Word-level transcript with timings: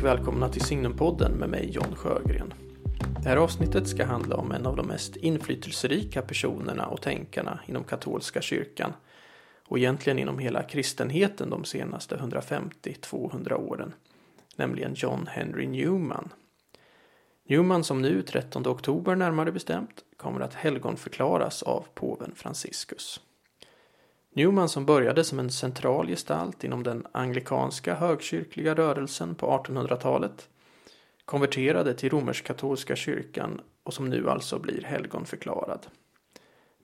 Och 0.00 0.06
välkomna 0.06 0.48
till 0.48 0.60
Signumpodden 0.60 1.32
med 1.32 1.48
mig 1.48 1.70
John 1.70 1.96
Sjögren. 1.96 2.54
Det 3.22 3.28
här 3.28 3.36
avsnittet 3.36 3.88
ska 3.88 4.04
handla 4.04 4.36
om 4.36 4.52
en 4.52 4.66
av 4.66 4.76
de 4.76 4.86
mest 4.86 5.16
inflytelserika 5.16 6.22
personerna 6.22 6.86
och 6.86 7.02
tänkarna 7.02 7.60
inom 7.66 7.84
katolska 7.84 8.42
kyrkan 8.42 8.92
och 9.68 9.78
egentligen 9.78 10.18
inom 10.18 10.38
hela 10.38 10.62
kristenheten 10.62 11.50
de 11.50 11.64
senaste 11.64 12.16
150-200 12.16 13.52
åren, 13.52 13.92
nämligen 14.56 14.94
John 14.96 15.26
Henry 15.26 15.66
Newman. 15.66 16.32
Newman 17.48 17.84
som 17.84 18.02
nu 18.02 18.22
13 18.22 18.66
oktober 18.66 19.16
närmare 19.16 19.52
bestämt 19.52 20.04
kommer 20.16 20.40
att 20.40 20.54
helgonförklaras 20.54 21.62
av 21.62 21.86
påven 21.94 22.32
Franciscus. 22.34 23.20
Newman 24.34 24.68
som 24.68 24.86
började 24.86 25.24
som 25.24 25.38
en 25.38 25.50
central 25.50 26.08
gestalt 26.08 26.64
inom 26.64 26.82
den 26.82 27.06
anglikanska 27.12 27.94
högkyrkliga 27.94 28.74
rörelsen 28.74 29.34
på 29.34 29.46
1800-talet 29.46 30.48
konverterade 31.24 31.94
till 31.94 32.10
romersk-katolska 32.10 32.96
kyrkan 32.96 33.60
och 33.82 33.94
som 33.94 34.08
nu 34.08 34.30
alltså 34.30 34.58
blir 34.58 34.82
helgonförklarad. 34.82 35.86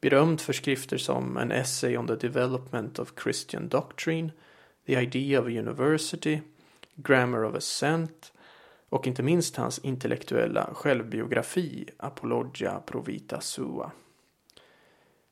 Berömd 0.01 0.41
för 0.41 0.53
skrifter 0.53 0.99
som 0.99 1.37
An 1.37 1.53
Essay 1.53 1.97
on 1.97 2.07
the 2.07 2.17
Development 2.17 2.99
of 2.99 3.13
Christian 3.23 3.69
Doctrine, 3.69 4.33
The 4.87 5.01
Idea 5.01 5.41
of 5.41 5.47
a 5.47 5.51
University, 5.51 6.41
Grammar 6.95 7.45
of 7.45 7.55
Assent 7.55 8.33
och 8.89 9.07
inte 9.07 9.23
minst 9.23 9.57
hans 9.57 9.79
intellektuella 9.79 10.71
självbiografi 10.75 11.89
Apologia 11.97 12.81
Provita 12.87 13.41
Sua. 13.41 13.91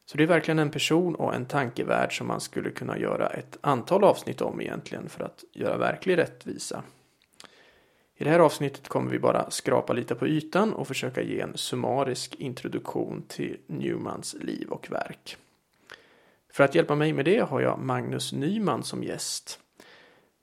Så 0.07 0.17
det 0.17 0.23
är 0.23 0.27
verkligen 0.29 0.59
en 0.59 0.71
person 0.71 1.15
och 1.15 1.35
en 1.35 1.47
tankevärld 1.47 2.19
som 2.19 2.27
man 2.27 2.41
skulle 2.41 2.71
kunna 2.71 2.99
göra 2.99 3.29
ett 3.29 3.59
antal 3.61 4.05
avsnitt 4.05 4.41
om 4.41 4.61
egentligen 4.61 5.09
för 5.09 5.25
att 5.25 5.45
göra 5.53 5.77
verklig 5.77 6.19
rättvisa. 6.19 6.83
I 8.17 8.25
det 8.25 8.31
här 8.31 8.39
avsnittet 8.39 8.89
kommer 8.89 9.11
vi 9.11 9.19
bara 9.19 9.51
skrapa 9.51 9.93
lite 9.93 10.15
på 10.15 10.27
ytan 10.27 10.73
och 10.73 10.89
försöka 10.89 11.23
ge 11.23 11.41
en 11.41 11.57
summarisk 11.57 12.35
introduktion 12.35 13.25
till 13.29 13.57
Newmans 13.67 14.37
liv 14.41 14.69
och 14.69 14.91
verk. 14.91 15.37
För 16.53 16.65
att 16.65 16.75
hjälpa 16.75 16.95
mig 16.95 17.13
med 17.13 17.25
det 17.25 17.41
har 17.41 17.61
jag 17.61 17.79
Magnus 17.79 18.33
Nyman 18.33 18.83
som 18.83 19.05
gäst. 19.05 19.61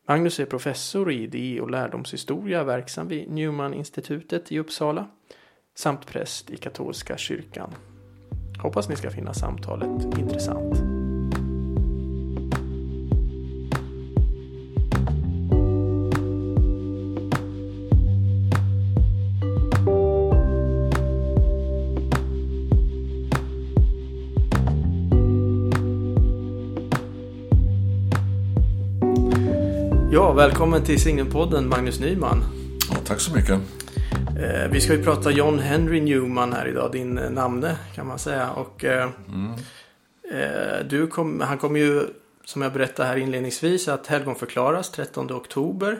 Magnus 0.07 0.39
är 0.39 0.45
professor 0.45 1.11
i 1.11 1.23
idé 1.23 1.61
och 1.61 1.71
lärdomshistoria 1.71 2.63
verksam 2.63 3.07
vid 3.07 3.29
Newman-institutet 3.29 4.51
i 4.51 4.59
Uppsala 4.59 5.07
samt 5.75 6.07
präst 6.07 6.49
i 6.49 6.57
katolska 6.57 7.17
kyrkan. 7.17 7.75
Hoppas 8.61 8.89
ni 8.89 8.95
ska 8.95 9.09
finna 9.09 9.33
samtalet 9.33 10.17
intressant. 10.17 10.75
Ja, 30.11 30.33
välkommen 30.33 30.83
till 30.83 31.01
Signumpodden 31.01 31.69
Magnus 31.69 31.99
Nyman. 31.99 32.43
Ja, 32.89 32.95
tack 33.05 33.19
så 33.19 33.35
mycket. 33.35 33.80
Eh, 34.41 34.67
vi 34.67 34.81
ska 34.81 34.93
ju 34.93 35.03
prata 35.03 35.31
John 35.31 35.59
Henry 35.59 36.01
Newman 36.01 36.53
här 36.53 36.67
idag, 36.67 36.91
din 36.91 37.17
eh, 37.17 37.29
namne 37.29 37.77
kan 37.95 38.07
man 38.07 38.19
säga. 38.19 38.51
Och, 38.51 38.85
eh, 38.85 39.09
mm. 39.27 40.87
du 40.87 41.07
kom, 41.07 41.41
han 41.41 41.57
kommer 41.57 41.79
ju, 41.79 42.03
som 42.45 42.61
jag 42.61 42.73
berättade 42.73 43.09
här 43.09 43.17
inledningsvis, 43.17 43.87
att 43.87 44.07
helgonförklaras 44.07 44.91
13 44.91 45.31
oktober. 45.31 45.99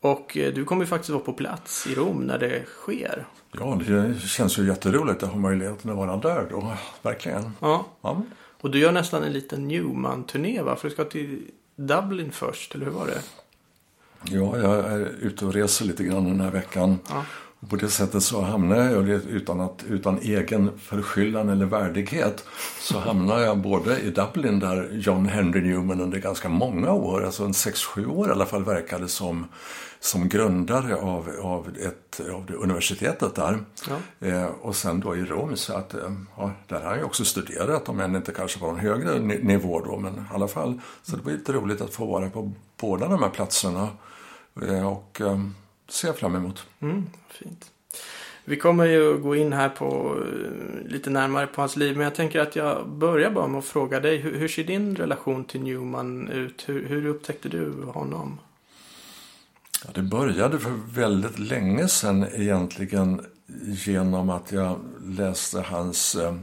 Och 0.00 0.30
du 0.54 0.64
kommer 0.64 0.82
ju 0.82 0.86
faktiskt 0.86 1.10
vara 1.10 1.22
på 1.22 1.32
plats 1.32 1.86
i 1.86 1.94
Rom 1.94 2.26
när 2.26 2.38
det 2.38 2.62
sker. 2.66 3.26
Ja, 3.52 3.80
det 3.86 4.20
känns 4.20 4.58
ju 4.58 4.66
jätteroligt 4.66 5.22
att 5.22 5.30
ha 5.30 5.38
möjligheten 5.38 5.90
att 5.90 5.96
vara 5.96 6.16
där 6.16 6.46
då, 6.50 6.72
verkligen. 7.02 7.52
Ja. 7.60 7.86
ja. 8.00 8.22
Och 8.60 8.70
du 8.70 8.78
gör 8.78 8.92
nästan 8.92 9.22
en 9.22 9.32
liten 9.32 9.68
Newman-turné 9.68 10.62
va? 10.62 10.76
För 10.76 10.88
du 10.88 10.94
ska 10.94 11.04
till 11.04 11.42
Dublin 11.76 12.32
först, 12.32 12.74
eller 12.74 12.84
hur 12.84 12.92
var 12.92 13.06
det? 13.06 13.20
Ja, 14.24 14.58
jag 14.58 14.92
är 14.92 14.98
ute 15.20 15.44
och 15.44 15.54
reser 15.54 15.84
lite 15.84 16.04
grann 16.04 16.24
den 16.24 16.40
här 16.40 16.50
veckan. 16.50 16.98
Ja. 17.08 17.24
På 17.68 17.76
det 17.76 17.88
sättet 17.88 18.22
så 18.22 18.40
hamnar 18.40 18.76
jag, 18.76 19.08
utan, 19.08 19.60
att, 19.60 19.84
utan 19.88 20.18
egen 20.18 20.78
förskyllan 20.78 21.48
eller 21.48 21.66
värdighet, 21.66 22.44
så 22.80 22.98
hamnar 22.98 23.38
jag 23.38 23.58
både 23.58 24.00
i 24.00 24.10
Dublin 24.10 24.58
där 24.58 24.88
John 24.92 25.26
Henry 25.26 25.60
Newman 25.60 26.00
under 26.00 26.18
ganska 26.18 26.48
många 26.48 26.92
år, 26.92 27.24
alltså 27.24 27.44
en 27.44 27.52
6-7 27.52 28.06
år 28.06 28.28
i 28.28 28.30
alla 28.30 28.46
fall, 28.46 28.64
verkade 28.64 29.08
som, 29.08 29.46
som 30.00 30.28
grundare 30.28 30.96
av, 30.96 31.30
av, 31.42 31.68
ett, 31.68 32.20
av 32.34 32.46
det 32.46 32.54
universitetet 32.54 33.34
där. 33.34 33.64
Ja. 33.88 34.26
Eh, 34.28 34.44
och 34.44 34.76
sen 34.76 35.00
då 35.00 35.16
i 35.16 35.24
Rom, 35.24 35.56
så 35.56 35.74
att 35.74 35.94
eh, 35.94 36.12
ja, 36.36 36.52
där 36.68 36.80
har 36.80 36.96
jag 36.96 37.06
också 37.06 37.24
studerat, 37.24 37.88
om 37.88 38.00
än 38.00 38.16
inte 38.16 38.32
kanske 38.32 38.58
på 38.58 38.66
en 38.66 38.78
högre 38.78 39.18
nivå 39.18 39.80
då, 39.80 39.98
men 39.98 40.14
i 40.14 40.34
alla 40.34 40.48
fall. 40.48 40.80
Så 41.02 41.16
det 41.16 41.22
var 41.22 41.32
lite 41.32 41.52
roligt 41.52 41.80
att 41.80 41.94
få 41.94 42.06
vara 42.06 42.30
på 42.30 42.52
båda 42.80 43.08
de 43.08 43.22
här 43.22 43.30
platserna. 43.30 43.88
Eh, 44.62 44.88
och 44.88 45.20
eh, 45.20 45.40
ser 45.90 46.08
jag 46.08 46.16
fram 46.16 46.36
emot. 46.36 46.66
Mm, 46.80 47.06
fint. 47.32 47.70
Vi 48.44 48.56
kommer 48.56 48.84
ju 48.84 49.18
gå 49.18 49.36
in 49.36 49.52
här 49.52 49.68
på 49.68 50.16
eh, 50.20 50.90
lite 50.90 51.10
närmare 51.10 51.46
på 51.46 51.62
hans 51.62 51.76
liv. 51.76 51.96
Men 51.96 52.04
jag 52.04 52.14
tänker 52.14 52.40
att 52.40 52.56
jag 52.56 52.88
börjar 52.88 53.30
bara 53.30 53.46
med 53.46 53.58
att 53.58 53.64
fråga 53.64 54.00
dig. 54.00 54.16
Hur, 54.16 54.38
hur 54.38 54.48
ser 54.48 54.64
din 54.64 54.96
relation 54.96 55.44
till 55.44 55.62
Newman 55.62 56.28
ut? 56.28 56.68
Hur, 56.68 56.88
hur 56.88 57.06
upptäckte 57.06 57.48
du 57.48 57.72
honom? 57.94 58.38
Ja, 59.84 59.90
det 59.94 60.02
började 60.02 60.58
för 60.58 60.70
väldigt 60.94 61.38
länge 61.38 61.88
sedan 61.88 62.26
egentligen 62.34 63.26
genom 63.62 64.30
att 64.30 64.52
jag 64.52 64.78
läste 65.04 65.60
hans 65.60 66.14
eh, 66.14 66.34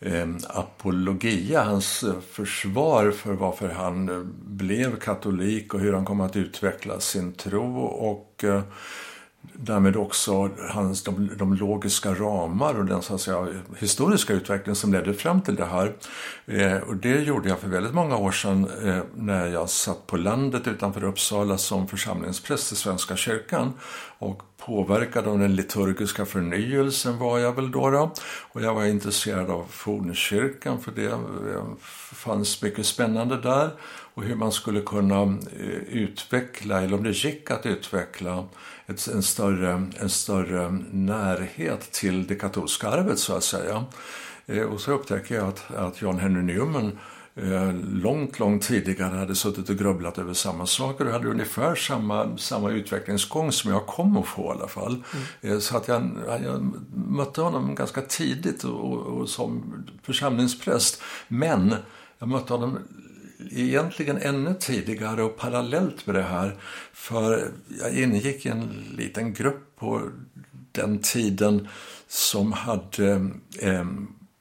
eh 0.00 0.28
apologia, 0.48 1.62
hans 1.62 2.02
eh, 2.02 2.20
försvar 2.20 3.10
för 3.10 3.32
varför 3.32 3.68
han 3.68 4.28
blev 4.44 4.96
katolik 4.96 5.74
och 5.74 5.80
hur 5.80 5.92
han 5.92 6.04
kom 6.04 6.20
att 6.20 6.36
utveckla 6.36 7.00
sin 7.00 7.32
tro 7.32 7.84
och 7.84 8.44
eh, 8.44 8.62
därmed 9.52 9.96
också 9.96 10.50
hans, 10.70 11.02
de, 11.02 11.30
de, 11.38 11.54
logiska 11.54 12.14
ramar 12.14 12.78
och 12.78 12.84
den 12.84 13.02
så 13.02 13.14
att 13.14 13.20
säga, 13.20 13.46
historiska 13.78 14.32
utveckling 14.32 14.74
som 14.74 14.92
ledde 14.92 15.14
fram 15.14 15.40
till 15.40 15.54
det 15.54 15.64
här. 15.64 15.92
Eh, 16.46 16.76
och 16.76 16.96
det 16.96 17.20
gjorde 17.20 17.48
jag 17.48 17.58
för 17.58 17.68
väldigt 17.68 17.94
många 17.94 18.16
år 18.16 18.32
sedan 18.32 18.68
eh, 18.84 19.02
när 19.14 19.46
jag 19.46 19.70
satt 19.70 20.06
på 20.06 20.16
landet 20.16 20.66
utanför 20.66 21.04
Uppsala 21.04 21.58
som 21.58 21.88
församlingspräst 21.88 22.72
i 22.72 22.76
Svenska 22.76 23.16
kyrkan. 23.16 23.72
Och 24.18 24.42
påverkad 24.66 25.26
av 25.26 25.38
den 25.38 25.56
liturgiska 25.56 26.26
förnyelsen 26.26 27.18
var 27.18 27.38
jag 27.38 27.52
väl 27.52 27.70
då. 27.70 27.90
då. 27.90 28.12
Och 28.52 28.62
jag 28.62 28.74
var 28.74 28.84
intresserad 28.84 29.50
av 29.50 29.66
fornkyrkan 29.70 30.80
för 30.80 30.92
det 30.92 31.06
eh, 31.06 31.64
fanns 32.12 32.62
mycket 32.62 32.86
spännande 32.86 33.36
där. 33.36 33.70
Och 34.14 34.22
hur 34.22 34.34
man 34.34 34.52
skulle 34.52 34.80
kunna 34.80 35.22
eh, 35.22 35.82
utveckla, 35.88 36.82
eller 36.82 36.96
om 36.96 37.02
det 37.02 37.24
gick 37.24 37.50
att 37.50 37.66
utveckla 37.66 38.44
ett, 38.86 39.08
en, 39.08 39.22
större, 39.22 39.86
en 40.00 40.10
större 40.10 40.70
närhet 40.90 41.92
till 41.92 42.26
det 42.26 42.34
katolska 42.34 42.88
arvet 42.88 43.18
så 43.18 43.36
att 43.36 43.44
säga. 43.44 43.84
Eh, 44.46 44.62
och 44.62 44.80
så 44.80 44.92
upptäcker 44.92 45.34
jag 45.34 45.48
att, 45.48 45.74
att 45.74 46.02
John 46.02 46.18
Henry 46.18 46.42
Newman 46.42 46.98
eh, 47.34 47.74
långt, 47.92 48.38
långt 48.38 48.62
tidigare 48.62 49.16
hade 49.16 49.34
suttit 49.34 49.70
och 49.70 49.76
grubblat 49.76 50.18
över 50.18 50.34
samma 50.34 50.66
saker 50.66 51.06
och 51.06 51.12
hade 51.12 51.28
ungefär 51.28 51.74
samma, 51.74 52.38
samma 52.38 52.70
utvecklingsgång 52.70 53.52
som 53.52 53.70
jag 53.70 53.86
kom 53.86 54.16
att 54.16 54.26
få 54.26 54.42
i 54.44 54.58
alla 54.58 54.68
fall. 54.68 55.04
Mm. 55.42 55.54
Eh, 55.54 55.60
så 55.60 55.76
att 55.76 55.88
jag, 55.88 56.10
jag 56.26 56.72
mötte 56.94 57.40
honom 57.40 57.74
ganska 57.74 58.00
tidigt 58.00 58.64
och, 58.64 58.98
och 58.98 59.28
som 59.28 59.74
församlingspräst. 60.02 61.02
Men 61.28 61.74
jag 62.18 62.28
mötte 62.28 62.52
honom 62.52 62.78
egentligen 63.50 64.16
ännu 64.16 64.54
tidigare 64.60 65.22
och 65.22 65.36
parallellt 65.36 66.06
med 66.06 66.14
det 66.14 66.22
här. 66.22 66.56
För 66.92 67.52
jag 67.80 67.94
ingick 67.94 68.46
i 68.46 68.48
en 68.48 68.84
liten 68.96 69.32
grupp 69.32 69.76
på 69.76 70.10
den 70.72 70.98
tiden 70.98 71.68
som 72.08 72.52
hade 72.52 73.30
eh, 73.60 73.84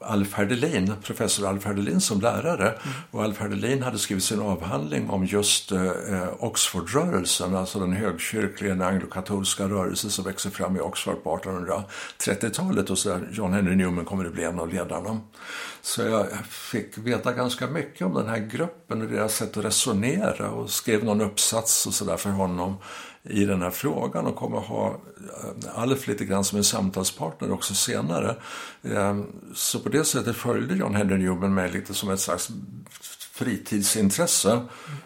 Alf 0.03 0.33
Herdelin, 0.33 0.93
professor 1.03 1.47
Alf 1.47 1.65
Herdelin 1.65 2.01
som 2.01 2.21
lärare. 2.21 2.67
Mm. 2.67 2.77
Och 3.11 3.23
Alf 3.23 3.39
Herdelin 3.39 3.83
hade 3.83 3.97
skrivit 3.97 4.23
sin 4.23 4.39
avhandling 4.39 5.09
om 5.09 5.25
just 5.25 5.71
eh, 5.71 5.83
Oxfordrörelsen, 6.39 7.55
alltså 7.55 7.79
den 7.79 7.93
högkyrkliga 7.93 8.85
anglokatolska 8.85 9.63
rörelse 9.63 10.09
som 10.09 10.25
växer 10.25 10.49
fram 10.49 10.77
i 10.77 10.79
Oxford 10.79 11.23
på 11.23 11.37
1830-talet 11.37 12.89
och 12.89 12.97
så 12.97 13.09
där 13.09 13.27
John 13.31 13.53
Henry 13.53 13.75
Newman 13.75 14.05
kommer 14.05 14.25
att 14.25 14.33
bli 14.33 14.43
en 14.43 14.59
av 14.59 14.73
ledarna. 14.73 15.19
Så 15.81 16.01
jag 16.01 16.45
fick 16.45 16.97
veta 16.97 17.33
ganska 17.33 17.67
mycket 17.67 18.01
om 18.01 18.13
den 18.13 18.27
här 18.27 18.37
gruppen 18.37 19.01
och 19.01 19.07
deras 19.07 19.35
sätt 19.35 19.57
att 19.57 19.65
resonera 19.65 20.49
och 20.49 20.69
skrev 20.69 21.03
någon 21.03 21.21
uppsats 21.21 21.87
och 21.87 21.93
sådär 21.93 22.17
för 22.17 22.29
honom 22.29 22.77
i 23.23 23.45
den 23.45 23.61
här 23.61 23.69
frågan 23.69 24.25
och 24.25 24.35
kommer 24.35 24.57
ha 24.57 24.87
eh, 24.87 25.79
Alf 25.79 26.07
lite 26.07 26.25
grann 26.25 26.43
som 26.43 26.57
en 26.57 26.63
samtalspartner 26.63 27.51
också 27.51 27.73
senare. 27.73 28.35
Ehm, 28.83 29.25
så 29.55 29.79
på 29.79 29.89
det 29.89 30.05
sättet 30.05 30.35
följde 30.35 30.75
John 30.75 30.95
Henry 30.95 31.17
Newman 31.17 31.53
mig 31.53 31.71
lite 31.71 31.93
som 31.93 32.09
ett 32.09 32.19
slags 32.19 32.49
fritidsintresse. 33.31 34.61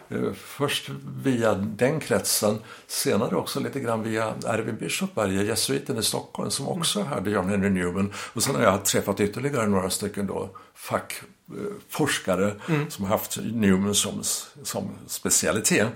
Mm. 0.08 0.34
Först 0.34 0.90
via 1.22 1.54
den 1.54 2.00
kretsen, 2.00 2.58
senare 2.86 3.36
också 3.36 3.60
lite 3.60 3.80
grann 3.80 4.02
via 4.02 4.34
Erwin 4.46 4.76
Bischofberger, 4.76 5.42
jesuiten 5.42 5.98
i 5.98 6.02
Stockholm, 6.02 6.50
som 6.50 6.68
också 6.68 7.00
mm. 7.00 7.12
hade 7.12 7.30
John 7.30 7.48
Henry 7.48 7.70
Newman. 7.70 8.12
Och 8.32 8.42
sen 8.42 8.54
har 8.54 8.62
jag 8.62 8.84
träffat 8.84 9.20
ytterligare 9.20 9.66
några 9.66 9.90
stycken 9.90 10.26
då 10.26 10.50
fackforskare 10.74 12.54
mm. 12.68 12.90
som 12.90 13.04
har 13.04 13.12
haft 13.12 13.38
Newman 13.42 13.94
som, 13.94 14.22
som 14.62 14.90
specialitet. 15.06 15.88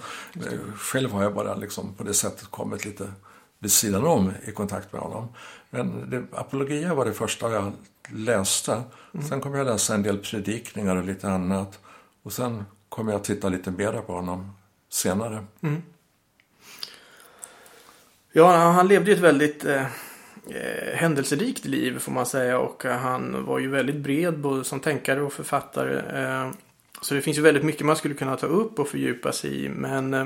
Själv 0.77 1.13
har 1.13 1.23
jag 1.23 1.35
bara 1.35 1.55
liksom 1.55 1.95
på 1.95 2.05
det 2.05 2.15
sättet 2.15 2.51
kommit 2.51 2.85
lite 2.85 3.13
vid 3.59 3.73
sidan 3.73 4.07
om 4.07 4.33
i 4.45 4.53
kontakt 4.53 4.93
med 4.93 5.03
honom. 5.03 5.29
Men 5.71 6.11
det, 6.11 6.39
Apologia 6.39 6.95
var 6.95 7.05
det 7.05 7.13
första 7.13 7.53
jag 7.53 7.73
läste. 8.09 8.83
Mm. 9.15 9.29
Sen 9.29 9.41
kom 9.41 9.55
jag 9.55 9.67
läsa 9.67 9.95
en 9.95 10.03
del 10.03 10.19
predikningar 10.19 10.97
och 10.97 11.05
lite 11.05 11.29
annat. 11.29 11.79
Och 12.23 12.33
sen 12.33 12.65
kom 12.89 13.09
jag 13.09 13.17
att 13.17 13.25
titta 13.25 13.49
lite 13.49 13.71
mer 13.71 13.93
på 13.93 14.13
honom 14.13 14.53
senare. 14.89 15.47
Mm. 15.63 15.83
Ja, 18.33 18.57
han 18.57 18.89
levde 18.89 19.11
ju 19.11 19.17
ett 19.17 19.23
väldigt 19.23 19.65
eh, 19.65 19.87
eh, 20.47 20.95
händelserikt 20.95 21.65
liv 21.65 21.99
får 21.99 22.13
man 22.13 22.27
säga. 22.27 22.59
Och 22.59 22.85
han 22.85 23.45
var 23.45 23.59
ju 23.59 23.69
väldigt 23.69 23.97
bred 23.97 24.39
både 24.39 24.65
som 24.65 24.81
tänkare 24.81 25.23
och 25.23 25.33
författare. 25.33 26.23
Eh, 26.23 26.51
så 27.03 27.15
det 27.15 27.21
finns 27.21 27.39
ju 27.39 27.43
väldigt 27.43 27.65
mycket 27.65 27.87
man 27.87 27.97
skulle 27.97 28.15
kunna 28.15 28.37
ta 28.37 28.47
upp 28.47 28.79
och 28.79 28.89
fördjupa 28.89 29.33
sig 29.33 29.65
i. 29.65 29.69
Men 29.69 30.15
eh, 30.15 30.25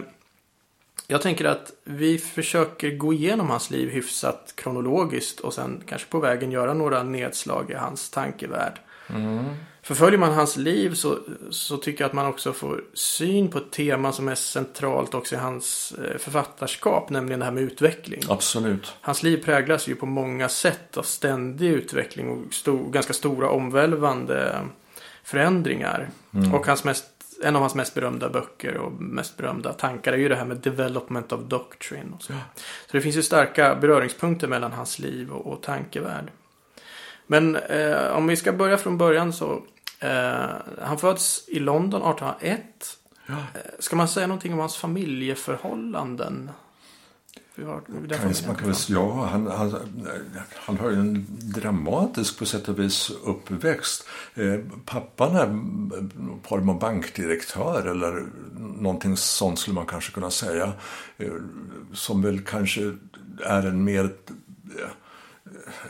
jag 1.07 1.23
tänker 1.23 1.45
att 1.45 1.73
vi 1.85 2.19
försöker 2.19 2.91
gå 2.91 3.13
igenom 3.13 3.51
hans 3.51 3.71
liv 3.71 3.91
hyfsat 3.91 4.53
kronologiskt 4.57 5.41
och 5.41 5.55
sen 5.55 5.83
kanske 5.87 6.09
på 6.09 6.21
vägen 6.21 6.51
göra 6.51 6.75
några 6.75 7.03
nedslag 7.03 7.71
i 7.71 7.75
hans 7.75 8.11
tankevärld. 8.11 8.81
Mm. 9.09 9.45
Förföljer 9.85 10.19
man 10.19 10.33
hans 10.33 10.57
liv 10.57 10.95
så, 10.95 11.19
så 11.51 11.77
tycker 11.77 12.05
jag 12.05 12.09
att 12.09 12.15
man 12.15 12.27
också 12.27 12.53
får 12.53 12.85
syn 12.95 13.51
på 13.51 13.59
ett 13.59 13.71
tema 13.71 14.13
som 14.13 14.29
är 14.29 14.35
centralt 14.35 15.15
också 15.15 15.35
i 15.35 15.39
hans 15.39 15.93
eh, 16.05 16.19
författarskap, 16.19 17.11
nämligen 17.11 17.41
det 17.41 17.45
här 17.45 17.53
med 17.53 17.63
utveckling. 17.63 18.21
Absolut. 18.29 18.97
Hans 19.01 19.23
liv 19.23 19.45
präglas 19.45 19.89
ju 19.89 19.95
på 19.95 20.07
många 20.07 20.49
sätt 20.49 20.97
av 20.97 21.03
ständig 21.03 21.69
utveckling 21.69 22.29
och 22.29 22.55
stor, 22.55 22.91
ganska 22.91 23.13
stora 23.13 23.51
omvälvande 23.51 24.61
förändringar. 25.25 26.11
Mm. 26.35 26.55
Och 26.55 26.67
hans 26.67 26.85
mest 26.85 27.05
en 27.43 27.57
av 27.57 27.61
hans 27.61 27.75
mest 27.75 27.95
berömda 27.95 28.29
böcker 28.29 28.77
och 28.77 28.93
mest 28.93 29.37
berömda 29.37 29.73
tankar 29.73 30.13
är 30.13 30.17
ju 30.17 30.29
det 30.29 30.37
här 30.37 30.45
med 30.45 30.57
development 30.57 31.33
of 31.33 31.41
doctrine. 31.41 32.13
Så. 32.21 32.33
Ja. 32.33 32.39
så 32.87 32.97
det 32.97 33.01
finns 33.01 33.17
ju 33.17 33.23
starka 33.23 33.75
beröringspunkter 33.75 34.49
mellan 34.49 34.73
hans 34.73 34.99
liv 34.99 35.31
och, 35.31 35.53
och 35.53 35.63
tankevärld. 35.63 36.31
Men 37.27 37.57
eh, 37.57 38.17
om 38.17 38.27
vi 38.27 38.37
ska 38.37 38.53
börja 38.53 38.77
från 38.77 38.99
början 38.99 39.33
så. 39.33 39.63
Eh, 40.01 40.57
han 40.83 40.99
föds 40.99 41.49
i 41.49 41.59
London 41.59 42.03
1801. 42.03 42.63
Ja. 43.27 43.35
Eh, 43.35 43.61
ska 43.79 43.97
man 43.97 44.09
säga 44.09 44.27
någonting 44.27 44.53
om 44.53 44.59
hans 44.59 44.77
familjeförhållanden? 44.77 46.51
man 48.47 48.57
kan 48.57 48.69
väl, 48.69 48.77
ja, 48.89 49.27
han, 49.27 49.47
han, 49.47 49.77
han 50.55 50.79
har 50.79 50.91
ju 50.91 50.97
en 50.97 51.27
dramatisk 51.29 52.39
på 52.39 52.47
sätt 52.47 52.69
och 52.69 52.79
vis 52.79 53.11
uppväxt. 53.25 54.09
Eh, 54.35 54.61
pappan 54.85 55.37
är 55.37 55.47
form 56.49 56.69
av 56.69 56.79
bankdirektör 56.79 57.87
eller 57.87 58.27
någonting 58.59 59.17
sånt 59.17 59.59
skulle 59.59 59.75
man 59.75 59.87
kanske 59.87 60.13
kunna 60.13 60.31
säga. 60.31 60.73
Eh, 61.17 61.33
som 61.93 62.23
väl 62.23 62.41
kanske 62.41 62.93
är 63.45 63.67
en 63.67 63.85
mer 63.85 64.05
eh, 64.05 64.89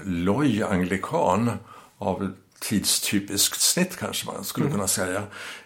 loj 0.05 0.63
anglikan 0.63 1.51
av 1.99 2.33
tidstypiskt 2.69 3.61
snitt 3.61 3.97
kanske 3.97 4.27
man 4.27 4.45
skulle 4.45 4.67
mm. 4.67 4.77
kunna 4.77 4.89
säga. 4.89 5.23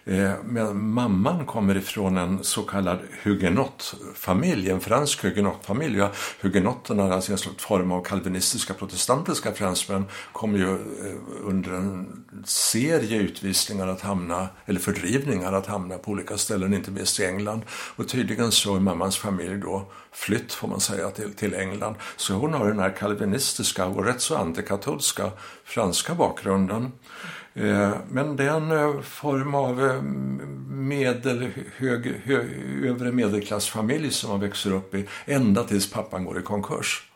Eh, 0.09 0.31
Men 0.43 0.89
mamman 0.89 1.45
kommer 1.45 1.77
ifrån 1.77 2.17
en 2.17 2.43
så 2.43 2.61
kallad 2.61 2.99
hugenottfamilj, 3.23 4.69
en 4.69 4.79
fransk 4.79 5.23
hugenottfamilj. 5.23 5.97
Ja, 5.97 6.11
hugenotterna, 6.41 7.13
alltså 7.13 7.31
en 7.31 7.37
slags 7.37 7.63
form 7.63 7.91
av 7.91 8.03
kalvinistiska 8.03 8.73
protestantiska 8.73 9.51
fransmän, 9.51 10.05
kom 10.31 10.55
ju 10.55 10.73
eh, 10.73 11.15
under 11.43 11.71
en 11.71 12.23
serie 12.45 13.17
utvisningar 13.19 13.87
att 13.87 14.01
hamna, 14.01 14.47
eller 14.65 14.79
fördrivningar 14.79 15.53
att 15.53 15.65
hamna 15.67 15.97
på 15.97 16.11
olika 16.11 16.37
ställen, 16.37 16.73
inte 16.73 16.91
minst 16.91 17.19
i 17.19 17.25
England. 17.25 17.61
Och 17.95 18.07
tydligen 18.07 18.51
så 18.51 18.75
är 18.75 18.79
mammans 18.79 19.17
familj 19.17 19.57
då 19.57 19.91
flytt, 20.11 20.53
får 20.53 20.67
man 20.67 20.79
säga, 20.79 21.09
till, 21.09 21.33
till 21.33 21.53
England. 21.53 21.95
Så 22.15 22.33
hon 22.33 22.53
har 22.53 22.67
den 22.67 22.79
här 22.79 22.95
kalvinistiska 22.97 23.85
och 23.85 24.05
rätt 24.05 24.21
så 24.21 24.37
antikatolska 24.37 25.31
franska 25.65 26.15
bakgrunden. 26.15 26.91
Eh, 27.59 27.91
men 28.09 28.35
det 28.35 28.43
är 28.43 28.57
en 28.57 28.71
eh, 28.71 29.01
form 29.01 29.55
av 29.55 29.85
eh, 29.85 30.01
medel, 30.69 31.49
hög, 31.77 32.21
hög, 32.23 32.47
övre 32.85 33.11
medelklassfamilj 33.11 34.11
som 34.11 34.29
man 34.29 34.39
växer 34.39 34.73
upp 34.73 34.95
i 34.95 35.07
ända 35.25 35.63
tills 35.63 35.91
pappan 35.91 36.25
går 36.25 36.39
i 36.39 36.41
konkurs 36.41 37.08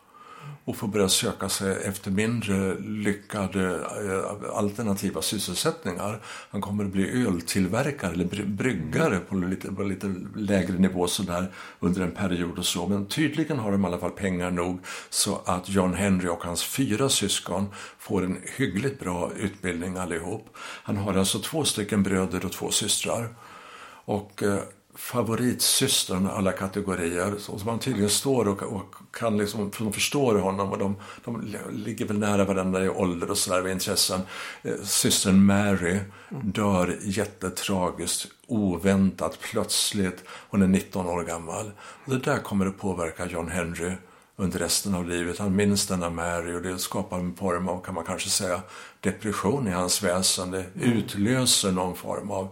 och 0.64 0.76
får 0.76 0.88
börja 0.88 1.08
söka 1.08 1.48
sig 1.48 1.76
efter 1.84 2.10
mindre 2.10 2.74
lyckade 2.80 3.74
eh, 3.74 4.56
alternativa 4.56 5.22
sysselsättningar. 5.22 6.20
Han 6.24 6.60
kommer 6.60 6.84
att 6.84 6.90
bli 6.90 7.26
öltillverkare 7.26 8.12
eller 8.12 8.44
bryggare 8.44 9.18
på 9.18 9.34
lite, 9.34 9.72
på 9.72 9.82
lite 9.82 10.14
lägre 10.36 10.78
nivå 10.78 11.06
sådär 11.06 11.52
under 11.80 12.00
en 12.00 12.10
period 12.10 12.58
och 12.58 12.66
så. 12.66 12.86
Men 12.86 13.06
tydligen 13.06 13.58
har 13.58 13.72
de 13.72 13.84
i 13.84 13.86
alla 13.86 13.98
fall 13.98 14.10
pengar 14.10 14.50
nog 14.50 14.80
så 15.10 15.40
att 15.44 15.68
John 15.68 15.94
Henry 15.94 16.28
och 16.28 16.44
hans 16.44 16.64
fyra 16.64 17.08
syskon 17.08 17.66
får 17.98 18.24
en 18.24 18.38
hyggligt 18.56 19.00
bra 19.00 19.30
utbildning 19.36 19.96
allihop. 19.96 20.48
Han 20.56 20.96
har 20.96 21.14
alltså 21.14 21.38
två 21.38 21.64
stycken 21.64 22.02
bröder 22.02 22.44
och 22.44 22.52
två 22.52 22.70
systrar. 22.70 23.28
Och 24.06 24.42
eh, 24.42 24.58
favoritsystern 24.94 26.26
alla 26.26 26.52
kategorier. 26.52 27.34
Som 27.38 27.60
man 27.66 27.78
tydligen 27.78 28.10
står 28.10 28.48
och, 28.48 28.62
och 28.62 28.94
kan 29.10 29.38
liksom, 29.38 29.70
de 29.78 29.92
förstår 29.92 30.34
honom 30.34 30.70
och 30.70 30.78
de, 30.78 30.96
de 31.24 31.54
ligger 31.70 32.06
väl 32.06 32.18
nära 32.18 32.44
varandra 32.44 32.84
i 32.84 32.88
ålder 32.88 33.30
och 33.30 33.38
sådär 33.38 33.68
intressen. 33.68 34.20
Eh, 34.62 34.74
systern 34.82 35.44
Mary 35.44 35.98
dör 36.28 36.98
jättetragiskt, 37.02 38.26
oväntat, 38.46 39.38
plötsligt. 39.40 40.24
Hon 40.28 40.62
är 40.62 40.66
19 40.66 41.06
år 41.06 41.24
gammal. 41.24 41.70
Och 42.04 42.12
det 42.12 42.18
där 42.18 42.38
kommer 42.38 42.66
att 42.66 42.78
påverka 42.78 43.26
John 43.26 43.48
Henry 43.48 43.92
under 44.36 44.58
resten 44.58 44.94
av 44.94 45.08
livet. 45.08 45.38
Han 45.38 45.56
minns 45.56 45.86
denna 45.86 46.10
Mary 46.10 46.54
och 46.54 46.62
det 46.62 46.78
skapar 46.78 47.18
en 47.18 47.36
form 47.36 47.68
av, 47.68 47.84
kan 47.84 47.94
man 47.94 48.04
kanske 48.04 48.28
säga, 48.28 48.62
depression 49.00 49.68
i 49.68 49.70
hans 49.70 50.02
väsen. 50.02 50.50
Det 50.50 50.64
utlöser 50.80 51.72
någon 51.72 51.96
form 51.96 52.30
av 52.30 52.48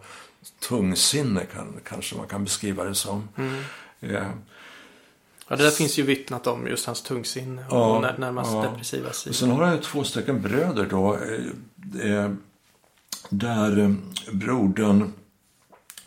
tungsinne 0.61 1.45
kan, 1.45 1.81
kanske 1.85 2.17
man 2.17 2.29
kan 2.29 2.45
beskriva 2.45 2.85
det 2.85 2.95
som. 2.95 3.29
Mm. 3.37 3.63
Ja. 4.01 4.25
ja, 5.49 5.57
det 5.57 5.63
där 5.63 5.71
finns 5.71 5.99
ju 5.99 6.03
vittnat 6.03 6.47
om 6.47 6.67
just 6.67 6.87
hans 6.87 7.03
tungsinne 7.03 7.67
och 7.67 7.77
ja, 7.77 8.15
närmast 8.19 8.53
ja. 8.53 8.63
depressiva 8.63 9.13
sida. 9.13 9.35
Sen 9.35 9.51
har 9.51 9.65
han 9.65 9.77
ju 9.77 9.83
två 9.83 10.05
stycken 10.05 10.43
bröder 10.43 10.87
då. 10.87 11.15
Eh, 11.15 12.11
eh 12.11 12.31
där 13.29 13.79
eh, 13.79 13.91
brodern 14.33 15.13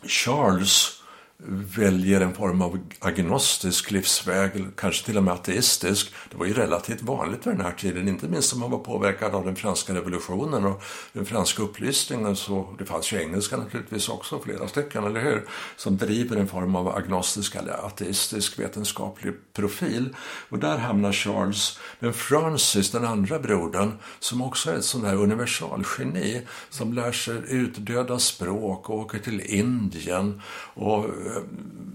Charles 0.02 1.02
väljer 1.38 2.20
en 2.20 2.34
form 2.34 2.62
av 2.62 2.78
agnostisk 2.98 3.90
livsväg, 3.90 4.66
kanske 4.76 5.06
till 5.06 5.16
och 5.16 5.24
med 5.24 5.34
ateistisk. 5.34 6.14
Det 6.30 6.36
var 6.36 6.46
ju 6.46 6.52
relativt 6.52 7.02
vanligt 7.02 7.46
vid 7.46 7.54
den 7.54 7.60
här 7.60 7.72
tiden, 7.72 8.08
inte 8.08 8.28
minst 8.28 8.52
om 8.52 8.60
man 8.60 8.70
var 8.70 8.78
påverkad 8.78 9.34
av 9.34 9.44
den 9.44 9.56
franska 9.56 9.94
revolutionen 9.94 10.64
och 10.64 10.82
den 11.12 11.26
franska 11.26 11.62
upplysningen. 11.62 12.36
Så 12.36 12.74
det 12.78 12.84
fanns 12.84 13.12
ju 13.12 13.22
engelska 13.22 13.56
naturligtvis 13.56 14.08
också, 14.08 14.40
flera 14.40 14.68
stycken, 14.68 15.04
eller 15.04 15.20
hur? 15.20 15.44
Som 15.76 15.96
driver 15.96 16.36
en 16.36 16.48
form 16.48 16.76
av 16.76 16.88
agnostisk 16.88 17.54
eller 17.54 17.86
ateistisk 17.86 18.58
vetenskaplig 18.58 19.32
profil. 19.52 20.16
Och 20.48 20.58
där 20.58 20.78
hamnar 20.78 21.12
Charles. 21.12 21.78
Men 21.98 22.12
Francis, 22.12 22.90
den 22.90 23.04
andra 23.04 23.38
brodern, 23.38 23.92
som 24.18 24.42
också 24.42 24.70
är 24.70 24.74
ett 24.74 24.84
sånt 24.84 25.04
där 25.04 25.14
universalgeni, 25.14 26.42
som 26.70 26.92
lär 26.92 27.12
sig 27.12 27.42
utdöda 27.48 28.18
språk 28.18 28.90
och 28.90 28.98
åker 28.98 29.18
till 29.18 29.40
Indien 29.40 30.42
och 30.74 31.06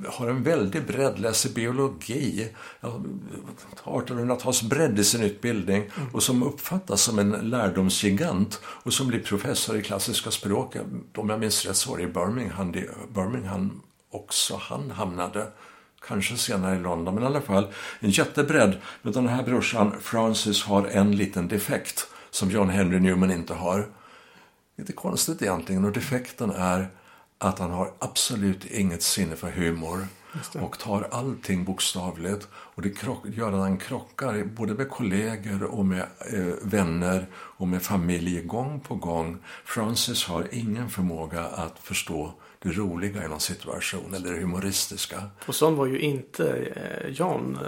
har 0.07 0.27
en 0.27 0.43
väldig 0.43 0.87
bredd, 0.87 1.19
läser 1.19 1.49
biologi, 1.49 2.49
1800-tals 3.83 4.63
bredd 4.63 4.99
i 4.99 5.03
sin 5.03 5.23
utbildning 5.23 5.89
och 6.13 6.23
som 6.23 6.43
uppfattas 6.43 7.01
som 7.01 7.19
en 7.19 7.31
lärdomsgigant 7.31 8.61
och 8.65 8.93
som 8.93 9.07
blir 9.07 9.19
professor 9.19 9.77
i 9.77 9.81
klassiska 9.81 10.31
språk. 10.31 10.75
Om 11.15 11.29
jag 11.29 11.39
minns 11.39 11.65
rätt 11.65 11.75
så 11.75 11.89
var 11.89 11.97
det 11.97 12.03
i 12.03 12.07
Birmingham, 12.07 12.71
Birmingham 13.13 13.81
också 14.11 14.59
han 14.61 14.91
hamnade. 14.91 15.47
Kanske 16.07 16.37
senare 16.37 16.75
i 16.75 16.79
London, 16.79 17.15
men 17.15 17.23
i 17.23 17.25
alla 17.25 17.41
fall 17.41 17.67
en 17.99 18.09
jättebredd. 18.09 18.77
Men 19.01 19.13
den 19.13 19.27
här 19.27 19.43
brorsan 19.43 19.93
Francis 20.01 20.63
har 20.63 20.87
en 20.87 21.15
liten 21.15 21.47
defekt 21.47 22.07
som 22.31 22.49
John 22.49 22.69
Henry 22.69 22.99
Newman 22.99 23.31
inte 23.31 23.53
har. 23.53 23.87
Lite 24.77 24.93
konstigt 24.93 25.41
egentligen 25.41 25.85
och 25.85 25.91
defekten 25.91 26.49
är 26.49 26.87
att 27.41 27.59
han 27.59 27.71
har 27.71 27.91
absolut 27.99 28.65
inget 28.65 29.03
sinne 29.03 29.35
för 29.35 29.51
humor. 29.51 30.07
och 30.61 30.79
tar 30.79 31.07
allting 31.11 31.63
bokstavligt. 31.63 32.47
Och 32.53 32.81
det 32.81 33.03
gör 33.23 33.51
att 33.51 33.59
han 33.59 33.77
krockar 33.77 34.43
både 34.43 34.73
med 34.73 34.89
kollegor 34.89 35.63
och 35.63 35.85
med 35.85 36.05
eh, 36.33 36.53
vänner 36.61 37.25
och 37.33 37.67
med 37.67 37.83
familj 37.83 38.41
gång 38.41 38.79
på 38.79 38.95
gång. 38.95 39.37
Francis 39.65 40.25
har 40.25 40.47
ingen 40.51 40.89
förmåga 40.89 41.41
att 41.41 41.79
förstå 41.79 42.33
det 42.59 42.69
roliga 42.69 43.25
i 43.25 43.27
någon 43.27 43.39
situation 43.39 44.13
eller 44.13 44.33
det 44.33 44.39
humoristiska. 44.39 45.23
Och 45.45 45.55
sån 45.55 45.75
var 45.75 45.85
ju 45.85 45.99
inte 45.99 46.55
eh, 46.55 47.07
John. 47.09 47.59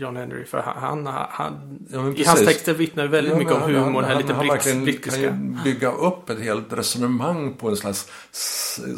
John 0.00 0.16
Henry. 0.16 0.44
För 0.44 0.58
han, 0.58 1.06
han, 1.06 1.26
han 1.30 1.78
Ja, 1.90 2.00
hans 2.26 2.44
texter 2.46 2.74
vittnar 2.74 3.06
väldigt 3.06 3.32
Ja, 3.32 3.38
mycket 3.38 3.54
om 3.54 3.62
humor. 3.62 4.02
Han, 4.02 4.04
här 4.10 4.16
lite 4.16 4.32
han, 4.32 4.36
han 4.36 4.46
brittis- 4.46 4.50
verkligen 4.50 4.76
kan 4.76 4.84
brittiska. 4.84 5.20
ju 5.20 5.30
bygga 5.64 5.92
upp 5.92 6.30
ett 6.30 6.40
helt 6.40 6.72
resonemang 6.72 7.54
på 7.54 7.68
en 7.68 7.76
slags 7.76 8.08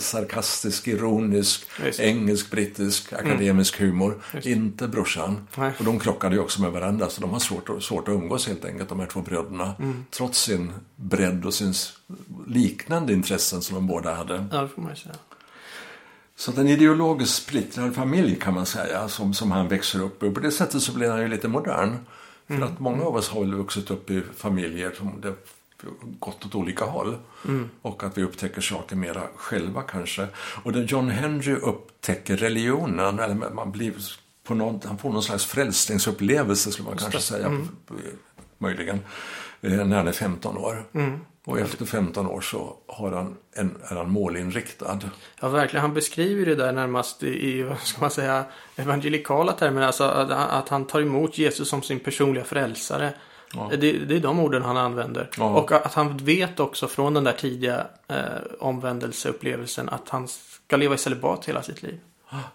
sarkastisk, 0.01 0.89
ironisk, 0.89 1.67
det. 1.83 1.99
Mm. 2.01 2.19
engelsk-brittisk, 2.19 3.13
akademisk 3.13 3.81
humor. 3.81 4.21
Just. 4.35 4.47
Inte 4.47 4.89
brorsan. 4.89 5.49
Nej. 5.57 5.73
Och 5.79 5.85
de 5.85 5.99
krockade 5.99 6.35
ju 6.35 6.41
också 6.41 6.63
med 6.63 6.73
varandra, 6.73 7.09
så 7.09 7.21
de 7.21 7.31
har 7.31 7.39
svårt, 7.39 7.69
att- 7.69 7.83
svårt 7.83 8.09
att 8.09 8.15
umgås 8.15 8.49
helt 8.49 8.65
enkelt, 8.65 8.89
de 8.89 9.01
här 9.01 9.07
två 9.07 9.21
bröderna. 9.21 9.75
Mm. 9.79 10.05
Trots 10.11 10.39
sin 10.43 10.73
bredd 10.97 11.45
och 11.47 11.55
sin 11.55 11.75
liknande 12.47 13.13
intressen 13.13 13.63
som 13.63 13.75
de 13.75 13.87
båda 13.87 14.15
hade. 14.15 14.47
Ja, 14.53 14.63
det 14.63 14.69
får 14.69 14.83
man 14.83 14.91
ju 14.91 14.97
säga. 14.97 15.15
Så 16.43 16.51
att 16.51 16.59
en 16.59 16.69
ideologiskt 16.69 17.35
splittrad 17.43 17.95
familj 17.95 18.37
kan 18.37 18.55
man 18.55 18.67
säga, 18.67 19.09
som, 19.09 19.35
som 19.35 19.51
han 19.51 19.69
växer 19.69 20.03
upp 20.03 20.23
i. 20.23 20.31
På 20.31 20.41
det 20.41 20.51
sättet 20.51 20.83
så 20.83 20.93
blir 20.93 21.11
han 21.11 21.21
ju 21.21 21.29
lite 21.29 21.49
modern. 21.49 21.97
För 22.47 22.61
att 22.63 22.81
många 22.81 23.05
av 23.05 23.17
oss 23.17 23.29
har 23.29 23.41
väl 23.41 23.55
vuxit 23.55 23.91
upp 23.91 24.11
i 24.11 24.23
familjer 24.37 24.93
som 24.99 25.21
det 25.21 25.35
gått 26.19 26.47
åt 26.47 26.55
olika 26.55 26.85
håll. 26.85 27.17
Och 27.83 28.05
att 28.05 28.19
vi 28.19 28.23
upptäcker 28.23 28.61
saker 28.61 28.97
mera 28.97 29.23
själva 29.37 29.83
kanske. 29.83 30.27
Och 30.63 30.73
när 30.73 30.83
John 30.83 31.11
Henry 31.11 31.55
upptäcker 31.55 32.37
religionen, 32.37 33.19
eller 33.19 33.35
man 33.55 33.73
blir 33.73 33.93
på 34.45 34.55
någon, 34.55 34.81
han 34.85 34.99
får 34.99 35.11
någon 35.13 35.23
slags 35.23 35.45
frälsningsupplevelse 35.47 36.73
skulle 36.73 36.89
man 36.89 36.99
kanske 36.99 37.21
säga. 37.21 37.61
Möjligen. 38.59 39.01
eh, 39.61 39.71
När 39.87 39.97
han 39.97 40.09
är 40.09 40.13
15 40.13 40.57
år. 40.57 40.85
Och 41.47 41.59
efter 41.61 41.85
15 41.85 42.27
år 42.27 42.41
så 42.41 42.77
har 42.87 43.13
han 43.13 43.37
en, 43.53 43.77
är 43.89 43.97
han 43.97 44.11
målinriktad. 44.11 44.99
Ja, 45.41 45.49
verkligen. 45.49 45.81
Han 45.83 45.95
beskriver 45.95 46.47
det 46.47 46.55
där 46.55 46.73
närmast 46.73 47.23
i, 47.23 47.63
vad 47.63 47.79
ska 47.79 48.01
man 48.01 48.11
säga, 48.11 48.45
evangelikala 48.77 49.53
termer. 49.53 49.83
Alltså 49.83 50.05
att, 50.05 50.31
att 50.31 50.69
han 50.69 50.85
tar 50.85 51.01
emot 51.01 51.39
Jesus 51.39 51.69
som 51.69 51.83
sin 51.83 52.01
personliga 52.01 52.45
frälsare. 52.45 53.13
Ja. 53.55 53.71
Det, 53.71 53.93
det 53.93 54.17
är 54.17 54.21
de 54.21 54.41
orden 54.41 54.63
han 54.63 54.77
använder. 54.77 55.31
Ja. 55.39 55.45
Och 55.45 55.73
att 55.73 55.95
han 55.95 56.17
vet 56.17 56.61
också 56.61 56.89
från 56.89 57.15
den 57.15 57.25
där 57.25 57.33
tidiga 57.33 57.87
eh, 58.09 58.17
omvändelseupplevelsen 58.59 59.89
att 59.89 60.09
han 60.09 60.29
ska 60.29 60.77
leva 60.77 60.95
i 60.95 60.99
celibat 60.99 61.45
hela 61.49 61.63
sitt 61.63 61.83
liv. 61.83 62.01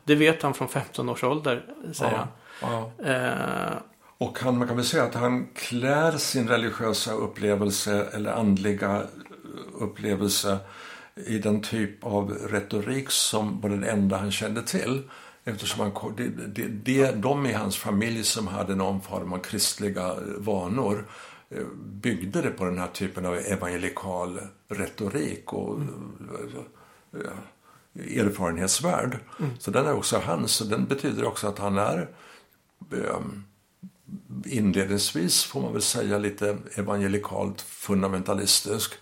Det 0.04 0.16
vet 0.16 0.44
han 0.44 0.54
från 0.54 0.68
15 0.68 1.10
års 1.10 1.24
ålder, 1.24 1.66
säger 1.94 2.28
Ja. 2.62 2.88
han. 3.00 3.06
Eh, 3.14 3.78
Och 4.18 4.40
han, 4.40 4.58
man 4.58 4.68
kan 4.68 4.78
väl 4.78 4.86
säga 4.86 5.04
att 5.04 5.16
han 5.16 5.48
klär 5.54 6.18
sin 6.18 6.48
religiösa 6.48 7.14
upplevelse 7.14 8.08
eller 8.14 8.32
andliga 8.32 9.04
upplevelse 9.74 10.60
i 11.16 11.40
den 11.40 11.62
typ 11.62 12.04
av 12.04 12.32
retorik 12.32 13.12
som 13.12 13.62
var 13.62 13.70
den 13.70 13.84
enda 13.84 14.18
han 14.18 14.32
kände 14.32 14.64
till. 14.64 15.04
Eftersom 15.44 15.80
han, 15.80 16.16
det, 16.18 16.28
det, 16.30 16.68
det, 16.68 17.12
de 17.12 17.46
i 17.46 17.54
hans 17.54 17.78
familj 17.78 18.24
som 18.24 18.48
hade 18.48 18.76
någon 18.76 19.02
form 19.02 19.34
av 19.34 19.38
kristliga 19.38 20.16
vanor 20.38 21.08
eh, 21.50 21.66
byggde 21.76 22.42
det 22.42 22.50
på 22.50 22.66
den 22.66 22.78
här 22.78 22.88
typen 22.88 23.26
av 23.26 23.36
evangelikal 23.36 24.40
retorik 24.68 25.54
och 25.54 25.80
eh, 27.14 28.20
erfarenhetsvärld. 28.20 29.18
Så 29.60 29.72
den 29.72 29.86
är 29.86 29.94
också 29.94 30.22
hans, 30.26 30.62
och 30.62 30.68
den 30.68 30.86
betyder 30.86 31.26
också 31.26 31.48
att 31.48 31.60
han 31.60 31.78
är 31.78 32.10
eh, 32.94 33.20
inledningsvis 34.46 35.44
får 35.44 35.62
man 35.62 35.74
väl 35.74 35.82
säga 35.82 36.18
lite 36.18 36.58
evangelikalt 36.76 37.62
fundamentalistisk. 37.62 38.94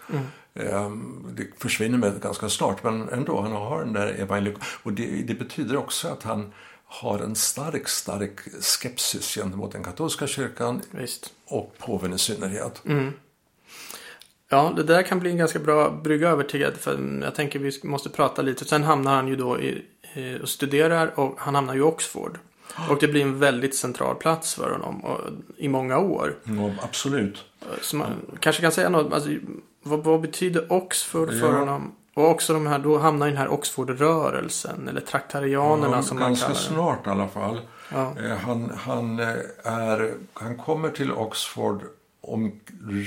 Ehm, 0.54 1.28
Det 1.38 1.48
försvinner 1.60 1.98
med 1.98 2.22
ganska 2.22 2.50
snart, 2.50 2.84
men 2.84 3.10
ändå, 3.10 3.42
han 3.42 3.52
har 3.52 3.80
den 3.84 3.94
där 3.94 4.08
evangelik... 4.08 4.56
Och 4.84 4.94
det, 4.94 5.24
det 5.24 5.34
betyder 5.34 5.78
också 5.78 6.08
att 6.08 6.24
han 6.24 6.54
har 6.86 7.20
en 7.20 7.36
stark, 7.36 7.88
stark 7.88 8.40
skepsis 8.62 9.36
gentemot 9.36 9.72
den 9.72 9.84
katolska 9.84 10.28
kyrkan 10.28 10.82
visst. 10.92 11.34
och 11.46 11.76
påven 11.78 12.14
i 12.14 12.18
synnerhet. 12.18 12.82
Ja, 14.50 14.74
det 14.76 14.84
där 14.84 15.04
kan 15.04 15.20
bli 15.20 15.30
en 15.30 15.38
ganska 15.38 15.60
bra 15.60 15.92
brygga 16.04 16.30
över 16.30 16.44
till 16.44 16.72
för 16.80 17.20
jag 17.24 17.36
tänker 17.36 17.60
vi 17.60 17.72
måste 17.84 18.10
prata 18.10 18.42
lite. 18.42 18.66
Sen 18.66 18.84
hamnar 18.84 19.16
han 19.16 19.28
ju 19.28 19.36
då 19.36 19.60
i, 19.62 19.86
och 20.42 20.50
studerar 20.50 21.20
och 21.20 21.36
han 21.40 21.56
hamnar 21.56 21.74
ju 21.74 21.80
i 21.80 21.84
Oxford. 21.84 22.38
Och 22.90 22.98
det 23.00 23.08
blir 23.08 23.22
en 23.22 23.40
väldigt 23.40 23.76
central 23.76 24.16
plats 24.16 24.56
för 24.56 24.72
honom 24.72 25.06
och, 25.06 25.20
i 25.58 25.68
många 25.68 25.98
år. 25.98 26.36
Ja, 26.44 26.72
absolut. 26.84 27.44
Så 27.82 27.96
man 27.96 28.08
kanske 28.40 28.62
kan 28.62 28.72
säga 28.72 28.90
något, 28.90 29.14
alltså, 29.14 29.30
vad, 29.84 30.04
vad 30.04 30.22
betyder 30.22 30.74
Oxford 30.74 31.30
för 31.30 31.54
Ja. 31.54 31.60
honom? 31.60 31.92
Och 32.14 32.30
också 32.30 32.54
de 32.54 32.68
här, 32.68 32.80
då 32.80 32.98
hamnar 32.98 33.28
i 33.28 33.30
den 33.30 33.38
här 33.38 33.48
Oxford-rörelsen, 33.54 34.88
eller 34.88 35.02
traktarianerna 35.02 35.96
Ja, 35.96 36.02
som 36.04 36.20
man 36.20 36.28
ganska 36.30 36.46
kallar 36.48 36.60
det. 36.60 36.66
snart 36.68 37.08
i 37.08 37.10
alla 37.10 37.28
fall. 37.28 37.60
Ja. 37.94 38.14
Eh, 38.24 38.38
Han, 38.38 38.72
han, 38.78 39.20
eh, 39.20 39.28
är, 39.64 40.14
han 40.34 40.58
kommer 40.58 40.90
till 40.90 41.12
Oxford 41.12 41.82
om, 42.22 42.60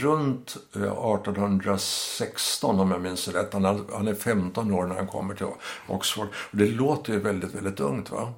runt 0.03 0.57
eh, 0.77 0.83
1816 0.83 2.81
om 2.81 2.91
jag 2.91 3.01
minns 3.01 3.29
rätt. 3.29 3.53
Han, 3.53 3.65
är- 3.65 3.95
han 3.95 4.09
är 4.09 4.15
15 4.15 4.73
år 4.75 4.87
när 4.87 4.95
han 4.97 5.07
kommer 5.07 5.35
till 5.35 5.47
Oxford. 5.89 6.27
Och 6.51 6.57
det 6.57 6.67
låter 6.67 7.13
ju 7.13 7.19
väldigt, 7.21 7.55
väldigt 7.55 7.81
ungt 7.81 8.11
va. 8.11 8.33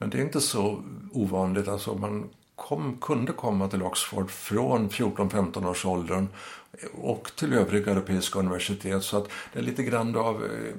Men 0.00 0.10
det 0.10 0.18
är 0.18 0.22
inte 0.22 0.40
så 0.40 0.82
ovanligt. 1.12 1.68
Alltså 1.68 1.94
man 1.94 2.28
kom, 2.56 2.96
kunde 3.00 3.32
komma 3.32 3.68
till 3.68 3.82
Oxford 3.82 4.30
från 4.30 4.88
14-15 4.88 5.66
års 5.66 5.84
åldern 5.84 6.28
och 6.92 7.30
till 7.36 7.52
övriga 7.52 7.92
europeiska 7.92 8.38
universitet. 8.38 9.02
Så 9.02 9.16
att 9.16 9.28
det 9.52 9.58
är 9.58 9.62
lite 9.62 9.82
grann 9.82 10.16
av 10.16 10.44
eh, 10.44 10.74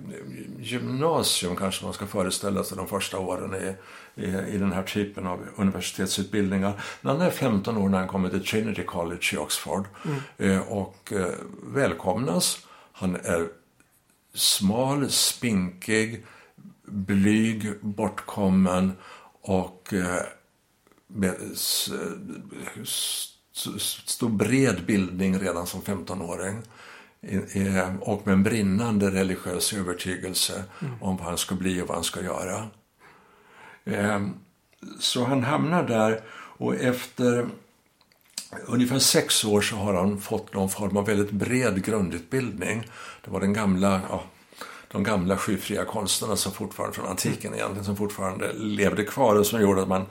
gymnasium 0.59 1.55
kanske 1.55 1.85
man 1.85 1.93
ska 1.93 2.07
föreställa 2.07 2.63
sig 2.63 2.77
de 2.77 2.87
första 2.87 3.19
åren 3.19 3.53
i, 3.55 3.75
i, 4.21 4.25
i 4.25 4.57
den 4.57 4.71
här 4.71 4.83
typen 4.83 5.27
av 5.27 5.39
universitetsutbildningar. 5.55 6.81
När 7.01 7.11
han 7.11 7.21
är 7.21 7.31
15 7.31 7.77
år 7.77 7.89
när 7.89 7.97
han 7.97 8.07
kommer 8.07 8.29
till 8.29 8.45
Trinity 8.45 8.83
College 8.83 9.33
i 9.33 9.37
Oxford 9.37 9.85
eh, 10.37 10.59
och 10.59 11.13
eh, 11.13 11.33
välkomnas. 11.63 12.67
Han 12.91 13.15
är 13.15 13.47
smal, 14.33 15.09
spinkig, 15.09 16.25
blyg, 16.85 17.73
bortkommen 17.81 18.91
och 19.41 19.93
eh, 19.93 20.21
med 21.07 21.35
stor 24.05 24.29
bred 24.29 24.85
bildning 24.85 25.39
redan 25.39 25.67
som 25.67 25.81
15-åring. 25.81 26.61
I- 27.21 27.35
i- 27.35 27.83
Och 28.01 28.27
med 28.27 28.33
en 28.33 28.43
brinnande 28.43 29.11
religiös 29.11 29.73
övertygelse 29.73 30.63
om 31.01 31.17
vad 31.17 31.25
han 31.25 31.37
ska 31.37 31.55
bli 31.55 31.81
och 31.81 31.87
vad 31.87 31.97
han 31.97 32.03
ska 32.03 32.21
göra. 32.23 32.67
Eh, 33.85 34.21
Så 34.99 35.23
han 35.25 35.43
hamnar 35.43 35.83
där 35.87 36.21
och 36.33 36.75
efter 36.75 37.47
ungefär 38.67 38.99
sex 38.99 39.45
år 39.45 39.61
så 39.61 39.75
har 39.75 39.93
han 39.93 40.21
fått 40.21 40.53
någon 40.53 40.69
form 40.69 40.97
av 40.97 41.05
väldigt 41.05 41.31
bred 41.31 41.83
grundutbildning. 41.85 42.83
Det 43.25 43.31
var 43.31 43.39
den 43.39 43.53
gamla, 43.53 44.01
ja, 44.09 44.23
de 44.91 45.03
gamla 45.03 45.37
skyfria 45.37 45.85
konsterna 45.85 46.35
som 46.35 46.51
fortfarande, 46.51 46.95
från 46.95 47.07
antiken 47.07 47.53
egentligen, 47.53 47.85
som 47.85 47.95
fortfarande 47.95 48.53
levde 48.53 49.03
kvar 49.03 49.35
och 49.35 49.45
som 49.45 49.61
gjorde 49.61 49.81
att 49.81 49.87
man 49.87 50.05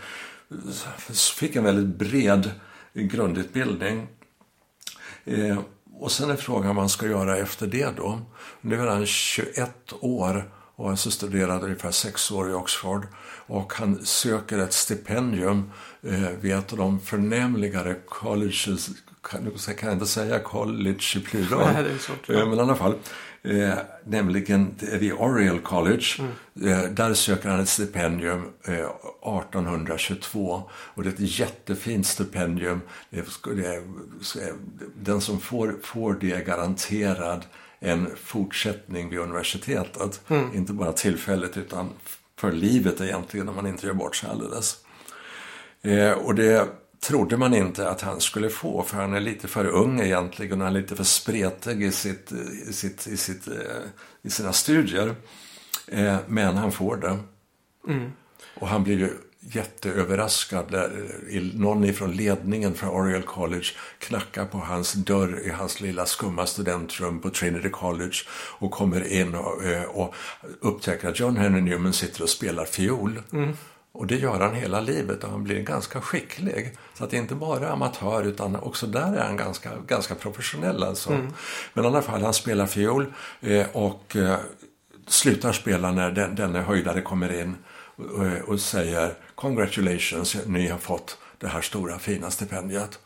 fick 1.35 1.57
en 1.57 1.65
väldigt 1.65 1.99
bred 1.99 2.51
grundutbildning. 2.93 4.07
Eh, 5.25 5.59
och 5.93 6.13
sen 6.13 6.31
är 6.31 6.37
frågan 6.37 6.67
vad 6.67 6.77
man 6.77 6.89
ska 6.89 7.07
göra 7.07 7.37
efter 7.37 7.67
det 7.67 7.97
då. 7.97 8.21
Nu 8.61 8.81
är 8.81 8.87
han 8.87 9.07
21 9.07 9.93
år 10.01 10.51
och 10.77 10.85
har 10.85 10.91
alltså 10.91 11.11
studerat 11.11 11.63
ungefär 11.63 11.91
sex 11.91 12.31
år 12.31 12.51
i 12.51 12.53
Oxford. 12.53 13.07
Och 13.47 13.73
han 13.73 14.07
söker 14.07 14.59
ett 14.59 14.73
stipendium 14.73 15.71
eh, 16.03 16.31
vid 16.41 16.55
ett 16.55 16.73
av 16.73 16.79
de 16.79 17.01
förnämligare 17.01 17.97
colleges, 18.09 18.91
kan, 19.23 19.51
kan 19.79 19.89
jag 19.89 19.93
inte 19.93 20.07
säga 20.07 20.39
college 20.39 21.17
i 21.17 21.21
plural, 21.21 21.69
Nej, 21.75 21.85
Eh, 22.29 22.49
men 22.49 22.59
i 22.59 22.61
alla 22.61 22.77
fall. 22.77 22.95
Eh, 23.43 23.79
nämligen 24.05 24.75
vid 24.79 25.13
Oriel 25.13 25.61
College. 25.61 26.05
Eh, 26.65 26.83
där 26.83 27.15
söker 27.15 27.49
han 27.49 27.61
ett 27.61 27.69
stipendium 27.69 28.53
eh, 28.65 28.75
1822. 28.75 30.63
Och 30.71 31.03
det 31.03 31.09
är 31.09 31.13
ett 31.13 31.39
jättefint 31.39 32.07
stipendium. 32.07 32.81
Det 33.11 33.25
den 34.97 35.21
som 35.21 35.41
får, 35.41 35.77
får 35.83 36.15
det 36.21 36.33
är 36.33 36.45
garanterad 36.45 37.45
en 37.79 38.11
fortsättning 38.17 39.11
vid 39.11 39.19
universitetet. 39.19 40.21
Inte 40.55 40.73
bara 40.73 40.93
tillfälligt 40.93 41.57
utan 41.57 41.89
för 42.37 42.53
livet 42.53 43.01
egentligen 43.01 43.49
om 43.49 43.57
man 43.57 43.67
inte 43.67 43.87
gör 43.87 43.95
bort 43.95 44.17
sig 44.17 44.31
alldeles. 44.31 44.77
Eh, 45.83 46.13
och 46.13 46.35
det 46.35 46.69
trodde 47.01 47.37
man 47.37 47.55
inte 47.55 47.91
att 47.91 48.01
han 48.01 48.21
skulle 48.21 48.51
få 48.51 48.83
för 48.83 48.97
han 48.97 49.15
är 49.15 49.21
lite 49.21 49.49
för 49.49 49.67
ung 49.67 50.01
egentligen 50.01 50.61
och 50.61 50.67
han 50.67 50.77
är 50.77 50.81
lite 50.81 50.97
för 50.97 51.05
spretig 51.05 51.83
i, 51.83 51.93
sitt, 51.93 52.33
i, 52.69 52.73
sitt, 52.73 53.07
i, 53.07 53.17
sitt, 53.17 53.49
eh, 53.49 53.55
i 54.23 54.31
sina 54.31 54.53
studier. 54.53 55.15
Eh, 55.87 56.17
men 56.27 56.57
han 56.57 56.73
får 56.73 56.97
det. 56.97 57.19
Och 58.55 58.69
han 58.69 58.85
blir 58.85 58.99
ju 58.99 59.11
jätteöverraskad 59.41 60.71
när 60.71 61.59
någon 61.59 61.85
ifrån 61.85 62.13
ledningen 62.13 62.75
för 62.75 62.89
Oriel 62.89 63.23
College 63.23 63.67
knackar 63.99 64.45
på 64.45 64.59
hans 64.59 64.93
dörr 64.93 65.47
i 65.47 65.51
hans 65.51 65.81
lilla 65.81 66.07
skumma 66.07 66.47
studentrum 66.47 67.21
på 67.21 67.31
Trinity 67.31 67.71
College 67.71 68.17
och 68.59 68.71
kommer 68.71 69.13
in 69.13 69.35
och, 69.35 69.65
eh, 69.65 69.83
och 69.83 70.15
upptäcker 70.61 71.09
att 71.09 71.21
John 71.21 71.37
Henry 71.37 71.61
Newman 71.61 71.93
sitter 71.93 72.23
och 72.23 72.29
spelar 72.29 72.65
fiol. 72.65 73.23
Mm. 73.33 73.57
Och 73.93 74.07
det 74.07 74.17
gör 74.17 74.41
han 74.41 74.55
hela 74.55 74.81
livet 74.81 75.25
och 75.25 75.31
han 75.31 75.45
blir 75.45 75.63
ganska 75.63 76.01
skicklig. 76.01 76.77
Så 76.95 77.05
att 77.05 77.11
det 77.11 77.17
är 77.17 77.21
inte 77.21 77.35
bara 77.35 77.71
amatör 77.71 78.23
utan 78.25 78.57
också 78.57 78.87
där 78.87 79.17
är 79.17 79.23
han 79.23 79.37
ganska, 79.37 79.71
ganska 79.87 80.15
professionell 80.15 80.83
alltså. 80.83 81.11
Mm. 81.11 81.33
Men 81.73 81.85
i 81.85 81.87
alla 81.87 82.03
fall, 82.03 82.23
han 82.23 82.35
spelar 82.35 82.67
fiol 82.67 83.13
eh, 83.41 83.67
och 83.73 84.17
eh, 84.17 84.39
slutar 85.07 85.53
spela 85.53 85.93
när 85.93 86.11
den, 86.11 86.35
denne 86.35 86.61
höjdare 86.61 87.01
kommer 87.01 87.41
in 87.41 87.57
och, 87.97 88.49
och 88.49 88.61
säger 88.61 89.15
Congratulations, 89.35 90.37
ni 90.47 90.69
har 90.69 90.79
fått 90.79 91.19
det 91.39 91.49
här 91.49 91.61
stora 91.61 91.99
fina 91.99 92.31
stipendiet. 92.31 92.99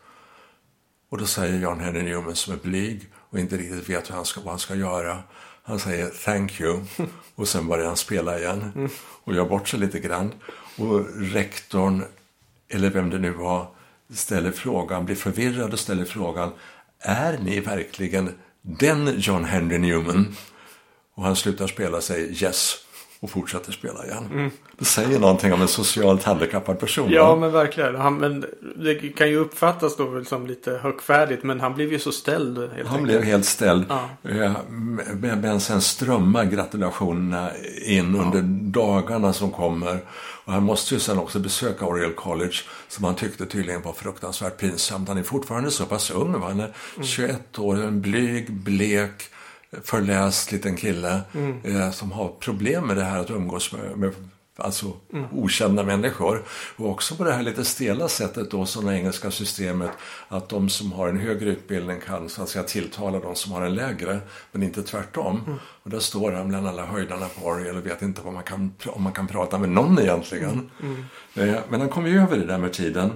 Och 1.10 1.18
då 1.18 1.26
säger 1.26 1.58
John 1.58 1.80
Henry 1.80 2.02
Newman 2.02 2.36
som 2.36 2.54
är 2.54 2.58
blyg 2.58 3.08
och 3.30 3.38
inte 3.38 3.56
riktigt 3.56 3.88
vet 3.88 4.10
vad 4.10 4.16
han 4.16 4.24
ska, 4.24 4.40
vad 4.40 4.50
han 4.50 4.58
ska 4.58 4.74
göra. 4.74 5.22
Han 5.62 5.78
säger 5.78 6.10
thank 6.24 6.60
you 6.60 6.80
och 7.34 7.48
sen 7.48 7.68
börjar 7.68 7.86
han 7.86 7.96
spela 7.96 8.38
igen 8.38 8.88
och 9.24 9.34
gör 9.34 9.44
bort 9.44 9.68
sig 9.68 9.80
lite 9.80 9.98
grann. 9.98 10.32
Och 10.76 11.06
rektorn, 11.16 12.04
eller 12.68 12.90
vem 12.90 13.10
det 13.10 13.18
nu 13.18 13.30
var, 13.30 13.66
ställer 14.14 14.50
frågan, 14.50 15.04
blir 15.04 15.16
förvirrad 15.16 15.72
och 15.72 15.78
ställer 15.78 16.04
frågan 16.04 16.52
Är 16.98 17.38
ni 17.38 17.60
verkligen 17.60 18.30
den 18.62 19.14
John 19.18 19.44
Henry 19.44 19.78
Newman? 19.78 20.36
Och 21.14 21.24
han 21.24 21.36
slutar 21.36 21.66
spela 21.66 22.00
säger 22.00 22.44
yes 22.44 22.84
och 23.24 23.30
fortsätter 23.30 23.72
spela 23.72 24.04
igen. 24.04 24.28
Mm. 24.32 24.50
Det 24.78 24.84
säger 24.84 25.18
någonting 25.18 25.52
om 25.52 25.62
en 25.62 25.68
socialt 25.68 26.22
handikappad 26.22 26.78
person. 26.78 27.10
Ja, 27.10 27.34
va? 27.34 27.40
men 27.40 27.52
verkligen. 27.52 27.94
Han, 27.94 28.16
men 28.16 28.44
det 28.76 28.94
kan 28.94 29.28
ju 29.28 29.36
uppfattas 29.36 29.96
då 29.96 30.24
som 30.24 30.46
lite 30.46 30.70
högfärdigt, 30.70 31.42
men 31.42 31.60
han 31.60 31.74
blev 31.74 31.92
ju 31.92 31.98
så 31.98 32.12
ställd. 32.12 32.58
han 32.58 32.70
enkelt. 32.70 33.02
blev 33.02 33.22
helt 33.22 33.44
ställd. 33.44 33.84
Ja. 34.22 34.54
Men, 34.68 35.40
men 35.40 35.60
sen 35.60 35.80
strömmar 35.80 36.44
gratulationerna 36.44 37.50
in 37.82 38.14
ja. 38.14 38.22
under 38.22 38.42
dagarna 38.72 39.32
som 39.32 39.50
kommer. 39.50 39.98
Och 40.44 40.52
han 40.52 40.62
måste 40.62 40.94
ju 40.94 41.00
sen 41.00 41.18
också 41.18 41.38
besöka 41.38 41.86
Oriel 41.86 42.12
College 42.12 42.56
som 42.88 43.04
han 43.04 43.14
tyckte 43.14 43.46
tydligen 43.46 43.82
var 43.82 43.92
fruktansvärt 43.92 44.56
pinsamt. 44.56 45.08
Han 45.08 45.18
är 45.18 45.22
fortfarande 45.22 45.70
så 45.70 45.86
pass 45.86 46.10
ung. 46.10 46.32
Va? 46.32 46.48
Han 46.48 46.60
är 46.60 46.74
mm. 46.94 47.06
21 47.06 47.58
år, 47.58 47.82
en 47.82 48.00
blyg, 48.00 48.52
blek 48.52 49.22
förläst 49.82 50.52
liten 50.52 50.76
kille 50.76 51.20
mm. 51.34 51.64
eh, 51.64 51.90
som 51.90 52.12
har 52.12 52.28
problem 52.28 52.86
med 52.86 52.96
det 52.96 53.04
här 53.04 53.18
att 53.18 53.30
umgås 53.30 53.72
med, 53.72 53.98
med 53.98 54.12
alltså 54.56 54.92
mm. 55.12 55.26
okända 55.32 55.82
människor. 55.82 56.42
Och 56.76 56.90
också 56.90 57.14
på 57.14 57.24
det 57.24 57.32
här 57.32 57.42
lite 57.42 57.64
stela 57.64 58.08
sättet 58.08 58.50
då 58.50 58.66
som 58.66 58.86
det 58.86 58.94
engelska 58.94 59.30
systemet 59.30 59.90
att 60.28 60.48
de 60.48 60.68
som 60.68 60.92
har 60.92 61.08
en 61.08 61.18
högre 61.18 61.50
utbildning 61.50 62.00
kan 62.00 62.28
så 62.28 62.42
att 62.42 62.48
säga 62.48 62.64
tilltala 62.64 63.20
de 63.20 63.34
som 63.34 63.52
har 63.52 63.62
en 63.62 63.74
lägre 63.74 64.20
men 64.52 64.62
inte 64.62 64.82
tvärtom. 64.82 65.42
Mm. 65.46 65.58
Och 65.64 65.90
där 65.90 65.98
står 65.98 66.32
han 66.32 66.48
bland 66.48 66.68
alla 66.68 66.86
höjdarna 66.86 67.26
på 67.28 67.46
Oriel 67.46 67.76
och 67.76 67.86
vet 67.86 68.02
inte 68.02 68.22
vad 68.22 68.32
man 68.32 68.42
kan, 68.42 68.74
om 68.86 69.02
man 69.02 69.12
kan 69.12 69.26
prata 69.26 69.58
med 69.58 69.68
någon 69.68 69.98
egentligen. 69.98 70.70
Mm. 70.82 71.04
mm. 71.34 71.54
Eh, 71.54 71.60
men 71.68 71.80
han 71.80 71.88
kommer 71.88 72.08
ju 72.08 72.20
över 72.20 72.36
det 72.36 72.46
där 72.46 72.58
med 72.58 72.72
tiden. 72.72 73.12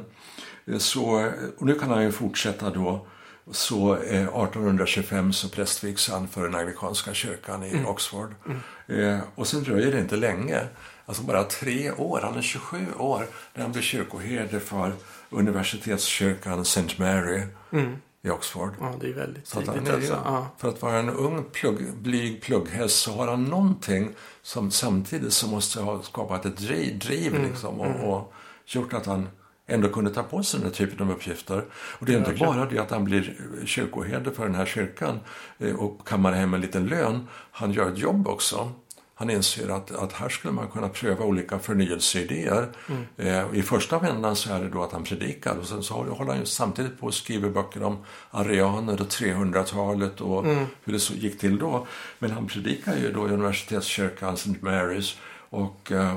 Eh, 0.66 0.78
så, 0.78 1.30
och 1.59 1.66
nu 1.66 1.75
kan 1.75 1.90
han 1.90 2.02
ju 2.02 2.12
fortsätta 2.12 2.71
då 2.71 3.07
så 3.50 3.95
eh, 3.95 4.23
1825 4.23 5.33
så 5.33 5.49
prästvigs 5.49 6.11
han 6.11 6.28
för 6.28 6.42
den 6.42 6.54
anglikanska 6.54 7.14
kyrkan 7.14 7.64
i 7.64 7.71
mm. 7.71 7.87
Oxford. 7.87 8.35
Mm. 8.47 8.61
Eh, 8.87 9.21
och 9.34 9.47
sen 9.47 9.62
dröjer 9.62 9.93
det 9.93 10.00
inte 10.00 10.17
länge, 10.17 10.60
alltså 11.08 11.23
bara 11.23 11.44
tre 11.44 11.90
år, 11.90 12.21
han 12.23 12.38
är 12.38 12.42
27 12.42 12.86
år, 12.99 13.26
när 13.54 13.62
han 13.62 13.73
blir 13.73 13.82
kyrkoherde 13.82 14.60
för 14.60 14.92
universitetskyrkan 15.30 16.60
St. 16.60 16.94
Mary 16.97 17.42
mm. 17.73 17.97
i 18.23 18.30
Oxford. 18.30 18.73
Ja, 18.80 18.94
det 19.00 19.08
är 19.08 19.14
väldigt 19.14 19.47
så 19.47 19.60
tidigt 19.60 19.88
är, 19.88 19.94
alltså. 19.94 20.23
ja. 20.25 20.47
För 20.58 20.68
att 20.68 20.82
vara 20.82 20.99
en 20.99 21.10
ung, 21.10 21.44
plugg, 21.52 21.92
blyg 21.92 22.42
plugghäst 22.42 22.97
så 22.97 23.12
har 23.12 23.28
han 23.28 23.44
någonting 23.44 24.10
som 24.42 24.71
samtidigt 24.71 25.32
så 25.32 25.49
måste 25.49 25.80
ha 25.80 26.02
skapat 26.02 26.47
ett 26.47 26.56
driv, 26.56 26.99
driv 26.99 27.34
mm. 27.34 27.49
liksom, 27.49 27.80
och, 27.80 27.86
mm. 27.86 28.00
och 28.00 28.32
gjort 28.66 28.92
att 28.92 29.06
han 29.06 29.28
ändå 29.66 29.88
kunde 29.88 30.10
ta 30.10 30.23
på 30.23 30.42
sig 30.42 30.60
den 30.60 30.68
här 30.68 30.75
typen 30.75 31.06
av 31.06 31.12
uppgifter. 31.12 31.64
Och 31.73 32.06
det 32.06 32.14
är 32.14 32.18
inte 32.18 32.44
bara 32.44 32.66
det 32.66 32.78
att 32.78 32.90
han 32.90 33.04
blir 33.04 33.36
kyrkoherde 33.64 34.30
för 34.30 34.42
den 34.42 34.54
här 34.54 34.66
kyrkan 34.66 35.21
eh, 35.58 35.75
och 35.75 36.08
kammar 36.08 36.32
hem 36.32 36.54
en 36.54 36.60
liten 36.60 36.86
lön. 36.86 37.28
Han 37.50 37.73
gör 37.73 37.92
ett 37.92 37.99
jobb 37.99 38.28
också. 38.28 38.73
Han 39.19 39.31
inser 39.31 39.69
att, 39.69 39.91
att 39.91 40.13
här 40.13 40.28
skulle 40.28 40.52
man 40.52 40.69
kunna 40.69 40.89
pröva 40.89 41.25
olika 41.25 41.59
förnyelseidéer. 41.59 42.69
Mm. 42.89 43.04
Eh, 43.17 43.59
I 43.59 43.63
första 43.63 43.99
vändan 43.99 44.37
så 44.37 44.52
är 44.52 44.61
det 44.63 44.69
då 44.69 44.83
att 44.83 44.93
han 44.93 45.04
predikar 45.04 45.57
och 45.57 45.67
sen 45.67 45.83
så 45.83 45.95
håller 45.95 46.31
han 46.31 46.41
ju 46.41 46.47
samtidigt 46.47 47.00
på 47.00 47.07
och 47.07 47.15
skriver 47.15 47.50
böcker 47.50 47.83
om 47.83 47.99
arianer 48.31 49.00
och 49.00 49.09
300-talet 49.09 50.21
och 50.21 50.45
mm. 50.45 50.65
hur 50.85 50.93
det 50.93 51.00
så 51.00 51.15
gick 51.15 51.39
till 51.39 51.59
då. 51.59 51.87
Men 52.19 52.31
han 52.31 52.47
predikar 52.47 52.97
ju 52.97 53.13
då 53.13 53.28
i 53.28 53.33
universitetskyrkan 53.33 54.35
St. 54.35 54.54
Marys 54.61 55.17
och 55.50 55.93
eh, 55.93 56.15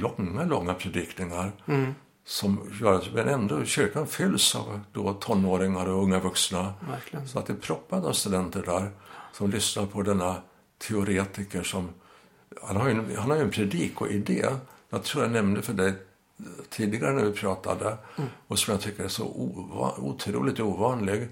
långa, 0.00 0.44
långa 0.44 0.74
predikningar. 0.74 1.52
Mm 1.66 1.94
som 2.24 2.70
gör 2.80 2.94
att 2.94 3.12
men 3.14 3.28
ändå, 3.28 3.64
kyrkan 3.64 4.06
fylls 4.06 4.54
av 4.54 4.80
då 4.92 5.12
tonåringar 5.12 5.88
och 5.88 6.02
unga 6.02 6.18
vuxna. 6.18 6.74
Verkligen. 6.90 7.28
Så 7.28 7.38
att 7.38 7.46
det 7.46 7.52
är 7.52 7.56
proppat 7.56 8.04
av 8.04 8.12
studenter 8.12 8.62
där 8.62 8.90
som 9.32 9.50
lyssnar 9.50 9.86
på 9.86 10.02
denna 10.02 10.36
teoretiker 10.78 11.62
som... 11.62 11.88
Han 12.62 12.76
har 12.76 12.88
ju 12.88 12.90
en, 12.90 13.16
han 13.16 13.30
har 13.30 13.36
en 13.36 13.50
predikoidé. 13.50 14.46
Jag 14.90 15.02
tror 15.02 15.22
jag 15.22 15.32
nämnde 15.32 15.62
för 15.62 15.72
dig 15.72 15.92
tidigare 16.70 17.12
när 17.12 17.24
vi 17.24 17.32
pratade 17.32 17.96
mm. 18.18 18.30
och 18.46 18.58
som 18.58 18.72
jag 18.72 18.80
tycker 18.80 19.04
är 19.04 19.08
så 19.08 19.24
otroligt 19.98 20.60
ovanlig 20.60 21.28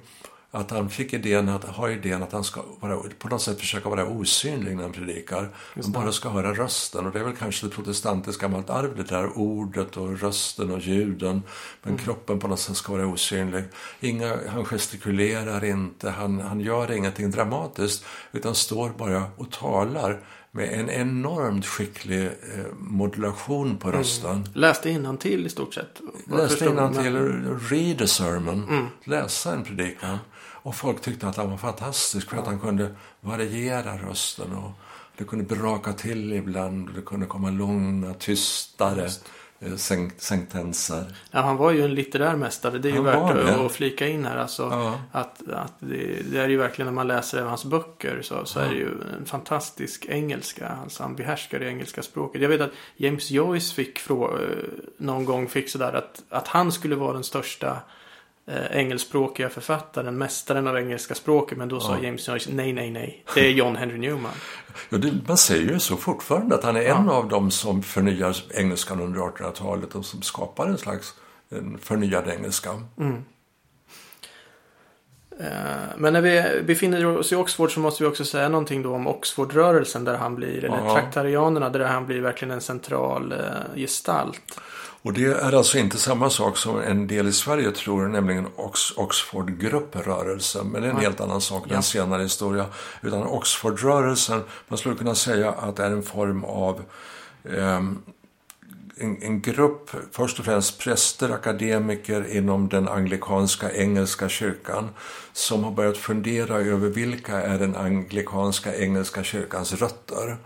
att 0.52 0.70
han 0.70 0.90
fick 0.90 1.12
idén 1.12 1.48
att, 1.48 1.64
ha 1.64 1.90
idén 1.90 2.22
att 2.22 2.32
han 2.32 2.44
ska 2.44 2.62
vara, 2.80 3.02
på 3.18 3.28
något 3.28 3.42
sätt 3.42 3.60
försöka 3.60 3.88
vara 3.88 4.06
osynlig 4.06 4.76
när 4.76 4.82
han 4.82 4.92
predikar. 4.92 5.48
Man 5.74 5.92
bara 5.92 6.12
ska 6.12 6.28
höra 6.28 6.54
rösten. 6.54 7.06
Och 7.06 7.12
det 7.12 7.18
är 7.18 7.24
väl 7.24 7.36
kanske 7.36 7.66
det 7.66 7.70
protestantiska 7.70 8.46
gammalt 8.46 8.70
arv, 8.70 8.96
det 8.96 9.02
där 9.02 9.38
ordet 9.38 9.96
och 9.96 10.20
rösten 10.20 10.70
och 10.70 10.80
ljuden. 10.80 11.42
Men 11.82 11.92
mm. 11.92 12.04
kroppen 12.04 12.38
på 12.38 12.48
något 12.48 12.60
sätt 12.60 12.76
ska 12.76 12.92
vara 12.92 13.06
osynlig. 13.06 13.64
Inga, 14.00 14.38
han 14.48 14.64
gestikulerar 14.64 15.64
inte, 15.64 16.10
han, 16.10 16.40
han 16.40 16.60
gör 16.60 16.92
ingenting 16.92 17.30
dramatiskt. 17.30 18.04
Utan 18.32 18.54
står 18.54 18.90
bara 18.90 19.24
och 19.36 19.50
talar 19.50 20.20
med 20.50 20.80
en 20.80 20.90
enormt 20.90 21.66
skicklig 21.66 22.26
eh, 22.26 22.64
modulation 22.78 23.76
på 23.76 23.88
mm. 23.88 23.98
rösten. 23.98 24.30
Mm. 24.30 24.44
Läste 24.54 25.16
till 25.20 25.46
i 25.46 25.48
stort 25.48 25.74
sett? 25.74 26.00
Läste 26.26 26.64
innantill, 26.64 27.16
read 27.70 28.02
a 28.02 28.06
sermon, 28.06 28.68
mm. 28.68 28.86
läsa 29.04 29.52
en 29.52 29.64
predikan. 29.64 30.18
Och 30.62 30.74
folk 30.74 31.00
tyckte 31.00 31.28
att 31.28 31.36
han 31.36 31.50
var 31.50 31.56
fantastisk 31.56 32.30
för 32.30 32.36
att 32.36 32.46
han 32.46 32.60
kunde 32.60 32.94
variera 33.20 33.96
rösten 33.96 34.52
och 34.52 34.70
det 35.18 35.24
kunde 35.24 35.44
braka 35.44 35.92
till 35.92 36.32
ibland 36.32 36.88
och 36.88 36.94
det 36.94 37.02
kunde 37.02 37.26
komma 37.26 37.50
långa, 37.50 38.14
tystare 38.14 39.10
eh, 39.60 39.76
sentenser. 40.18 41.04
Ja, 41.30 41.40
han 41.40 41.56
var 41.56 41.70
ju 41.70 41.84
en 41.84 41.94
litterär 41.94 42.36
mästare. 42.36 42.78
Det 42.78 42.88
är 42.88 42.92
ju 42.92 42.96
han 42.96 43.04
värt 43.04 43.48
att, 43.48 43.60
att 43.60 43.72
flika 43.72 44.08
in 44.08 44.24
här. 44.24 44.36
Alltså, 44.36 44.62
ja. 44.62 45.00
att, 45.12 45.50
att 45.50 45.74
det, 45.78 46.30
det, 46.32 46.38
är 46.38 46.48
ju 46.48 46.56
verkligen 46.56 46.86
när 46.86 46.92
man 46.92 47.08
läser 47.08 47.42
hans 47.42 47.64
böcker 47.64 48.22
så, 48.22 48.44
så 48.44 48.58
ja. 48.58 48.64
är 48.64 48.68
det 48.68 48.76
ju 48.76 48.88
en 49.18 49.26
fantastisk 49.26 50.06
engelska. 50.08 50.68
Alltså 50.68 51.02
han 51.02 51.16
behärskar 51.16 51.58
det 51.58 51.66
engelska 51.66 52.02
språket. 52.02 52.42
Jag 52.42 52.48
vet 52.48 52.60
att 52.60 52.72
James 52.96 53.30
Joyce 53.30 53.72
fick 53.72 53.98
frå, 53.98 54.38
eh, 54.38 54.40
någon 54.98 55.24
gång 55.24 55.48
fick 55.48 55.70
sådär 55.70 55.92
att, 55.92 56.22
att 56.28 56.48
han 56.48 56.72
skulle 56.72 56.96
vara 56.96 57.12
den 57.12 57.24
största 57.24 57.76
eh, 58.50 58.76
engelskspråkiga 58.78 59.48
författaren, 59.48 60.18
mästaren 60.18 60.66
av 60.66 60.78
engelska 60.78 61.14
språket. 61.14 61.58
Men 61.58 61.68
då 61.68 61.76
ja. 61.76 61.80
sa 61.80 61.98
James 61.98 62.28
Joyce 62.28 62.50
nej, 62.52 62.72
nej, 62.72 62.90
nej. 62.90 63.24
Det 63.34 63.46
är 63.46 63.50
John 63.50 63.76
Henry 63.76 63.98
Newman. 63.98 64.32
ja, 64.88 64.98
det, 64.98 65.12
man 65.26 65.36
säger 65.36 65.72
ju 65.72 65.78
så 65.78 65.96
fortfarande 65.96 66.54
att 66.54 66.64
han 66.64 66.76
är 66.76 66.82
ja. 66.82 66.98
en 66.98 67.08
av 67.08 67.28
dem 67.28 67.50
som 67.50 67.82
förnyar 67.82 68.36
engelskan 68.54 69.00
under 69.00 69.20
1800-talet 69.20 69.94
och 69.94 70.04
som 70.04 70.22
skapar 70.22 70.66
en 70.66 70.78
slags 70.78 71.14
en 71.50 71.78
förnyad 71.78 72.28
engelska. 72.28 72.70
Mm. 72.98 73.24
Eh, 75.40 75.96
men 75.96 76.12
när 76.12 76.20
vi 76.20 76.62
befinner 76.62 77.06
oss 77.06 77.32
i 77.32 77.36
Oxford 77.36 77.74
så 77.74 77.80
måste 77.80 78.02
vi 78.02 78.08
också 78.08 78.24
säga 78.24 78.48
någonting 78.48 78.82
då 78.82 78.94
om 78.94 79.06
Oxfordrörelsen 79.06 80.04
där 80.04 80.16
han 80.16 80.34
blir, 80.34 80.64
eller 80.64 80.92
traktarianerna, 80.94 81.70
där 81.70 81.80
han 81.80 82.06
blir 82.06 82.20
verkligen 82.20 82.52
en 82.54 82.60
central 82.60 83.32
eh, 83.32 83.38
gestalt. 83.76 84.60
Och 85.02 85.12
det 85.12 85.24
är 85.24 85.52
alltså 85.56 85.78
inte 85.78 85.98
samma 85.98 86.30
sak 86.30 86.56
som 86.56 86.80
en 86.80 87.06
del 87.06 87.28
i 87.28 87.32
Sverige 87.32 87.70
tror, 87.70 88.08
nämligen 88.08 88.46
Ox 88.56 88.80
Oxfordgrupprörelsen. 88.96 90.66
Men 90.66 90.82
det 90.82 90.88
är 90.88 90.90
en 90.90 90.96
ja. 90.96 91.02
helt 91.02 91.20
annan 91.20 91.40
sak, 91.40 91.64
det 91.68 91.74
är 91.74 91.76
en 91.76 91.82
senare 91.82 92.22
historia. 92.22 92.66
Utan 93.02 93.22
Oxfordrörelsen, 93.22 94.42
man 94.68 94.78
skulle 94.78 94.94
kunna 94.94 95.14
säga 95.14 95.52
att 95.52 95.76
det 95.76 95.84
är 95.84 95.90
en 95.90 96.02
form 96.02 96.44
av 96.44 96.82
eh, 97.44 97.80
en, 99.00 99.22
en, 99.22 99.40
grupp, 99.40 99.90
först 100.12 100.38
och 100.38 100.44
främst 100.44 100.78
präster, 100.78 101.30
akademiker 101.30 102.36
inom 102.36 102.68
den 102.68 102.88
anglikanska 102.88 103.72
engelska 103.72 104.28
kyrkan 104.28 104.88
som 105.32 105.64
har 105.64 105.70
börjat 105.70 105.96
fundera 105.96 106.54
över 106.54 106.88
vilka 106.88 107.42
är 107.42 107.58
den 107.58 107.76
anglikanska 107.76 108.76
engelska 108.76 109.22
kyrkans 109.22 109.72
rötter. 109.72 110.36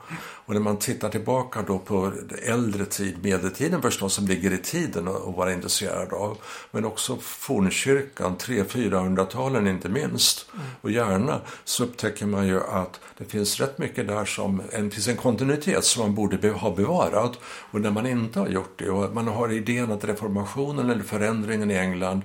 Och 0.46 0.54
när 0.54 0.61
man 0.61 0.76
tittar 0.76 1.09
tillbaka 1.09 1.62
då 1.62 1.78
på 1.78 2.12
äldre 2.42 2.85
tid, 2.85 3.16
medeltiden 3.22 3.83
förstås, 3.83 4.14
som 4.14 4.26
ligger 4.26 4.52
i 4.52 4.59
tiden 4.59 5.09
och 5.09 5.35
vara 5.35 5.52
intresserad 5.52 6.12
av. 6.12 6.38
Men 6.70 6.85
också 6.85 7.16
fornkyrkan, 7.16 8.37
300-400-talen 8.37 9.68
inte 9.68 9.88
minst. 9.88 10.46
Mm. 10.54 10.66
Och 10.80 10.90
gärna 10.90 11.40
så 11.64 11.85
upptäcker 11.85 12.26
man 12.26 12.46
ju 12.46 12.61
att 12.61 13.00
det 13.18 13.24
finns 13.24 13.61
rätt 13.61 13.78
mycket 13.78 14.09
där 14.09 14.24
som 14.24 14.62
en, 14.72 14.90
finns 14.90 15.09
en 15.09 15.16
kontinuitet 15.16 15.85
som 15.85 16.02
man 16.02 16.14
borde 16.14 16.50
ha 16.50 16.74
bevarat. 16.74 17.38
Och 17.44 17.80
när 17.80 17.90
man 17.90 18.07
inte 18.07 18.38
har 18.38 18.48
gjort 18.48 18.78
det 18.78 18.90
och 18.90 19.14
man 19.14 19.28
har 19.28 19.52
idén 19.52 19.92
att 19.92 20.04
reformationen 20.04 20.90
eller 20.90 21.04
förändringen 21.04 21.70
i 21.70 21.74
England 21.74 22.22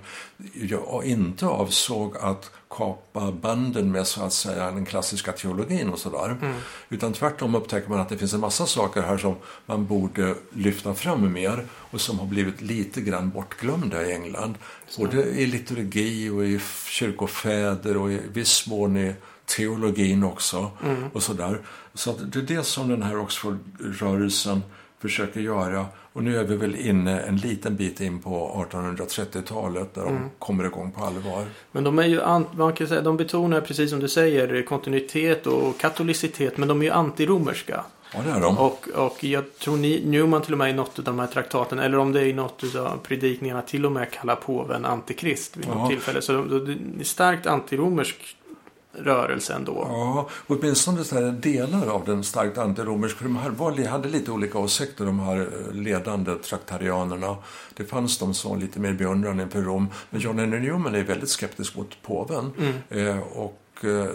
inte 1.04 1.46
avsåg 1.46 2.18
att 2.18 2.52
kapa 2.70 3.32
banden 3.32 3.92
med 3.92 4.08
så 4.08 4.24
att 4.24 4.34
säga 4.34 4.72
den 4.72 4.86
klassiska 4.86 5.32
teologin 5.32 5.90
och 5.90 6.00
sådär. 6.00 6.38
Mm. 6.42 6.56
Utan 6.90 7.14
tvärtom 7.14 7.56
upptäcker 7.56 7.90
man 7.90 8.00
att 8.00 8.10
det 8.10 8.18
finns 8.18 8.34
en 8.34 8.40
massa 8.40 8.66
saker 8.66 9.02
här 9.02 9.18
som 9.18 9.36
man 9.66 9.86
borde 9.86 10.36
lyfta 10.54 10.94
fram 10.94 11.34
mer 11.34 11.66
och 11.72 12.02
som 12.02 12.20
har 12.20 12.26
blivit 12.26 12.62
lite 12.62 13.02
grann 13.02 13.30
bortglömda 13.30 14.06
i 14.06 14.14
England. 14.14 14.56
Så. 14.88 15.02
Både 15.02 15.24
i 15.24 15.46
liturgi 15.46 16.30
och 16.30 16.46
i 16.46 16.60
kyrkofäder 16.86 17.98
och 17.98 18.12
i 18.12 18.20
viss 18.34 18.68
mån 18.68 18.98
i 18.98 19.16
teologin 19.46 20.24
också. 20.24 20.72
Mm. 20.84 21.10
och 21.14 21.24
sådär. 21.24 21.62
Så 21.94 22.12
det 22.12 22.40
är 22.40 22.44
det 22.44 22.64
som 22.64 22.90
den 22.90 23.04
här 23.04 23.20
Oxford-rörelsen 23.20 24.62
försöker 25.00 25.40
göra. 25.40 25.86
Och 26.14 26.24
nu 26.24 26.38
är 26.38 26.44
vi 26.44 26.56
väl 26.56 26.76
inne 26.76 27.20
en 27.20 27.38
liten 27.38 27.76
bit 27.76 28.02
in 28.02 28.20
på 28.20 28.66
1830-talet 28.72 29.94
där 29.94 30.02
mm. 30.02 30.14
de 30.14 30.30
kommer 30.40 30.66
igång 30.66 30.92
på 30.92 31.04
allvar. 31.06 31.46
Men 31.72 31.84
de 31.84 32.00
är 32.00 32.06
ju, 32.06 32.22
man 32.58 32.74
kan 32.74 32.88
säga, 32.88 33.02
de 33.02 33.18
betonar 33.18 33.62
precis 33.62 33.90
som 33.90 34.00
du 34.00 34.08
säger 34.08 34.64
kontinuitet 34.64 35.48
och 35.48 35.78
katolicitet 35.78 36.58
men 36.58 36.68
de 36.68 36.82
är 36.82 36.86
ju 36.86 36.92
antiromerska. 36.92 37.84
Ja, 38.14 38.20
det 38.26 38.32
är 38.32 38.42
de. 38.42 38.58
Och, 38.58 38.88
och 38.88 39.24
jag 39.24 39.58
tror 39.60 39.78
ni, 39.78 40.04
Newman 40.06 40.42
till 40.42 40.54
och 40.54 40.58
med 40.58 40.70
i 40.70 40.74
något 40.74 41.00
av 41.00 41.06
de 41.06 41.20
här 41.20 41.28
traktaten 41.28 41.80
eller 41.80 41.98
om 41.98 42.12
det 42.12 42.22
är 42.22 42.26
i 42.26 42.34
något 42.34 42.76
av 42.76 42.98
predikningarna 43.04 43.62
till 43.62 43.86
och 43.86 43.92
med 43.92 44.12
kallar 44.12 44.36
påven 44.36 44.86
antikrist 44.86 45.58
vid 45.58 45.68
något 45.68 45.78
ja. 45.78 45.88
tillfälle. 45.88 46.22
Så 46.22 46.34
det 46.34 46.72
är 47.00 47.04
starkt 47.04 47.48
antiromersk 47.48 48.36
rörelse 49.04 49.54
ändå. 49.54 49.86
Ja, 49.90 50.30
åtminstone 50.48 51.04
så 51.04 51.16
här 51.16 51.32
delar 51.32 51.88
av 51.88 52.06
den 52.06 52.24
starkt 52.24 52.58
antiromerska. 52.58 53.24
De 53.24 53.36
här 53.36 53.88
hade 53.88 54.10
lite 54.10 54.32
olika 54.32 54.60
åsikter, 54.60 55.06
de 55.06 55.20
här 55.20 55.38
eh, 55.38 55.74
ledande 55.74 56.36
traktarianerna. 56.36 57.38
Det 57.74 57.86
fanns 57.86 58.18
de 58.18 58.34
som 58.34 58.52
var 58.52 58.58
lite 58.58 58.80
mer 58.80 58.94
beundrande 58.94 59.44
inför 59.44 59.62
Rom. 59.62 59.88
Men 60.10 60.22
John 60.22 60.40
Henry 60.40 60.60
Newman 60.60 60.96
är 60.96 61.04
väldigt 61.04 61.30
skeptisk 61.30 61.76
mot 61.76 62.02
påven. 62.02 62.52
Mm. 62.60 63.08
Eh, 63.08 63.20
och 63.20 63.86
eh, 63.86 64.06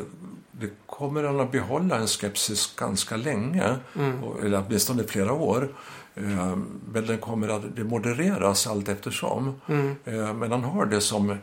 det 0.51 0.70
kommer 0.87 1.25
han 1.25 1.40
att 1.40 1.53
behålla 1.53 1.97
en 1.97 2.07
skepsis 2.07 2.75
ganska 2.77 3.16
länge, 3.16 3.75
mm. 3.97 4.18
eller 4.42 4.64
åtminstone 4.66 5.05
flera 5.05 5.33
år. 5.33 5.68
Eh, 6.14 6.57
men 6.92 7.07
den 7.07 7.18
kommer 7.18 7.49
att 7.49 7.77
det 7.77 7.85
modereras 7.85 8.66
allt 8.66 8.88
eftersom. 8.88 9.61
Mm. 9.68 9.97
Eh, 10.05 10.35
men 10.35 10.53
han 10.53 10.64
har 10.64 10.87
det 10.87 11.01
som 11.01 11.37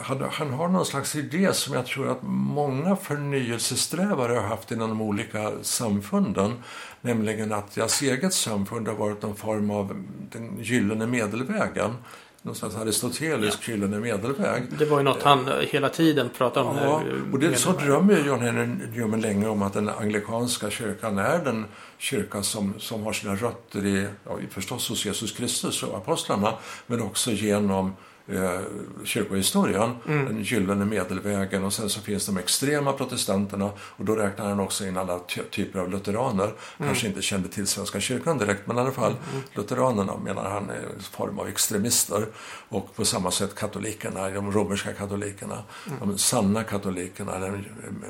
han, 0.00 0.24
han, 0.30 0.50
har 0.50 0.68
någon 0.68 0.86
slags 0.86 1.16
idé 1.16 1.52
som 1.52 1.74
jag 1.74 1.86
tror 1.86 2.10
att 2.10 2.22
många 2.22 2.96
förnyelsesträvare 2.96 4.32
har 4.32 4.42
haft 4.42 4.70
inom 4.70 4.88
de 4.88 5.02
olika 5.02 5.52
samfunden. 5.62 6.54
Nämligen 7.00 7.52
att 7.52 7.74
deras 7.74 8.02
eget 8.02 8.32
samfund 8.34 8.88
har 8.88 8.94
varit 8.94 9.22
någon 9.22 9.36
form 9.36 9.70
av 9.70 10.04
den 10.32 10.58
gyllene 10.62 11.06
medelvägen. 11.06 11.94
Någon 12.42 12.54
slags 12.54 12.76
aristotelisk 12.76 13.58
ja. 13.68 13.72
gyllene 13.72 13.98
medelväg. 13.98 14.62
Det 14.78 14.84
var 14.84 14.98
ju 14.98 15.04
något 15.04 15.22
han 15.22 15.50
hela 15.60 15.88
tiden 15.88 16.30
pratade 16.38 16.68
om. 16.68 16.76
Ja, 16.76 17.02
och 17.32 17.38
det, 17.38 17.56
så 17.56 17.72
drömmer 17.72 18.24
John 18.26 18.40
Henry 18.40 18.66
Newman 18.66 19.20
länge 19.20 19.48
om 19.48 19.62
att 19.62 19.72
den 19.72 19.88
anglikanska 19.88 20.70
kyrkan 20.70 21.18
är 21.18 21.44
den 21.44 21.64
kyrka 21.98 22.42
som, 22.42 22.74
som 22.78 23.02
har 23.02 23.12
sina 23.12 23.34
rötter 23.34 23.86
i, 23.86 24.06
ja, 24.24 24.38
förstås 24.50 24.88
hos 24.88 25.06
Jesus 25.06 25.32
Kristus 25.32 25.82
och 25.82 25.96
apostlarna, 25.96 26.54
men 26.86 27.02
också 27.02 27.30
genom 27.30 27.92
eh, 28.32 28.60
kyrkohistorien, 29.04 29.96
mm. 30.08 30.26
den 30.26 30.42
gyllene 30.42 30.84
medelvägen 30.84 31.64
och 31.64 31.72
sen 31.72 31.90
så 31.90 32.00
finns 32.00 32.26
de 32.26 32.38
extrema 32.38 32.92
protestanterna 32.92 33.70
och 33.78 34.04
då 34.04 34.16
räknar 34.16 34.48
han 34.48 34.60
också 34.60 34.86
in 34.86 34.96
alla 34.96 35.18
typer 35.50 35.78
av 35.78 35.90
lutheraner. 35.90 36.44
Mm. 36.44 36.54
Kanske 36.78 37.06
inte 37.06 37.22
kände 37.22 37.48
till 37.48 37.66
Svenska 37.66 38.00
kyrkan 38.00 38.38
direkt 38.38 38.66
men 38.66 38.76
i 38.76 38.80
alla 38.80 38.92
fall 38.92 39.12
mm. 39.32 39.42
lutheranerna 39.54 40.16
menar 40.16 40.50
han 40.50 40.70
är 40.70 40.74
en 40.74 41.02
form 41.02 41.38
av 41.38 41.48
extremister 41.48 42.26
och 42.68 42.96
på 42.96 43.04
samma 43.04 43.30
sätt 43.30 43.54
katolikerna, 43.54 44.30
de 44.30 44.52
romerska 44.52 44.92
katolikerna, 44.92 45.62
mm. 45.86 45.98
de 46.00 46.18
sanna 46.18 46.64
katolikerna, 46.64 47.38
den 47.38 47.64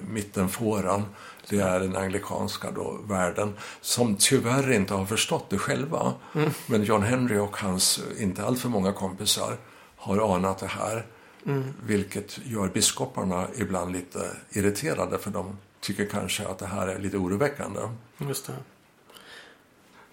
mittenfåran 0.09 1.05
det 1.51 1.61
är 1.61 1.81
den 1.81 1.97
anglikanska 1.97 2.71
då, 2.71 2.99
världen 3.09 3.55
som 3.81 4.17
tyvärr 4.17 4.73
inte 4.73 4.95
har 4.95 5.07
förstått 5.07 5.51
det 5.51 5.59
själva. 5.59 6.13
Mm. 6.35 6.51
Men 6.67 6.85
John 6.85 7.03
Henry 7.03 7.39
och 7.39 7.57
hans 7.57 8.01
inte 8.19 8.45
alltför 8.45 8.69
många 8.69 8.93
kompisar 8.93 9.57
har 10.01 10.37
anat 10.37 10.59
det 10.59 10.67
här. 10.67 11.07
Mm. 11.47 11.65
Vilket 11.87 12.39
gör 12.45 12.69
biskoparna 12.69 13.47
ibland 13.57 13.93
lite 13.93 14.31
irriterade 14.51 15.19
för 15.19 15.31
de 15.31 15.57
tycker 15.81 16.07
kanske 16.07 16.49
att 16.49 16.59
det 16.59 16.67
här 16.67 16.89
är 16.89 16.99
lite 16.99 17.17
oroväckande. 17.17 17.81
Just 18.19 18.47
det. 18.47 18.53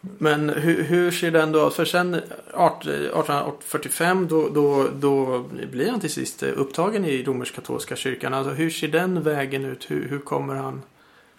Men 0.02 0.50
hur, 0.50 0.84
hur 0.84 1.12
ser 1.12 1.32
den 1.32 1.52
då 1.52 1.70
För 1.70 1.86
sen 1.86 2.14
1845 2.14 4.28
då, 4.28 4.50
då, 4.50 4.88
då 4.96 5.46
blir 5.72 5.92
han 5.92 6.00
till 6.00 6.14
sist 6.14 6.44
upptagen 6.44 7.06
i 7.06 7.24
romersk-katolska 7.24 7.96
kyrkan. 7.96 8.34
Alltså 8.34 8.54
hur 8.54 8.70
ser 8.70 8.88
den 8.88 9.24
vägen 9.24 9.66
ut? 9.66 9.92
Hur, 9.92 10.10
hur, 10.10 10.20
kommer, 10.20 10.56
han, 10.56 10.82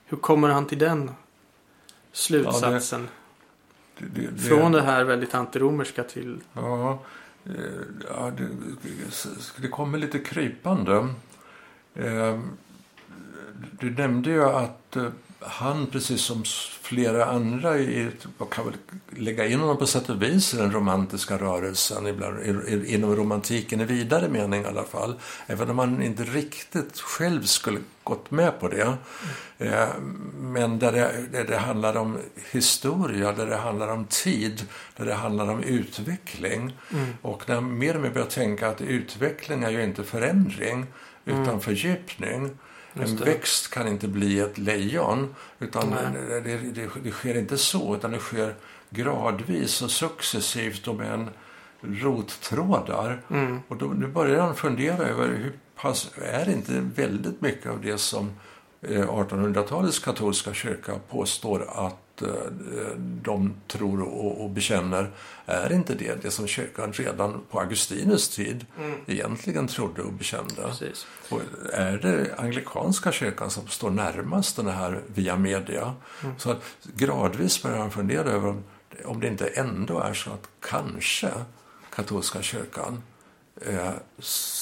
hur 0.07 0.17
kommer 0.17 0.49
han 0.49 0.67
till 0.67 0.79
den 0.79 1.11
slutsatsen? 2.13 3.01
Ja, 3.01 3.07
det, 3.99 4.07
det, 4.21 4.27
det, 4.31 4.43
Från 4.43 4.73
det 4.73 4.83
här 4.83 5.05
väldigt 5.05 5.35
antiromerska 5.35 6.03
till... 6.03 6.41
Ja, 6.53 6.99
Eh, 7.49 7.83
ja, 8.09 8.31
det, 8.37 8.49
det 9.57 9.69
kommer 9.69 9.99
lite 9.99 10.19
krypande. 10.19 11.09
Eh, 11.95 12.41
du 13.81 13.91
nämnde 13.91 14.31
ju 14.31 14.45
att 14.45 14.97
eh, 14.97 15.09
han, 15.41 15.87
precis 15.87 16.21
som 16.21 16.45
flera 16.89 17.25
andra, 17.25 17.79
i, 17.79 18.09
och 18.39 18.53
kan 18.53 18.65
väl 18.65 18.75
lägga 19.11 19.47
in 19.47 19.61
honom 19.61 19.77
på 19.77 19.87
sätt 19.87 20.11
och 20.11 20.23
vis 20.23 20.55
i 20.55 20.57
den 20.57 20.73
romantiska 20.73 21.39
rörelsen, 21.39 22.07
ibland, 22.07 22.37
inom 22.87 23.17
romantiken 23.17 23.81
i 23.81 23.85
vidare 23.85 24.29
mening 24.29 24.63
i 24.63 24.67
alla 24.67 24.85
fall. 24.85 25.21
Även 25.47 25.71
om 25.71 25.79
han 25.79 26.03
inte 26.03 26.23
riktigt 26.23 27.01
själv 27.01 27.43
skulle 27.43 27.81
gått 28.09 28.31
med 28.31 28.61
på 28.61 28.69
det. 28.69 28.97
Mm. 29.59 29.95
Men 30.53 30.79
där 30.79 30.93
det, 30.93 31.25
där 31.33 31.45
det 31.45 31.57
handlar 31.57 31.97
om 31.97 32.19
historia, 32.51 33.33
där 33.33 33.47
det 33.47 33.57
handlar 33.57 33.89
om 33.89 34.05
tid, 34.05 34.67
där 34.97 35.07
det 35.07 35.15
handlar 35.15 35.49
om 35.49 35.63
utveckling. 35.63 36.77
Mm. 36.93 37.07
Och 37.23 37.49
när 37.49 37.55
jag 37.55 37.65
mer 37.65 37.95
och 37.97 38.03
mer 38.03 38.11
börjar 38.11 38.27
tänka 38.27 38.69
att 38.69 38.81
utveckling 38.81 39.63
är 39.63 39.71
ju 39.71 39.85
inte 39.85 40.05
förändring, 40.05 40.87
utan 41.25 41.43
mm. 41.43 41.61
fördjupning. 41.61 42.51
En 42.95 43.17
växt 43.17 43.71
kan 43.71 43.89
inte 43.89 44.09
bli 44.09 44.41
ett 44.41 44.59
lejon. 44.59 45.35
Utan 45.59 45.91
det, 45.91 46.41
det, 46.41 46.89
det, 47.03 47.11
sker 47.11 47.39
inte 47.39 47.59
så, 47.59 47.97
utan 47.97 48.11
det 48.11 48.19
sker 48.19 48.55
gradvis 48.91 49.83
och 49.83 49.91
successivt 49.91 50.89
och 50.89 50.95
med 50.95 51.13
en 51.13 51.31
rottrådar. 51.81 53.23
Mm. 53.31 53.61
Och 53.69 53.77
då, 53.77 53.87
nu 53.87 54.07
börjar 54.07 54.41
han 54.41 54.55
fundera 54.55 55.05
över 55.05 55.29
hur 55.29 55.53
pass, 55.83 56.11
är 56.23 56.49
inte 56.49 56.73
väldigt 56.95 57.41
mycket 57.41 57.71
av 57.71 57.81
det 57.81 57.99
som 57.99 58.31
1800-talets 58.83 59.99
eh, 59.99 60.05
katolska 60.05 60.55
kyrka 60.55 60.93
påstår 61.11 61.65
att 61.69 62.08
Eh, 62.23 62.97
de 62.99 63.55
tror 63.67 64.03
och, 64.03 64.51
bekänner 64.51 65.11
är 65.47 65.73
inte 65.73 65.95
det 65.95 66.23
det 66.23 66.31
som 66.31 66.47
kyrkan 66.47 66.93
redan 66.93 67.41
på 67.51 67.61
Augustinus 67.61 68.29
tid 68.29 68.67
mm. 68.79 68.99
egentligen 69.07 69.69
trodde 69.69 70.03
och 70.03 70.13
bekände. 70.13 70.63
Precis. 70.63 71.07
Och 71.29 71.41
är 71.73 71.99
det 71.99 72.35
anglikanska 72.39 73.13
kyrkan 73.13 73.51
som 73.51 73.67
står 73.67 73.91
närmast 73.91 74.57
den 74.57 74.67
här 74.67 75.01
via 75.07 75.37
media. 75.37 75.95
Mm. 76.23 76.39
Så 76.39 76.51
att 76.51 76.63
gradvis 76.83 77.63
börjar 77.63 77.79
han 77.79 77.91
fundera 77.91 78.31
över 78.31 78.49
om, 78.49 78.65
om 79.05 79.21
det 79.21 79.27
inte 79.27 79.47
ändå 79.47 80.01
är 80.01 80.15
så 80.15 80.31
att 80.31 80.49
kanske 80.61 81.31
katolska 81.91 82.43
kyrkan 82.43 83.03
eh, 83.61 83.93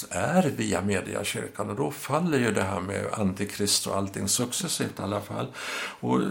är 0.09 0.49
via 0.49 0.81
mediakyrkan 0.81 1.69
och 1.69 1.75
då 1.75 1.91
faller 1.91 2.39
ju 2.39 2.51
det 2.51 2.63
här 2.63 2.79
med 2.79 3.05
antikrist 3.13 3.87
och 3.87 3.97
allting 3.97 4.27
successivt 4.27 4.99
i 4.99 5.01
alla 5.01 5.21
fall. 5.21 5.47
Och 5.99 6.21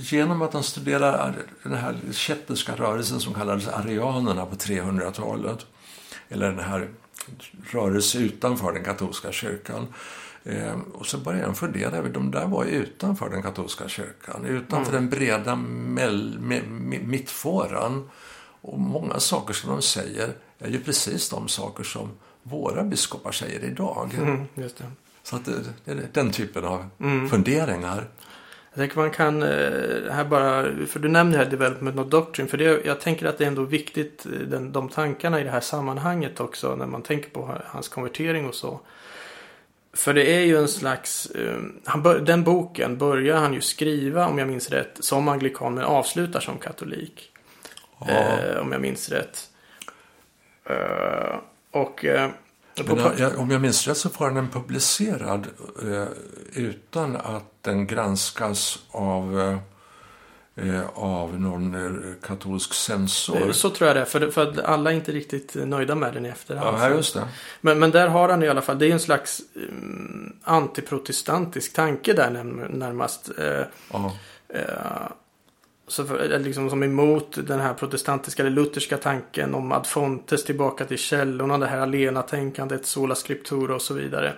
genom 0.00 0.42
att 0.42 0.52
han 0.52 0.62
studerar 0.62 1.34
den 1.62 1.74
här 1.74 1.96
kätterska 2.12 2.74
rörelsen 2.76 3.20
som 3.20 3.34
kallades 3.34 3.68
arianerna 3.68 4.46
på 4.46 4.56
300-talet, 4.56 5.66
eller 6.28 6.50
den 6.50 6.64
här 6.64 6.88
rörelsen 7.70 8.22
utanför 8.22 8.72
den 8.72 8.84
katolska 8.84 9.32
kyrkan. 9.32 9.86
Eh, 10.44 10.78
och 10.94 11.06
så 11.06 11.18
började 11.18 11.46
han 11.46 11.54
fundera 11.54 11.96
över, 11.96 12.08
de 12.08 12.30
där 12.30 12.46
var 12.46 12.64
utanför 12.64 13.30
den 13.30 13.42
katolska 13.42 13.88
kyrkan, 13.88 14.44
utanför 14.44 14.92
mm. 14.92 15.02
den 15.02 15.10
breda 15.10 15.56
mell, 15.56 16.38
mittfåran. 17.02 18.10
Och 18.64 18.78
många 18.78 19.20
saker 19.20 19.54
som 19.54 19.70
de 19.70 19.82
säger 19.82 20.34
är 20.58 20.68
ju 20.68 20.80
precis 20.80 21.28
de 21.28 21.48
saker 21.48 21.84
som 21.84 22.10
våra 22.42 22.82
biskopar 22.82 23.32
säger 23.32 23.64
idag. 23.64 24.14
Mm, 24.14 24.46
så 25.22 25.36
att 25.36 25.44
det, 25.44 25.52
det, 25.84 25.90
är 25.90 26.08
den 26.12 26.30
typen 26.30 26.64
av 26.64 26.88
mm. 27.00 27.28
funderingar. 27.28 28.08
Jag 28.74 28.80
tänker 28.80 28.96
man 28.96 29.10
kan, 29.10 29.42
eh, 29.42 30.12
här 30.12 30.24
bara, 30.24 30.62
för 30.86 30.98
du 30.98 31.08
nämner 31.08 31.38
här 31.38 31.46
development 31.46 31.98
of 31.98 32.06
doctrine. 32.06 32.48
För 32.48 32.58
det, 32.58 32.84
jag 32.84 33.00
tänker 33.00 33.26
att 33.26 33.38
det 33.38 33.44
är 33.44 33.48
ändå 33.48 33.62
viktigt, 33.62 34.26
eh, 34.26 34.32
den, 34.32 34.72
de 34.72 34.88
tankarna 34.88 35.40
i 35.40 35.44
det 35.44 35.50
här 35.50 35.60
sammanhanget 35.60 36.40
också. 36.40 36.76
När 36.76 36.86
man 36.86 37.02
tänker 37.02 37.30
på 37.30 37.58
hans 37.66 37.88
konvertering 37.88 38.48
och 38.48 38.54
så. 38.54 38.80
För 39.92 40.14
det 40.14 40.34
är 40.34 40.40
ju 40.40 40.56
en 40.56 40.68
slags, 40.68 41.26
eh, 41.26 41.56
han 41.84 42.02
bör, 42.02 42.20
den 42.20 42.44
boken 42.44 42.98
börjar 42.98 43.36
han 43.36 43.54
ju 43.54 43.60
skriva 43.60 44.26
om 44.26 44.38
jag 44.38 44.48
minns 44.48 44.70
rätt 44.70 44.96
som 45.00 45.28
anglikan 45.28 45.74
men 45.74 45.84
avslutar 45.84 46.40
som 46.40 46.58
katolik. 46.58 47.32
Ja. 47.98 48.12
Eh, 48.12 48.60
om 48.60 48.72
jag 48.72 48.80
minns 48.80 49.08
rätt. 49.08 49.48
Eh, 50.64 51.36
och 51.70 52.04
eh, 52.04 52.30
jag, 53.18 53.38
om 53.38 53.50
jag 53.50 53.60
minns 53.60 53.88
rätt 53.88 53.96
så 53.96 54.08
får 54.08 54.24
han 54.24 54.34
den 54.34 54.48
publicerad 54.48 55.46
eh, 55.82 56.08
utan 56.52 57.16
att 57.16 57.44
den 57.60 57.86
granskas 57.86 58.78
av, 58.90 59.40
eh, 59.40 59.58
eh, 60.68 60.82
av 60.94 61.40
någon 61.40 61.74
eh, 61.74 62.12
katolsk 62.22 62.74
censor. 62.74 63.52
så 63.52 63.70
tror 63.70 63.88
jag 63.88 63.96
det. 63.96 64.04
För, 64.04 64.30
för 64.30 64.50
att 64.50 64.58
alla 64.58 64.90
är 64.90 64.94
inte 64.94 65.12
riktigt 65.12 65.54
nöjda 65.54 65.94
med 65.94 66.14
den 66.14 66.26
i 66.26 66.28
efterhand. 66.28 66.78
Ja, 66.80 66.88
just 66.88 67.14
det. 67.14 67.28
Men, 67.60 67.78
men 67.78 67.90
där 67.90 68.08
har 68.08 68.28
han 68.28 68.42
i 68.42 68.48
alla 68.48 68.62
fall, 68.62 68.78
det 68.78 68.86
är 68.86 68.92
en 68.92 69.00
slags 69.00 69.40
um, 69.54 70.36
antiprotestantisk 70.42 71.72
tanke 71.72 72.12
där 72.12 72.30
närmast. 72.68 73.30
Eh, 73.38 73.66
Ja. 73.92 74.12
Eh, 75.86 75.88
så 75.88 76.04
för, 76.04 76.32
eh, 76.32 76.40
liksom 76.40 76.70
som 76.70 76.82
emot 76.82 77.38
den 77.46 77.60
här 77.60 77.74
protestantiska 77.74 78.42
eller 78.42 78.50
lutherska 78.52 78.96
tanken 78.96 79.54
om 79.54 79.72
ad 79.72 79.84
fontes 79.88 80.44
tillbaka 80.44 80.84
till 80.84 80.98
källorna, 80.98 81.58
det 81.58 81.66
här 81.66 81.78
alena-tänkandet, 81.78 82.86
sola 82.86 83.14
scriptura 83.14 83.74
och 83.74 83.82
så 83.82 83.94
vidare. 83.94 84.34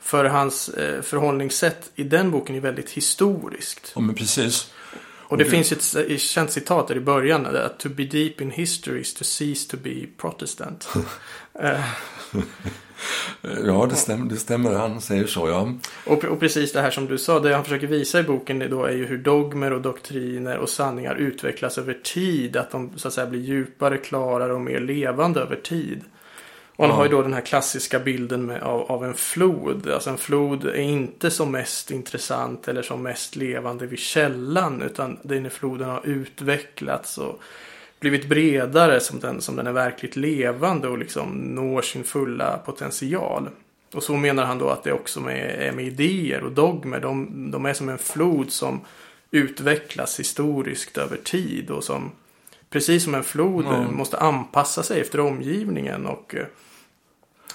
För 0.00 0.24
hans 0.24 0.68
eh, 0.68 1.02
förhållningssätt 1.02 1.90
i 1.94 2.04
den 2.04 2.30
boken 2.30 2.56
är 2.56 2.60
väldigt 2.60 2.90
historiskt. 2.90 3.92
ja, 3.94 4.00
men 4.00 4.14
precis. 4.14 4.72
Och 5.26 5.38
det 5.38 5.44
det- 5.44 5.50
finns 5.50 5.72
ett 5.72 5.94
ett 6.10 6.20
känt 6.20 6.50
citat 6.52 6.88
där 6.88 6.96
i 6.96 7.00
början. 7.00 7.46
Att 7.46 7.78
to 7.78 7.88
be 7.88 8.04
deep 8.04 8.40
in 8.40 8.50
history 8.50 9.00
is 9.00 9.14
to 9.14 9.24
cease 9.24 9.70
to 9.70 9.76
be 9.76 10.06
protestant. 10.16 10.88
Ja, 13.66 13.86
det 13.90 13.96
stämmer, 13.96 14.30
det 14.30 14.36
stämmer. 14.36 14.72
Han 14.74 15.00
säger 15.00 15.26
så, 15.26 15.48
ja. 15.48 15.72
Och, 16.06 16.24
och 16.24 16.40
precis 16.40 16.72
det 16.72 16.80
här 16.80 16.90
som 16.90 17.06
du 17.06 17.18
sa, 17.18 17.40
det 17.40 17.54
han 17.54 17.64
försöker 17.64 17.86
visa 17.86 18.20
i 18.20 18.22
boken 18.22 18.66
då 18.70 18.84
är 18.84 18.92
ju 18.92 19.06
hur 19.06 19.18
dogmer 19.18 19.72
och 19.72 19.80
doktriner 19.80 20.58
och 20.58 20.68
sanningar 20.68 21.14
utvecklas 21.14 21.78
över 21.78 21.94
tid. 21.94 22.56
Att 22.56 22.70
de 22.70 22.90
så 22.96 23.08
att 23.08 23.14
säga 23.14 23.26
blir 23.26 23.40
djupare, 23.40 23.96
klarare 23.98 24.52
och 24.52 24.60
mer 24.60 24.80
levande 24.80 25.40
över 25.40 25.56
tid. 25.56 26.04
Och 26.76 26.84
han 26.84 26.90
Ja. 26.90 26.96
har 26.96 27.04
ju 27.04 27.10
då 27.10 27.22
den 27.22 27.32
här 27.32 27.40
klassiska 27.40 27.98
bilden 27.98 28.46
med, 28.46 28.62
av, 28.62 28.92
av 28.92 29.04
en 29.04 29.14
flod. 29.14 29.88
Alltså 29.90 30.10
en 30.10 30.18
flod 30.18 30.64
är 30.64 30.74
inte 30.74 31.30
som 31.30 31.52
mest 31.52 31.90
intressant 31.90 32.68
eller 32.68 32.82
som 32.82 33.02
mest 33.02 33.36
levande 33.36 33.86
vid 33.86 33.98
källan. 33.98 34.82
Utan 34.82 35.18
det 35.22 35.36
är 35.36 35.40
när 35.40 35.50
floden 35.50 35.88
har 35.88 36.00
utvecklats 36.06 37.18
och 37.18 37.40
blivit 38.00 38.28
bredare 38.28 39.00
som 39.00 39.20
den, 39.20 39.40
som 39.40 39.56
den 39.56 39.66
är 39.66 39.72
verkligt 39.72 40.16
levande 40.16 40.88
och 40.88 40.98
liksom 40.98 41.30
når 41.54 41.82
sin 41.82 42.04
fulla 42.04 42.58
potential. 42.58 43.48
Och 43.94 44.02
så 44.02 44.12
menar 44.16 44.44
han 44.44 44.58
då 44.58 44.68
att 44.68 44.84
det 44.84 44.92
också 44.92 45.20
med, 45.20 45.68
är 45.68 45.72
med 45.72 45.84
idéer 45.86 46.44
och 46.44 46.52
dogmer. 46.52 47.00
De, 47.00 47.50
de 47.50 47.66
är 47.66 47.72
som 47.72 47.88
en 47.88 47.98
flod 47.98 48.50
som 48.52 48.80
utvecklas 49.30 50.20
historiskt 50.20 50.98
över 50.98 51.16
tid 51.16 51.70
och 51.70 51.84
som 51.84 52.10
precis 52.70 53.04
som 53.04 53.14
en 53.14 53.24
flod 53.24 53.64
Ja. 53.64 53.90
måste 53.90 54.18
anpassa 54.18 54.82
sig 54.82 55.00
efter 55.00 55.20
omgivningen 55.20 56.06
och 56.06 56.34
eh, 56.34 56.46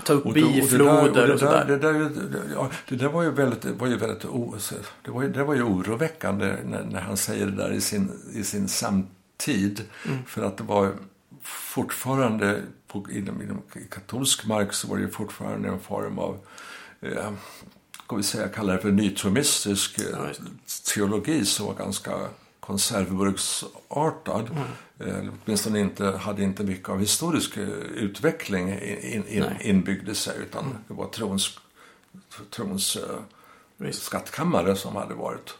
ta 0.05 0.13
upp 0.13 0.25
Och 0.25 0.33
det- 0.33 0.41
bifloder 0.41 1.21
och, 1.23 1.27
det 1.27 1.37
sådär. 1.39 1.65
där, 1.65 1.77
det, 1.77 1.93
där, 1.93 1.99
det- 2.09 2.53
ja, 2.55 2.69
det 2.89 2.95
där 2.95 3.07
var 3.07 3.23
ju 3.23 3.31
väldigt, 3.31 3.65
var 3.65 3.87
ju 3.87 3.97
väldigt 3.97 4.21
det 5.01 5.11
var 5.11 5.23
ju, 5.23 5.29
det 5.29 5.43
var 5.43 5.55
ju 5.55 5.63
oroväckande 5.63 6.55
när, 6.65 6.83
när 6.83 7.01
han 7.01 7.17
säger 7.17 7.45
det 7.45 7.51
där 7.51 7.71
i 7.71 7.81
sin, 7.81 8.11
i 8.33 8.43
sin 8.43 8.67
samtid. 9.39 9.83
Mm. 10.05 10.25
För 10.25 10.43
att 10.43 10.57
det 10.57 10.63
var 10.63 10.93
fortfarande, 11.43 12.63
på, 12.87 13.05
inom, 13.11 13.41
inom 13.41 13.61
katolsk 13.89 14.45
mark 14.45 14.73
så 14.73 14.87
var 14.87 14.97
det 14.97 15.09
fortfarande 15.09 15.69
en 15.69 15.79
form 15.79 16.19
av 16.19 16.39
eh, 17.01 17.31
ska 18.03 18.15
vi 18.15 18.23
säga, 18.23 18.47
kalla 18.47 18.73
det 18.73 18.79
för 18.79 18.91
nytromistisk 18.91 19.99
eh, 19.99 20.31
teologi 20.93 21.45
som 21.45 21.65
var 21.65 21.73
ganska 21.73 22.11
konservburgsartad. 22.59 24.49
Mm. 24.51 25.25
Eh, 25.25 25.33
åtminstone 25.45 25.79
inte, 25.79 26.05
hade 26.05 26.43
inte 26.43 26.63
mycket 26.63 26.89
av 26.89 26.99
historisk 26.99 27.57
eh, 27.57 27.67
utveckling 27.95 28.69
in, 29.01 29.27
in, 29.27 29.45
inbyggd 29.61 30.09
i 30.09 30.15
sig 30.15 30.37
utan 30.41 30.77
det 30.87 30.93
var 30.93 31.07
trons, 31.07 31.59
trons 32.49 32.95
eh, 32.95 33.91
skattkammare 33.91 34.75
som 34.75 34.95
hade 34.95 35.13
varit. 35.13 35.57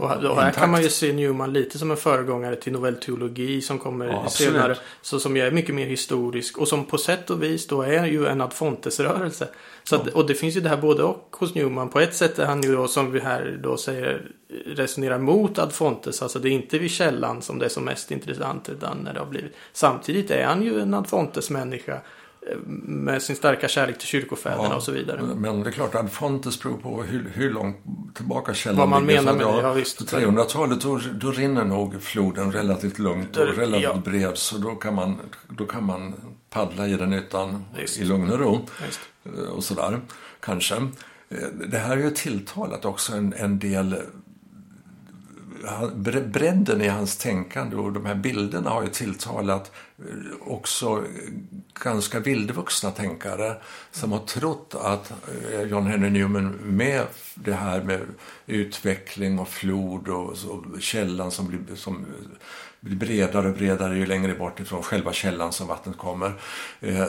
Och 0.00 0.08
här, 0.08 0.30
och 0.30 0.42
här 0.42 0.50
kan 0.50 0.70
man 0.70 0.82
ju 0.82 0.88
se 0.88 1.12
Newman 1.12 1.52
lite 1.52 1.78
som 1.78 1.90
en 1.90 1.96
föregångare 1.96 2.56
till 2.56 2.72
novellteologi 2.72 3.62
som 3.62 3.78
kommer 3.78 4.06
Ja, 4.06 4.28
senare. 4.28 4.76
Så 5.02 5.20
som 5.20 5.36
är 5.36 5.50
mycket 5.50 5.74
mer 5.74 5.86
historisk 5.86 6.58
och 6.58 6.68
som 6.68 6.84
på 6.84 6.98
sätt 6.98 7.30
och 7.30 7.42
vis 7.42 7.66
då 7.66 7.82
är 7.82 8.06
ju 8.06 8.26
en 8.26 8.40
ad 8.40 8.54
fontes-rörelse. 8.54 9.48
Så 9.84 9.96
att, 9.96 10.08
och 10.08 10.26
det 10.26 10.34
finns 10.34 10.56
ju 10.56 10.60
det 10.60 10.68
här 10.68 10.76
både 10.76 11.02
och 11.02 11.36
hos 11.38 11.54
Newman. 11.54 11.88
På 11.88 12.00
ett 12.00 12.14
sätt 12.14 12.38
är 12.38 12.46
han 12.46 12.62
ju 12.62 12.74
då 12.74 12.88
som 12.88 13.12
vi 13.12 13.20
här 13.20 13.60
då 13.62 13.76
säger 13.76 14.30
resonerar 14.66 15.18
mot 15.18 15.58
ad 15.58 15.70
fontes. 15.72 16.22
Alltså 16.22 16.38
det 16.38 16.48
är 16.48 16.52
inte 16.52 16.78
vid 16.78 16.90
källan 16.90 17.42
som 17.42 17.58
det 17.58 17.64
är 17.64 17.68
som 17.68 17.84
mest 17.84 18.10
intressant 18.10 18.68
utan 18.68 18.98
när 18.98 19.14
det 19.14 19.18
har 19.18 19.26
blivit. 19.26 19.52
Samtidigt 19.72 20.30
är 20.30 20.44
han 20.44 20.62
ju 20.62 20.80
en 20.80 20.94
ad 20.94 21.08
fontes-människa 21.08 22.00
med 22.84 23.22
sin 23.22 23.36
starka 23.36 23.68
kärlek 23.68 23.98
till 23.98 24.06
kyrkofäderna 24.08 24.62
Ja, 24.64 24.74
och 24.76 24.82
så 24.82 24.92
vidare. 24.92 25.22
Men 25.22 25.62
det 25.62 25.70
är 25.70 25.72
klart, 25.72 25.94
Ad 25.94 26.08
Fontes 26.08 26.62
beror 26.62 26.76
på 26.76 27.02
hur, 27.02 27.30
hur 27.34 27.50
långt 27.50 27.76
tillbaka 28.14 28.54
källan 28.54 28.78
Vad 28.78 28.88
man 28.88 29.06
ligger. 29.06 29.22
menar 29.22 29.32
med 29.38 29.46
det, 29.46 29.62
ja, 29.62 29.72
visst. 29.72 29.98
På 29.98 30.04
300-talet 30.16 30.80
då, 30.80 31.00
då 31.20 31.30
rinner 31.30 31.64
nog 31.64 32.02
floden 32.02 32.52
relativt 32.52 32.98
lugnt 32.98 33.36
och 33.36 33.46
relativt 33.46 33.82
ja. 33.82 34.02
bred. 34.04 34.38
Så 34.38 34.58
då 34.58 34.74
kan, 34.74 34.94
man, 34.94 35.18
då 35.48 35.66
kan 35.66 35.84
man 35.84 36.14
paddla 36.50 36.88
i 36.88 36.94
den 36.96 37.12
utan 37.12 37.64
Visst. 37.76 37.98
i 37.98 38.04
lugn 38.04 38.30
och 38.30 38.38
ro. 38.38 38.66
Just. 38.86 39.00
Eh, 39.24 39.42
och 39.50 39.64
sådär, 39.64 40.00
kanske. 40.40 40.74
Eh, 40.76 41.38
Det 41.70 41.78
här 41.78 41.96
är 41.96 42.00
ju 42.02 42.10
tilltalat 42.10 42.84
också 42.84 43.12
en, 43.12 43.32
en 43.36 43.58
del 43.58 43.96
Bredden 46.24 46.80
i 46.80 46.88
hans 46.88 47.16
tänkande 47.16 47.76
och 47.76 47.92
de 47.92 48.06
här 48.06 48.14
bilderna 48.14 48.70
har 48.70 48.82
ju 48.82 48.88
tilltalat 48.88 49.72
eh, 49.98 50.04
också 50.40 50.86
eh, 50.96 51.32
ganska 51.82 52.20
vildvuxna 52.20 52.90
tänkare 52.90 53.56
som 53.90 54.12
har 54.12 54.18
trott 54.18 54.74
att 54.80 55.12
eh, 55.52 55.62
John 55.62 55.86
Henry 55.86 56.10
Newman 56.10 56.48
med 56.50 57.02
det 57.34 57.52
här 57.52 57.82
med 57.82 58.00
utveckling 58.46 59.38
och 59.38 59.48
flod 59.48 60.08
och 60.08 60.36
så, 60.36 60.64
källan 60.80 61.30
som 61.30 61.48
blir, 61.48 61.76
som 61.76 62.06
blir 62.80 62.96
bredare 62.96 63.48
och 63.48 63.54
bredare 63.54 63.96
ju 63.96 64.06
längre 64.06 64.34
bort 64.34 64.60
ifrån 64.60 64.82
själva 64.82 65.12
källan 65.12 65.52
som 65.52 65.66
vattnet 65.66 65.96
kommer 65.96 66.32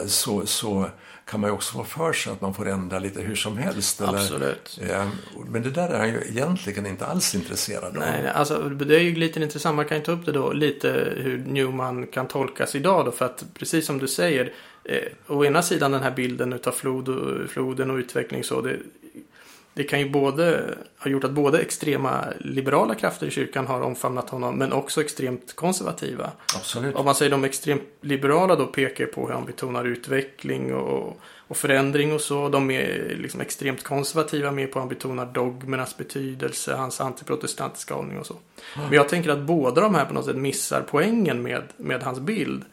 så, 0.06 0.46
så 0.46 0.90
kan 1.30 1.40
man 1.40 1.50
ju 1.50 1.54
också 1.54 1.72
få 1.72 1.84
för 1.84 2.12
sig 2.12 2.32
att 2.32 2.40
man 2.40 2.54
får 2.54 2.68
ändra 2.68 2.98
lite 2.98 3.20
hur 3.20 3.34
som 3.34 3.56
helst. 3.56 4.00
Eller, 4.00 4.18
Absolut. 4.18 4.78
Eh, 4.90 5.08
Men 5.48 5.62
det 5.62 5.70
där 5.70 5.88
är 5.88 5.98
han 5.98 6.08
ju 6.08 6.20
egentligen 6.28 6.86
inte 6.86 7.06
alls 7.06 7.34
intresserad 7.34 7.84
av. 7.84 7.94
Nej, 7.94 8.28
alltså 8.34 8.58
det 8.58 8.96
är 8.96 9.00
ju 9.00 9.14
lite 9.14 9.42
intressant. 9.42 9.76
Man 9.76 9.84
kan 9.84 9.96
ju 9.96 10.02
ta 10.04 10.12
upp 10.12 10.26
det 10.26 10.32
då 10.32 10.52
lite 10.52 11.12
hur 11.16 11.38
Newman 11.38 12.06
kan 12.06 12.28
tolkas 12.28 12.74
idag 12.74 13.04
då. 13.04 13.12
För 13.12 13.24
att 13.24 13.44
precis 13.54 13.86
som 13.86 13.98
du 13.98 14.08
säger. 14.08 14.52
Eh, 14.84 14.96
å 15.26 15.44
ena 15.44 15.62
sidan 15.62 15.92
den 15.92 16.02
här 16.02 16.10
bilden 16.10 16.52
utav 16.52 16.72
flod 16.72 17.08
och, 17.08 17.50
floden 17.50 17.90
och 17.90 17.96
utveckling 17.96 18.44
så. 18.44 18.60
Det, 18.60 18.76
det 19.74 19.84
kan 19.84 20.00
ju 20.00 20.10
både 20.10 20.74
ha 20.98 21.10
gjort 21.10 21.24
att 21.24 21.30
både 21.30 21.58
extrema 21.58 22.24
liberala 22.38 22.94
krafter 22.94 23.26
i 23.26 23.30
kyrkan 23.30 23.66
har 23.66 23.80
omfamnat 23.80 24.30
honom. 24.30 24.58
Men 24.58 24.72
också 24.72 25.00
extremt 25.00 25.56
konservativa. 25.56 26.30
Absolut. 26.56 26.94
Om 26.94 27.04
man 27.04 27.14
säger 27.14 27.30
de 27.30 27.44
extremt 27.44 27.82
liberala 28.00 28.56
då 28.56 28.66
pekar 28.66 29.06
på 29.06 29.26
hur 29.26 29.34
han 29.34 29.44
betonar 29.44 29.84
utveckling 29.84 30.74
och, 30.74 31.20
och 31.48 31.56
förändring 31.56 32.12
och 32.12 32.20
så. 32.20 32.48
De 32.48 32.70
är 32.70 33.16
liksom 33.18 33.40
extremt 33.40 33.82
konservativa 33.82 34.50
mer 34.50 34.66
på 34.66 34.72
hur 34.72 34.80
han 34.80 34.88
betonar 34.88 35.26
dogmernas 35.26 35.96
betydelse, 35.96 36.74
hans 36.74 37.00
antiprotestantiska 37.00 37.94
hållning 37.94 38.18
och 38.18 38.26
så. 38.26 38.36
Men 38.76 38.92
jag 38.92 39.08
tänker 39.08 39.30
att 39.30 39.40
båda 39.40 39.80
de 39.80 39.94
här 39.94 40.04
på 40.04 40.14
något 40.14 40.24
sätt 40.24 40.36
missar 40.36 40.84
poängen 40.90 41.42
med, 41.42 41.62
med 41.76 42.02
hans 42.02 42.20
bild. 42.20 42.64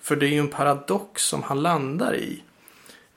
För 0.00 0.16
det 0.16 0.26
är 0.26 0.30
ju 0.30 0.38
en 0.38 0.48
paradox 0.48 1.24
som 1.24 1.42
han 1.42 1.62
landar 1.62 2.14
i. 2.14 2.42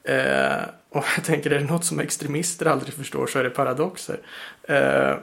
Eh, 0.03 0.63
och 0.89 1.05
jag 1.15 1.25
tänker, 1.25 1.51
är 1.51 1.59
det 1.59 1.65
något 1.65 1.85
som 1.85 1.99
extremister 1.99 2.65
aldrig 2.65 2.93
förstår 2.93 3.27
så 3.27 3.39
är 3.39 3.43
det 3.43 3.49
paradoxer. 3.49 4.19
Eh, 4.63 5.15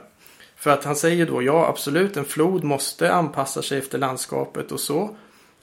för 0.55 0.69
att 0.69 0.83
han 0.83 0.95
säger 0.95 1.25
då, 1.25 1.43
ja 1.43 1.67
absolut, 1.67 2.17
en 2.17 2.25
flod 2.25 2.63
måste 2.63 3.13
anpassa 3.13 3.61
sig 3.61 3.77
efter 3.77 3.97
landskapet 3.97 4.71
och 4.71 4.79
så. 4.79 5.15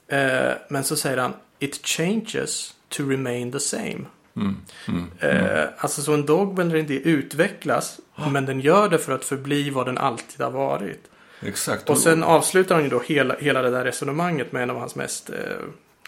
Eh, 0.07 0.51
men 0.69 0.83
så 0.83 0.95
säger 0.95 1.17
han, 1.17 1.33
it 1.59 1.87
changes 1.87 2.73
to 2.89 3.09
remain 3.09 3.51
the 3.51 3.59
same. 3.59 4.05
Mm, 4.35 4.55
mm, 4.87 5.11
Eh, 5.19 5.65
alltså 5.77 6.01
så 6.01 6.13
en 6.13 6.25
dogm 6.25 6.59
eller 6.59 6.75
inte 6.75 6.93
utvecklas, 6.93 7.99
men 8.31 8.45
den 8.45 8.59
gör 8.59 8.89
det 8.89 8.97
för 8.97 9.11
att 9.11 9.25
förbli 9.25 9.69
vad 9.69 9.85
den 9.85 9.97
alltid 9.97 10.41
har 10.41 10.51
varit. 10.51 11.03
Exakt. 11.41 11.89
Och 11.89 11.97
sen 11.97 12.23
avslutar 12.23 12.75
han 12.75 12.83
ju 12.83 12.89
då 12.89 13.01
hela, 13.05 13.35
hela 13.39 13.61
det 13.61 13.69
där 13.69 13.83
resonemanget 13.83 14.51
med 14.51 14.63
en 14.63 14.69
av 14.69 14.79
hans 14.79 14.95
mest 14.95 15.29
eh, 15.29 15.35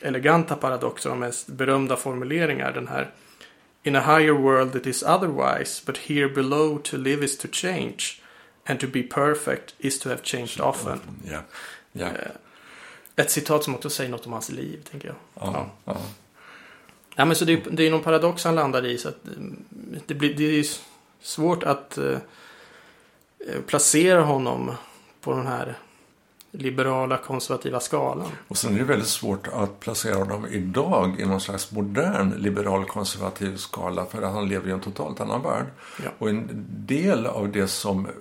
eleganta 0.02 0.56
paradoxer 0.56 1.12
och 1.12 1.18
mest 1.18 1.48
berömda 1.48 1.96
formuleringar. 1.96 2.72
Den 2.74 2.88
här 2.88 3.12
In 3.84 3.96
a 3.96 4.02
higher 4.18 4.32
world 4.34 4.76
it 4.76 4.88
is 4.88 5.04
otherwise, 5.04 5.82
but 5.86 5.98
here 5.98 6.30
below 6.30 6.78
to 6.84 6.98
live 6.98 7.26
is 7.26 7.38
to 7.38 7.48
change. 7.52 7.98
And 8.66 8.80
to 8.80 8.88
be 8.88 9.04
perfect 9.04 9.76
is 9.78 10.00
to 10.00 10.10
have 10.10 10.22
changed 10.24 10.62
often. 10.62 11.00
Ja. 11.92 12.06
Eh, 12.06 12.12
Ett 13.16 13.32
citat 13.32 13.64
som 13.64 13.76
också 13.76 13.90
säger 13.90 14.10
något 14.10 14.26
om 14.26 14.34
hans 14.34 14.50
liv, 14.50 14.82
tänker 14.92 15.08
jag. 15.08 15.16
Ja. 15.34 15.70
Ja. 15.86 15.98
Ja, 17.16 17.26
men 17.26 17.36
så 17.36 17.46
det, 17.46 17.54
är- 17.54 17.72
det 17.72 17.88
är 17.88 17.92
någon 17.92 18.04
paradox 18.04 18.44
han 18.44 18.56
landar 18.56 18.86
i. 18.86 18.98
Så 18.98 19.10
att 19.10 19.28
mm, 19.28 19.64
det, 20.06 20.14
blir, 20.14 20.34
det 20.34 20.60
är 20.60 20.66
svårt 21.22 21.64
att 21.64 21.98
eh, 21.98 22.18
eh, 23.48 23.62
placera 23.68 24.22
honom 24.22 24.72
på 25.22 25.34
den 25.34 25.48
här 25.48 25.78
liberala 26.52 27.18
konservativa 27.18 27.80
skalan. 27.80 28.32
Och 28.48 28.58
sen 28.58 28.76
är 28.76 28.80
det 28.80 28.86
väldigt 28.86 29.08
svårt 29.08 29.48
att 29.48 29.80
placera 29.80 30.16
honom 30.16 30.48
idag 30.48 31.20
i 31.20 31.26
någon 31.26 31.42
slags 31.42 31.72
modern 31.72 32.34
liberal 32.38 32.86
konservativ 32.86 33.58
skala 33.58 34.06
för 34.06 34.22
att 34.22 34.34
han 34.34 34.50
lever 34.50 34.70
i 34.70 34.72
en 34.72 34.80
totalt 34.80 35.22
annan 35.22 35.44
värld. 35.44 35.66
Ja. 36.04 36.10
Och 36.18 36.30
en 36.30 36.66
del 36.70 37.26
av 37.26 37.52
det 37.52 37.68
som 37.68 38.06
eh, 38.06 38.12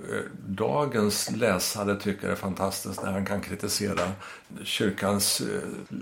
dagens 0.47 1.31
läsare 1.31 1.97
tycker 1.97 2.29
är 2.29 2.35
fantastiskt 2.35 3.03
när 3.03 3.13
han 3.13 3.27
kan 3.27 3.41
kritisera 3.41 4.13
kyrkans 4.63 5.41
eh, 5.41 5.47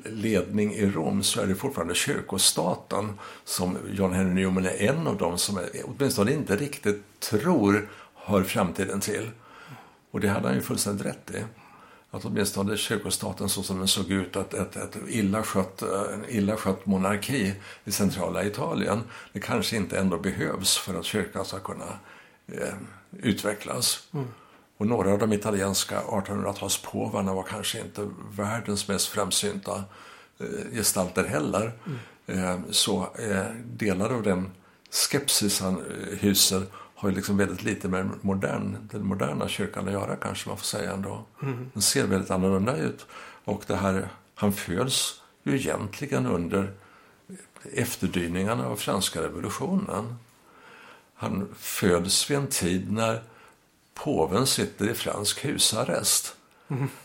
ledning 0.04 0.74
i 0.74 0.90
Rom 0.90 1.22
så 1.22 1.40
är 1.40 1.46
det 1.46 1.54
fortfarande 1.54 1.94
kyrkostaten 1.94 3.18
som 3.44 3.78
John 3.90 4.12
Henry 4.12 4.34
Newman 4.34 4.66
är 4.66 4.82
en 4.82 5.06
av 5.06 5.16
dem 5.16 5.38
som 5.38 5.58
är, 5.58 5.68
åtminstone 5.84 6.32
inte 6.32 6.56
riktigt 6.56 7.20
tror 7.20 7.88
hör 8.14 8.42
framtiden 8.42 9.00
till. 9.00 9.30
Och 10.10 10.20
det 10.20 10.28
hade 10.28 10.46
han 10.46 10.56
ju 10.56 10.62
fullständigt 10.62 11.06
rätt 11.06 11.30
i 11.30 11.44
att 12.16 12.24
åtminstone 12.24 12.76
kyrkostaten 12.76 13.48
så 13.48 13.62
som 13.62 13.78
den 13.78 13.88
såg 13.88 14.10
ut, 14.10 14.36
att 14.36 14.54
ett, 14.54 14.76
ett 14.76 14.96
illa 15.08 15.42
skött, 15.42 15.82
en 15.82 16.24
illa 16.28 16.56
skött 16.56 16.86
monarki 16.86 17.54
i 17.84 17.92
centrala 17.92 18.44
Italien, 18.44 19.02
det 19.32 19.40
kanske 19.40 19.76
inte 19.76 19.98
ändå 19.98 20.18
behövs 20.18 20.78
för 20.78 20.94
att 20.98 21.04
kyrkan 21.04 21.44
ska 21.44 21.58
kunna 21.58 21.98
eh, 22.46 22.74
utvecklas. 23.22 24.08
Och 24.76 24.86
några 24.86 25.12
av 25.12 25.18
de 25.18 25.32
italienska 25.32 26.00
1800-talspåvarna 26.00 27.34
var 27.34 27.42
kanske 27.42 27.80
inte 27.80 28.08
världens 28.36 28.88
mest 28.88 29.08
framsynta 29.08 29.84
eh, 30.38 30.72
gestalter 30.72 31.24
heller. 31.24 31.72
Eh, 32.26 32.58
så 32.70 33.08
eh, 33.18 33.44
delar 33.64 34.10
av 34.10 34.22
den 34.22 34.50
skepsis 34.90 35.60
han 35.60 35.76
eh, 35.76 36.18
hyser 36.18 36.62
har 36.96 37.08
ju 37.08 37.14
liksom 37.14 37.36
väldigt 37.36 37.62
lite 37.62 37.88
med 37.88 38.10
modern, 38.20 38.88
den 38.92 39.06
moderna 39.06 39.48
kyrkan 39.48 39.86
att 39.86 39.92
göra 39.92 40.16
kanske 40.16 40.48
man 40.48 40.58
får 40.58 40.64
säga 40.64 40.92
ändå. 40.92 41.24
Den 41.72 41.82
ser 41.82 42.06
väldigt 42.06 42.30
annorlunda 42.30 42.76
ut. 42.76 43.06
Och 43.44 43.62
det 43.66 43.76
här, 43.76 44.08
han 44.34 44.52
föds 44.52 45.22
ju 45.42 45.56
egentligen 45.56 46.26
under 46.26 46.72
efterdyningarna 47.72 48.66
av 48.66 48.76
franska 48.76 49.22
revolutionen. 49.22 50.16
Han 51.14 51.48
föds 51.56 52.30
vid 52.30 52.38
en 52.38 52.46
tid 52.46 52.92
när 52.92 53.22
påven 53.94 54.46
sitter 54.46 54.90
i 54.90 54.94
fransk 54.94 55.44
husarrest. 55.44 56.36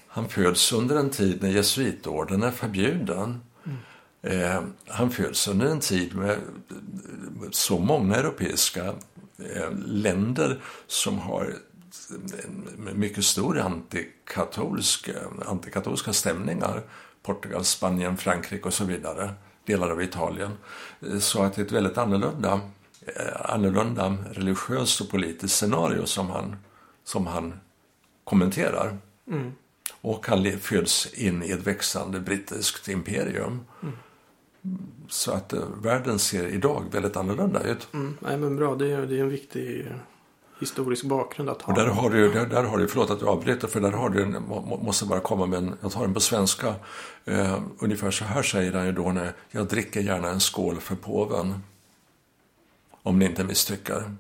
Han 0.07 0.29
föds 0.29 0.73
under 0.73 0.95
en 0.95 1.09
tid 1.09 1.41
när 1.41 1.49
jesuitorden 1.49 2.43
är 2.43 2.51
förbjuden. 2.51 3.41
Eh, 4.21 4.61
han 4.87 5.11
föds 5.11 5.47
under 5.47 5.65
en 5.65 5.79
tid 5.79 6.15
med 6.15 6.37
så 7.51 7.79
många 7.79 8.15
europeiska 8.15 8.93
länder 9.85 10.61
som 10.87 11.19
har 11.19 11.55
en 12.43 12.99
mycket 12.99 13.25
stor 13.25 13.59
antikatolsk, 13.59 15.09
antikatolska 15.45 16.13
stämningar. 16.13 16.83
Portugal, 17.23 17.63
Spanien, 17.65 18.17
Frankrike 18.17 18.63
och 18.67 18.73
så 18.73 18.83
vidare. 18.85 19.33
Delar 19.65 19.89
av 19.89 20.01
Italien. 20.01 20.51
Eh, 21.01 21.19
Så 21.19 21.43
att 21.43 21.53
det 21.55 21.61
är 21.61 21.65
ett 21.65 21.71
väldigt 21.71 21.97
annorlunda, 21.97 22.61
eh, 23.05 23.51
annorlunda 23.53 24.17
religiöst 24.31 25.01
och 25.01 25.09
politiskt 25.09 25.55
scenario 25.55 26.05
som 26.05 26.29
han, 26.29 26.55
som 27.03 27.27
han 27.27 27.59
kommenterar. 28.23 28.97
Och 30.01 30.27
han 30.27 30.59
föds 30.59 31.13
in 31.13 31.43
i 31.43 31.51
ett 31.51 31.67
växande 31.67 32.19
brittiskt 32.19 32.87
imperium. 32.87 33.65
Så 35.09 35.31
att 35.31 35.53
eh, 35.53 35.59
världen 35.81 36.19
ser 36.19 36.47
idag 36.47 36.83
väldigt 36.91 37.15
annorlunda 37.17 37.63
ut. 37.63 37.87
Mm, 37.93 38.17
nej, 38.19 38.37
men 38.37 38.55
bra. 38.55 38.75
Det 38.75 38.91
är, 38.91 39.01
det 39.05 39.15
är 39.17 39.21
en 39.21 39.29
viktig 39.29 39.87
historisk 40.59 41.05
bakgrund 41.05 41.49
att 41.49 41.61
ha. 41.61 41.73
Och 41.73 41.79
där 41.79 41.87
har 41.87 42.09
du, 42.09 42.31
där, 42.33 42.45
där 42.45 42.63
har 42.63 42.77
du, 42.77 42.87
förlåt 42.87 43.09
att 43.09 43.21
jag 43.21 43.29
avbryter, 43.29 43.67
för 43.67 43.79
där 43.81 43.91
har 43.91 44.09
du, 44.09 44.23
en- 44.23 44.43
må, 44.47 44.61
må- 44.61 44.77
måste 44.77 45.05
bara 45.05 45.19
komma 45.19 45.45
med 45.45 45.57
en, 45.59 45.73
jag 45.81 45.91
tar 45.91 46.01
den 46.01 46.13
på 46.13 46.19
svenska. 46.19 46.75
Eh, 47.25 47.59
ungefär 47.79 48.11
så 48.11 48.23
här 48.25 48.43
säger 48.43 48.73
han 48.73 48.85
ju 48.85 48.91
då 48.91 49.11
när 49.11 49.33
jag 49.51 49.67
dricker 49.67 50.01
gärna 50.01 50.29
en 50.29 50.39
skål 50.39 50.79
för 50.79 50.95
påven. 50.95 51.63
Om 53.03 53.19
ni 53.19 53.25
inte 53.25 53.43
misstycker. 53.43 54.15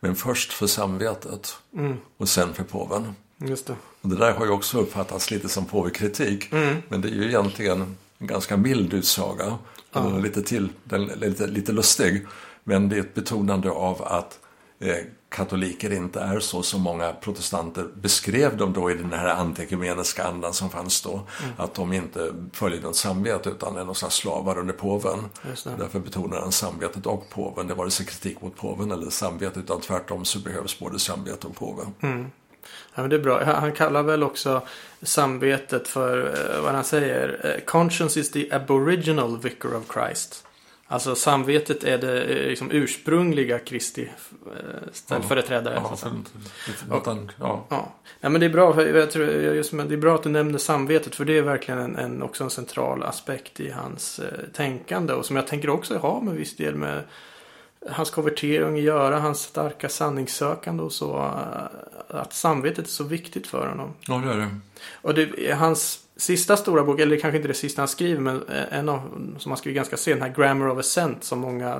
Men 0.00 0.14
först 0.16 0.52
för 0.52 0.66
samvetet 0.66 1.56
Mm, 1.76 1.96
och 2.16 2.28
sen 2.28 2.54
för 2.54 2.64
påven. 2.64 3.14
just 3.38 3.66
det. 3.66 3.76
Och 4.00 4.08
det 4.08 4.16
där 4.16 4.32
har 4.32 4.44
ju 4.44 4.50
också 4.50 4.78
uppfattats 4.80 5.30
lite 5.30 5.48
som 5.48 5.64
påvekritik. 5.64 6.52
Mm. 6.52 6.76
Men 6.88 7.00
det 7.00 7.08
är 7.08 7.12
ju 7.12 7.24
egentligen 7.28 7.80
en 7.82 7.96
ganska 8.26 8.56
mild 8.56 8.94
utsaga. 8.94 9.58
Är 9.92 10.20
lite, 10.20 10.42
till, 10.42 10.68
den 10.84 11.04
lite, 11.04 11.46
lite 11.46 11.72
lustig. 11.72 12.26
Men 12.64 12.88
det 12.88 12.96
är 12.96 13.00
ett 13.00 13.14
betonande 13.14 13.70
av 13.70 14.02
att 14.02 14.38
eh, 14.78 14.96
katoliker 15.28 15.92
inte 15.92 16.20
är 16.20 16.40
så 16.40 16.62
som 16.62 16.80
många 16.80 17.12
protestanter 17.12 17.88
beskrev 17.94 18.56
dem 18.56 18.72
då 18.72 18.90
i 18.90 18.94
den 18.94 19.12
här 19.12 19.28
antikumeniska 19.28 20.24
andan 20.24 20.52
som 20.52 20.70
fanns 20.70 21.02
då. 21.02 21.20
Att 21.56 21.74
de 21.74 21.92
inte 21.92 22.34
följer 22.52 22.80
något 22.80 22.96
samvete 22.96 23.50
utan 23.50 23.76
är 23.76 23.84
någon 23.84 23.94
slags 23.94 24.14
slavar 24.14 24.58
under 24.58 24.74
påven. 24.74 25.18
Därför 25.78 26.00
betonar 26.00 26.40
han 26.40 26.52
samvetet 26.52 27.06
och 27.06 27.30
påven. 27.30 27.66
Det 27.66 27.74
var 27.74 27.84
inte 27.84 28.04
kritik 28.04 28.40
mot 28.40 28.56
påven 28.56 28.90
eller 28.92 29.10
samvetet 29.10 29.56
utan 29.56 29.80
tvärtom 29.80 30.24
så 30.24 30.38
behövs 30.38 30.78
både 30.78 30.98
samvete 30.98 31.46
och 31.46 31.56
påven. 31.56 31.86
Ja, 32.94 33.00
men 33.00 33.10
det 33.10 33.16
är 33.16 33.20
bra. 33.20 33.44
Han 33.44 33.72
kallar 33.72 34.02
väl 34.02 34.22
också 34.22 34.62
samvetet 35.02 35.88
för, 35.88 36.26
eh, 36.26 36.62
vad 36.62 36.74
han 36.74 36.84
säger, 36.84 37.40
eh, 37.44 37.64
conscience 37.64 38.20
is 38.20 38.30
the 38.30 38.52
aboriginal 38.52 39.38
vicar 39.38 39.76
of 39.76 39.92
Christ. 39.92 40.46
Alltså 40.86 41.14
samvetet 41.14 41.84
är 41.84 41.98
det 41.98 42.22
eh, 42.22 42.48
liksom, 42.48 42.70
ursprungliga 42.70 43.58
Kristi 43.58 44.10
ställföreträdare. 44.92 45.74
Ja, 48.20 48.28
men 48.28 48.40
det 48.40 48.46
är 48.46 48.50
bra. 48.50 48.74
för 48.74 48.94
Jag 48.94 49.10
tror, 49.10 49.28
just, 49.30 49.72
men 49.72 49.88
det 49.88 49.94
är 49.94 49.98
bra 49.98 50.14
att 50.14 50.22
du 50.22 50.28
nämner 50.28 50.58
samvetet. 50.58 51.14
För 51.14 51.24
det 51.24 51.38
är 51.38 51.42
verkligen 51.42 51.80
en, 51.80 51.96
en, 51.96 52.22
också 52.22 52.44
en 52.44 52.50
central 52.50 53.02
aspekt 53.02 53.60
i 53.60 53.70
hans 53.70 54.18
eh, 54.18 54.48
tänkande. 54.52 55.12
Och 55.12 55.26
som 55.26 55.36
jag 55.36 55.46
tänker 55.46 55.70
också 55.70 55.98
har 55.98 56.20
med 56.20 56.34
viss 56.34 56.56
del 56.56 56.74
med 56.74 57.02
hans 57.90 58.10
konvertering 58.10 58.74
att 58.74 58.82
göra. 58.82 59.18
Hans 59.20 59.40
starka 59.40 59.88
sanningssökande 59.88 60.82
och 60.82 60.92
så. 60.92 61.16
eh, 61.16 62.20
Att 62.20 62.32
samvetet 62.32 62.84
är 62.84 62.90
så 62.90 63.04
viktigt 63.04 63.46
för 63.46 63.68
honom. 63.68 63.92
ja, 64.08 64.14
det 64.26 64.32
är 64.32 64.36
det. 64.36 64.48
Och 65.02 65.14
det, 65.14 65.52
hans 65.54 66.00
sista 66.16 66.56
stora 66.56 66.84
bok, 66.84 67.00
eller 67.00 67.16
kanske 67.16 67.36
inte 67.36 67.48
det 67.48 67.54
sista 67.54 67.80
han 67.82 67.88
skriver, 67.88 68.20
men 68.20 68.42
eh, 68.48 68.78
en 68.78 68.88
av 68.88 69.00
som 69.38 69.50
han 69.50 69.56
skriver 69.58 69.74
ganska 69.76 69.96
sent, 69.96 70.20
den 70.20 70.28
här 70.30 70.36
Grammar 70.36 70.68
of 70.68 70.78
Ascent 70.78 71.24
som 71.24 71.38
många 71.38 71.68
eh, 71.68 71.74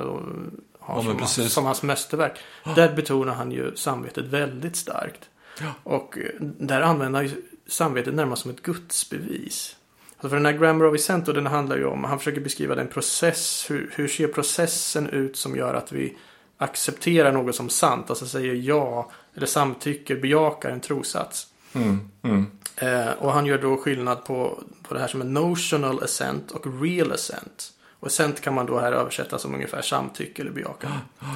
har 0.80 0.96
Ja, 0.96 1.02
som, 1.02 1.16
precis. 1.18 1.52
som 1.52 1.64
hans 1.64 1.82
mästerverk. 1.82 2.38
Där 2.74 2.92
betonar 2.96 3.34
han 3.34 3.52
ju 3.52 3.76
samvetet 3.76 4.24
väldigt 4.24 4.76
starkt. 4.76 5.28
Ja. 5.60 5.66
Och 5.82 6.18
där 6.40 6.80
använder 6.80 7.18
han 7.20 7.26
ju 7.28 7.42
samvetet 7.66 8.14
närmast 8.14 8.42
som 8.42 8.50
ett 8.50 8.62
gudsbevis. 8.62 9.76
Alltså 10.24 10.30
för 10.30 10.36
den 10.36 10.46
här 10.46 10.60
Grammar 10.60 10.84
of 10.84 10.94
Ascent, 10.94 11.28
och 11.28 11.34
den 11.34 11.46
handlar 11.46 11.76
ju 11.76 11.84
om, 11.84 12.04
han 12.04 12.18
försöker 12.18 12.40
beskriva 12.40 12.74
den 12.74 12.88
process, 12.88 13.66
hur, 13.68 13.90
hur 13.94 14.08
ser 14.08 14.28
processen 14.28 15.08
ut 15.08 15.36
som 15.36 15.56
gör 15.56 15.74
att 15.74 15.92
vi 15.92 16.16
accepterar 16.58 17.32
något 17.32 17.54
som 17.54 17.68
sant, 17.68 18.10
alltså 18.10 18.26
säger 18.26 18.54
ja, 18.54 19.10
eller 19.34 19.46
samtycker, 19.46 20.16
bejakar 20.16 20.70
en 20.70 20.80
trosats. 20.80 21.46
Mm, 21.72 22.10
mm. 22.22 22.46
Eh, 22.76 23.12
och 23.12 23.32
han 23.32 23.46
gör 23.46 23.58
då 23.58 23.76
skillnad 23.76 24.24
på, 24.24 24.62
på 24.88 24.94
det 24.94 25.00
här 25.00 25.08
som 25.08 25.20
är 25.20 25.24
notional 25.24 26.02
assent 26.02 26.50
och 26.50 26.82
real 26.82 27.12
assent. 27.12 27.72
Och 28.00 28.06
assent 28.06 28.40
kan 28.40 28.54
man 28.54 28.66
då 28.66 28.78
här 28.78 28.92
översätta 28.92 29.38
som 29.38 29.54
ungefär 29.54 29.82
samtycke 29.82 30.42
eller 30.42 30.52
bejakande. 30.52 30.98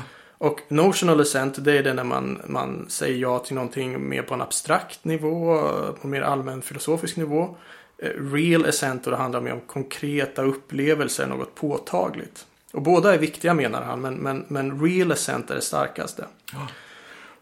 Och 0.41 0.61
notional 0.69 1.21
assent 1.21 1.65
det 1.65 1.79
är 1.79 1.83
det 1.83 1.95
när 1.95 2.05
man, 2.05 2.41
man 2.47 2.87
säger 2.89 3.19
ja 3.19 3.39
till 3.39 3.55
någonting 3.55 4.09
mer 4.09 4.23
på 4.23 4.35
en 4.35 4.43
abstrakt 4.43 5.05
nivå, 5.05 5.61
på 5.93 6.01
en 6.03 6.11
mer 6.11 6.23
allmän 6.23 6.63
filosofisk 6.63 7.17
nivå. 7.17 7.57
Eh, 8.03 8.09
Real 8.33 8.67
assent 8.67 9.07
och 9.07 9.11
det 9.11 9.17
handlar 9.17 9.41
mer 9.41 9.53
om 9.53 9.61
konkreta 9.61 10.43
upplevelser, 10.43 11.27
något 11.27 11.55
påtagligt. 11.55 12.47
Och 12.73 12.83
båda 12.83 13.15
är 13.15 13.19
viktiga 13.19 13.55
menar 13.55 13.83
han, 13.83 14.01
men, 14.01 14.15
men, 14.15 14.45
men 14.49 14.81
real 14.85 15.13
assent 15.13 15.51
är 15.51 15.55
det 15.55 15.61
starkaste. 15.61 16.25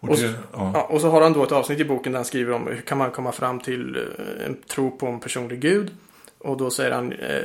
Och 0.01 0.09
Och 0.09 0.17
det, 0.17 0.17
så- 0.17 0.33
ja. 0.53 0.71
Ja, 0.75 0.83
och 0.83 1.01
så 1.01 1.09
har 1.11 1.23
han 1.23 1.33
då 1.33 1.43
ett 1.45 1.53
avsnitt 1.53 1.81
i 1.81 1.85
boken 1.85 2.13
där 2.13 2.19
han 2.19 2.25
skriver 2.25 2.53
om 2.53 2.67
hur 2.67 2.81
kan 2.81 2.99
man 2.99 3.11
komma 3.11 3.33
fram 3.33 3.61
till 3.61 3.97
eh, 3.97 4.47
en 4.47 4.57
tro 4.67 4.91
på 4.97 5.07
en 5.07 5.21
personlig 5.21 5.61
gud. 5.61 5.91
Och 6.39 6.57
då 6.57 6.71
säger 6.71 6.91
han 6.91 7.13
eh, 7.13 7.41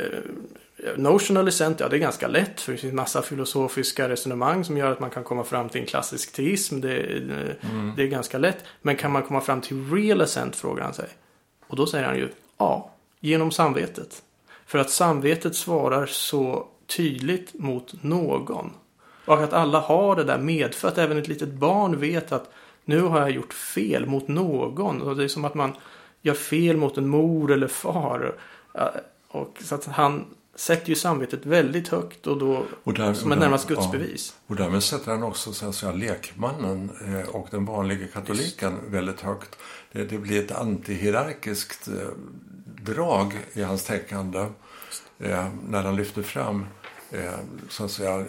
Notional 0.97 1.47
assent, 1.47 1.79
ja 1.79 1.87
det 1.89 1.95
är 1.95 1.99
ganska 1.99 2.27
lätt 2.27 2.61
för 2.61 2.71
det 2.71 2.77
finns 2.77 2.93
massa 2.93 3.21
filosofiska 3.21 4.09
resonemang 4.09 4.63
som 4.63 4.77
gör 4.77 4.91
att 4.91 4.99
man 4.99 5.09
kan 5.09 5.23
komma 5.23 5.43
fram 5.43 5.69
till 5.69 5.81
en 5.81 5.87
klassisk 5.87 6.33
teism. 6.33 6.81
Det, 6.81 6.97
eh, 6.97 7.21
det 7.97 8.03
är 8.03 8.07
ganska 8.07 8.37
lätt. 8.37 8.57
Men 8.81 8.95
kan 8.95 9.11
man 9.11 9.23
komma 9.23 9.41
fram 9.41 9.61
till 9.61 9.91
real 9.91 10.21
assent 10.21 10.55
frågar 10.55 10.83
han 10.83 10.93
sig. 10.93 11.07
Och 11.67 11.75
då 11.75 11.85
säger 11.87 12.05
han 12.05 12.17
ju 12.17 12.29
ja, 12.57 12.91
genom 13.21 13.51
samvetet. 13.51 14.23
För 14.65 14.79
att 14.79 14.89
samvetet 14.89 15.55
svarar 15.55 16.05
så 16.05 16.67
tydligt 16.87 17.53
mot 17.53 18.03
någon. 18.03 18.71
Och 19.25 19.43
att 19.43 19.53
alla 19.53 19.79
har 19.79 20.15
det 20.15 20.23
där 20.23 20.37
medfött. 20.37 20.97
Även 20.97 21.17
ett 21.17 21.27
litet 21.27 21.49
barn 21.49 21.99
vet 21.99 22.31
att 22.31 22.51
nu 22.85 23.01
har 23.01 23.19
jag 23.19 23.31
gjort 23.31 23.53
fel 23.53 24.05
mot 24.05 24.27
någon. 24.27 25.01
Och 25.01 25.15
det 25.15 25.23
är 25.23 25.27
som 25.27 25.45
att 25.45 25.53
man 25.53 25.73
gör 26.21 26.33
fel 26.33 26.77
mot 26.77 26.97
en 26.97 27.07
mor 27.07 27.51
eller 27.51 27.67
far. 27.67 28.35
Och 29.27 29.57
så 29.61 29.75
att 29.75 29.85
han 29.85 30.25
sätter 30.55 30.89
ju 30.89 30.95
samvetet 30.95 31.45
väldigt 31.45 31.87
högt 31.87 32.27
och 32.27 32.37
då 32.37 32.65
och 32.83 32.93
där, 32.93 33.13
som 33.13 33.31
ett 33.31 33.39
närmast 33.39 33.67
gudsbevis. 33.67 34.33
Ja, 34.37 34.43
och 34.47 34.55
därmed 34.55 34.83
sätter 34.83 35.11
han 35.11 35.23
också 35.23 35.53
så 35.53 35.69
att 35.69 35.75
säga, 35.75 35.91
lekmannen 35.91 36.89
eh, 37.07 37.35
och 37.35 37.47
den 37.51 37.65
vanliga 37.65 38.07
katoliken 38.07 38.73
Just. 38.73 38.93
väldigt 38.93 39.21
högt. 39.21 39.57
Det, 39.91 40.03
det 40.03 40.17
blir 40.17 40.43
ett 40.43 40.51
antihierarkiskt 40.51 41.87
eh, 41.87 41.93
drag 42.83 43.33
i 43.53 43.61
hans 43.61 43.83
tänkande 43.83 44.39
eh, 45.19 45.47
när 45.67 45.83
han 45.83 45.95
lyfter 45.95 46.21
fram 46.21 46.65
eh, 47.11 47.33
så 47.69 47.85
att 47.85 47.91
säga, 47.91 48.25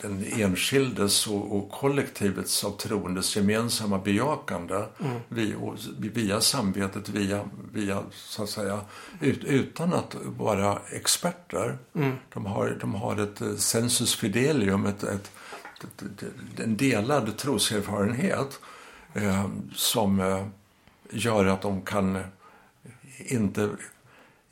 den 0.00 0.24
enskildes 0.36 1.26
och, 1.26 1.56
och 1.56 1.70
kollektivets 1.70 2.64
av 2.64 2.70
troendes 2.70 3.36
gemensamma 3.36 3.98
bejakande 3.98 4.74
mm. 4.74 5.20
via, 5.28 5.56
via 5.98 6.40
samvetet, 6.40 7.08
via, 7.08 7.48
via 7.72 8.02
så 8.12 8.42
att 8.42 8.50
säga, 8.50 8.80
ut, 9.20 9.44
utan 9.44 9.92
att 9.92 10.16
vara 10.24 10.78
experter. 10.90 11.78
Mm. 11.94 12.16
De, 12.34 12.46
har, 12.46 12.78
de 12.80 12.94
har 12.94 13.16
ett 13.16 13.40
eh, 13.40 13.54
sensus 13.54 14.14
fidelium, 14.14 14.86
ett, 14.86 15.02
ett, 15.02 15.30
ett, 15.82 16.24
en 16.60 16.76
delad 16.76 17.36
troserfarenhet 17.38 18.60
eh, 19.14 19.48
som 19.74 20.20
eh, 20.20 20.46
gör 21.10 21.46
att 21.46 21.62
de 21.62 21.82
kan 21.82 22.18
inte, 23.18 23.70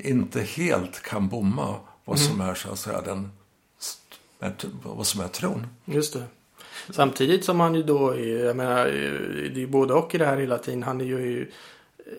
inte 0.01 0.41
helt 0.41 1.03
kan 1.03 1.29
bomma 1.29 1.75
vad 2.05 2.19
mm. 2.19 2.29
som 2.29 2.41
är 2.41 2.55
så 2.55 2.71
att 2.71 2.79
säga 2.79 3.01
den 3.01 3.31
vad 4.83 5.07
som 5.07 5.21
är 5.21 5.29
tron. 5.29 5.67
Just 5.85 6.13
det. 6.13 6.23
Samtidigt 6.91 7.45
som 7.45 7.61
han 7.61 7.75
ju 7.75 7.83
då, 7.83 8.21
jag 8.21 8.57
menar, 8.57 8.85
det 8.85 9.47
är 9.47 9.59
ju 9.59 9.67
både 9.67 9.95
och 9.95 10.15
i 10.15 10.19
det 10.19 10.27
här 10.27 10.37
hela 10.37 10.59
tiden. 10.59 10.83
Han 10.83 11.01
är 11.01 11.05
ju 11.05 11.43
eh, 11.99 12.13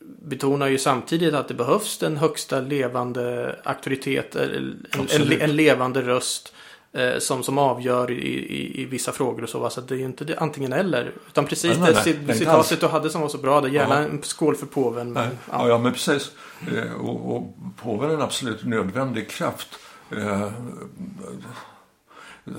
betonar 0.00 0.68
ju 0.68 0.78
samtidigt 0.78 1.34
att 1.34 1.48
det 1.48 1.54
behövs 1.54 1.98
den 1.98 2.16
högsta 2.16 2.60
levande 2.60 3.56
auktoritet, 3.64 4.36
en, 4.36 4.86
en, 5.10 5.32
en 5.40 5.56
levande 5.56 6.02
röst 6.02 6.52
eh, 6.94 7.18
som, 7.18 7.42
som 7.42 7.58
avgör 7.58 8.10
i, 8.10 8.14
i, 8.14 8.82
i, 8.82 8.84
vissa 8.84 9.12
frågor 9.12 9.42
och 9.42 9.48
så. 9.48 9.70
Så 9.70 9.80
det 9.80 9.94
är 9.94 9.98
ju 9.98 10.04
inte 10.04 10.24
det, 10.24 10.38
antingen 10.38 10.72
eller. 10.72 11.12
Utan 11.28 11.46
precis 11.46 11.78
nej, 11.78 11.94
det 12.04 12.16
nej, 12.26 12.38
citatet 12.38 12.80
du 12.80 12.86
hade 12.86 13.10
som 13.10 13.20
var 13.20 13.28
så 13.28 13.38
bra. 13.38 13.60
Det 13.60 13.68
gärna 13.68 13.98
en 13.98 14.22
skål 14.22 14.56
för 14.56 14.66
påven. 14.66 15.12
Men, 15.12 15.28
ja. 15.50 15.68
ja. 15.68 15.78
men 15.78 15.92
precis. 15.92 16.30
Eh, 16.76 16.92
och, 16.94 17.36
och 17.36 17.54
påven 17.82 18.10
är 18.10 18.14
en 18.14 18.22
absolut 18.22 18.64
nödvändig 18.64 19.30
kraft 19.30 19.78
Eh, 20.10 20.52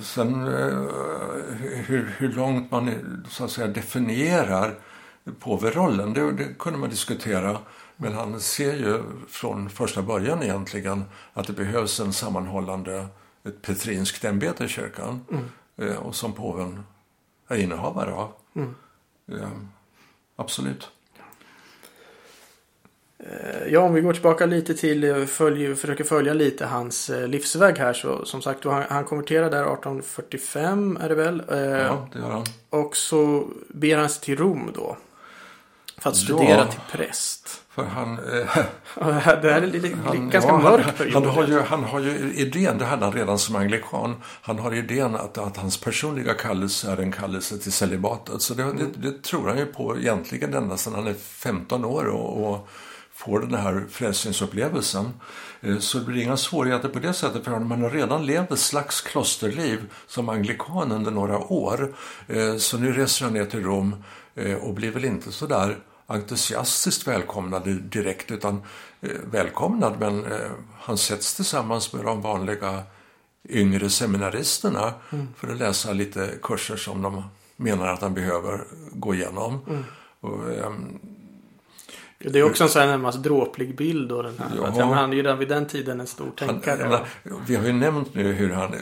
sen 0.00 0.46
eh, 0.46 0.78
hur, 1.86 2.14
hur 2.18 2.32
långt 2.32 2.70
man 2.70 2.90
så 3.28 3.44
att 3.44 3.50
säga 3.50 3.66
definierar 3.66 4.74
påverollen, 5.40 6.12
det, 6.12 6.32
det 6.32 6.58
kunde 6.58 6.78
man 6.78 6.90
diskutera. 6.90 7.58
Men 7.96 8.14
han 8.14 8.40
ser 8.40 8.76
ju 8.76 9.02
från 9.28 9.70
första 9.70 10.02
början 10.02 10.42
egentligen 10.42 11.04
att 11.32 11.46
det 11.46 11.52
behövs 11.52 12.00
en 12.00 12.12
sammanhållande, 12.12 13.06
ett 13.48 13.62
petrinskt 13.62 14.24
ämbete 14.24 14.64
i 14.64 14.68
kyrkan. 14.68 15.20
Mm. 15.30 15.44
Eh, 15.76 15.96
och 15.96 16.14
som 16.14 16.32
påven 16.32 16.82
är 17.48 17.56
innehavare 17.56 18.12
av. 18.12 18.32
Mm. 18.56 18.74
absolut. 20.36 20.88
Eh, 23.18 23.68
ja, 23.68 23.80
om 23.80 23.94
vi 23.94 24.00
går 24.00 24.12
tillbaka 24.12 24.46
lite 24.46 24.74
till, 24.74 25.04
eh, 25.04 25.24
följ, 25.24 25.74
försöker 25.74 26.04
följa 26.04 26.34
lite 26.34 26.66
hans 26.66 27.10
livsväg 27.26 27.78
här 27.78 27.92
så 27.92 28.24
som 28.24 28.42
sagt, 28.42 28.64
han, 28.64 28.84
han 28.88 29.04
konverterar 29.04 29.50
där 29.50 29.62
1845 29.62 30.98
är 31.00 31.08
det 31.08 31.14
väl? 31.14 31.42
Ja, 31.48 32.08
det 32.12 32.18
gör 32.18 32.30
han. 32.30 32.44
Och 32.70 32.96
så 32.96 33.48
ber 33.68 33.96
han 33.96 34.08
sig 34.08 34.22
till 34.22 34.36
Rom 34.36 34.70
då. 34.74 34.96
För 35.98 36.10
att 36.10 36.16
studera 36.16 36.58
ja, 36.58 36.66
till 36.66 36.98
präst. 36.98 37.62
För 37.70 37.84
han... 37.84 38.18
Eh, 38.18 38.56
det 39.42 39.52
här 39.52 39.62
är 39.62 39.66
lite, 39.66 39.96
han, 40.06 40.30
ganska 40.30 40.50
ja, 40.50 40.58
mörk 40.58 40.98
period. 40.98 41.14
Han 41.14 41.34
har, 41.34 41.46
ju, 41.46 41.60
han 41.60 41.84
har 41.84 42.00
ju 42.00 42.32
idén, 42.34 42.78
det 42.78 42.84
hade 42.84 43.04
han 43.04 43.14
redan 43.14 43.38
som 43.38 43.56
anglikan, 43.56 44.14
han 44.42 44.58
har 44.58 44.74
idén 44.74 45.14
att, 45.14 45.38
att 45.38 45.56
hans 45.56 45.80
personliga 45.80 46.34
kallelse 46.34 46.92
är 46.92 46.96
en 46.96 47.12
kallelse 47.12 47.58
till 47.58 47.72
celibatet. 47.72 48.42
Så 48.42 48.54
det, 48.54 48.62
mm. 48.62 48.76
det, 48.76 49.10
det 49.10 49.22
tror 49.22 49.48
han 49.48 49.58
ju 49.58 49.66
på 49.66 49.96
egentligen 49.98 50.54
ända 50.54 50.76
sedan 50.76 50.94
han 50.94 51.06
är 51.06 51.14
15 51.14 51.84
år. 51.84 52.04
och, 52.06 52.50
och 52.50 52.68
får 53.16 53.40
den 53.40 53.54
här 53.54 53.84
frälsningsupplevelsen. 53.90 55.10
Eh, 55.60 55.78
så 55.78 55.98
det 55.98 56.04
blir 56.04 56.22
inga 56.22 56.36
svårigheter 56.36 56.88
på 56.88 56.98
det 56.98 57.12
sättet 57.12 57.44
för 57.44 57.58
man 57.58 57.82
har 57.82 57.90
redan 57.90 58.26
levt 58.26 58.52
ett 58.52 58.58
slags 58.58 59.00
klosterliv 59.00 59.92
som 60.06 60.28
anglikan 60.28 60.92
under 60.92 61.10
några 61.10 61.38
år. 61.38 61.94
Eh, 62.28 62.56
så 62.56 62.78
nu 62.78 62.92
reser 62.92 63.24
han 63.24 63.34
ner 63.34 63.44
till 63.44 63.62
Rom 63.62 64.04
och 64.60 64.74
blir 64.74 64.90
väl 64.90 65.04
inte 65.04 65.32
så 65.32 65.46
där 65.46 65.78
entusiastiskt 66.06 67.06
välkomnad 67.06 67.68
direkt 67.68 68.30
utan 68.30 68.62
välkomnad 69.30 70.00
men 70.00 70.26
han 70.78 70.98
sätts 70.98 71.34
tillsammans 71.34 71.92
med 71.92 72.04
de 72.04 72.22
vanliga 72.22 72.82
yngre 73.48 73.90
seminaristerna 73.90 74.94
mm. 75.12 75.28
för 75.36 75.48
att 75.48 75.58
läsa 75.58 75.92
lite 75.92 76.30
kurser 76.42 76.76
som 76.76 77.02
de 77.02 77.22
menar 77.56 77.86
att 77.86 78.02
han 78.02 78.14
behöver 78.14 78.60
gå 78.92 79.14
igenom. 79.14 79.58
Mm. 79.68 79.84
Och, 80.20 80.52
ehm, 80.52 80.98
det 82.18 82.38
är 82.38 82.42
också 82.42 82.64
en 82.64 82.70
sån 82.70 82.82
här 82.82 82.88
närmast 82.88 83.22
dråplig 83.22 83.76
bild 83.76 84.08
då 84.08 84.22
den 84.22 84.38
här. 84.38 84.50
Ja. 84.56 84.94
han 84.94 85.12
är 85.12 85.16
ju 85.16 85.22
redan 85.22 85.38
vid 85.38 85.48
den 85.48 85.66
tiden 85.66 86.00
en 86.00 86.06
stor 86.06 86.30
tänkare. 86.36 86.82
Han, 86.82 86.90
menar, 86.90 87.06
vi 87.46 87.56
har 87.56 87.66
ju 87.66 87.72
nämnt 87.72 88.14
nu 88.14 88.32
hur 88.32 88.50
han 88.50 88.74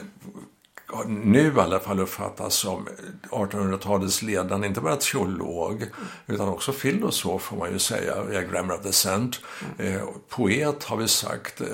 nu 1.07 1.53
i 1.57 1.59
alla 1.59 1.79
fall 1.79 1.99
uppfattas 1.99 2.55
som 2.55 2.87
1800-talets 3.29 4.21
ledande, 4.21 4.67
inte 4.67 4.81
bara 4.81 4.95
teolog, 4.95 5.85
utan 6.27 6.49
också 6.49 6.71
filosof 6.71 7.41
får 7.41 7.57
man 7.57 7.71
ju 7.71 7.79
säga, 7.79 8.23
via 8.23 8.41
Grammar 8.41 8.75
of 8.75 8.81
the 8.81 8.91
Cent. 8.91 9.39
Mm. 9.79 9.95
Eh, 9.95 10.01
poet 10.29 10.83
har 10.83 10.97
vi 10.97 11.07
sagt, 11.07 11.61
eh, 11.61 11.67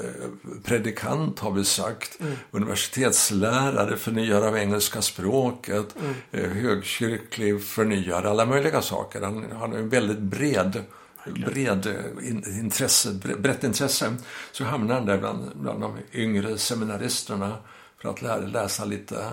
predikant 0.64 1.40
har 1.40 1.52
vi 1.52 1.66
sagt, 1.66 2.20
mm. 2.20 2.34
universitetslärare, 2.52 3.98
förnyare 3.98 4.48
av 4.48 4.58
engelska 4.58 5.02
språket, 5.02 5.96
mm. 6.00 6.16
eh, 6.32 6.52
högkyrklig 6.52 7.64
förnyare, 7.64 8.30
alla 8.30 8.46
möjliga 8.46 8.82
saker. 8.82 9.22
Han, 9.22 9.46
han 9.60 9.74
är 9.74 9.78
en 9.78 9.90
väldigt 9.90 10.20
bred 10.20 10.84
bred 11.26 11.88
eh, 11.88 12.60
intresse, 12.60 13.12
brett 13.40 13.64
intresse 13.64 14.16
så 14.52 14.64
hamnar 14.64 14.96
han 14.96 15.06
där 15.06 15.18
bland, 15.18 15.52
bland 15.56 15.82
de 15.82 15.98
yngre 16.14 16.58
seminaristerna 16.58 17.58
för 18.02 18.10
att 18.10 18.22
lära, 18.22 18.40
läsa 18.40 18.86
lite 18.86 19.26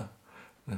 eh, 0.67 0.75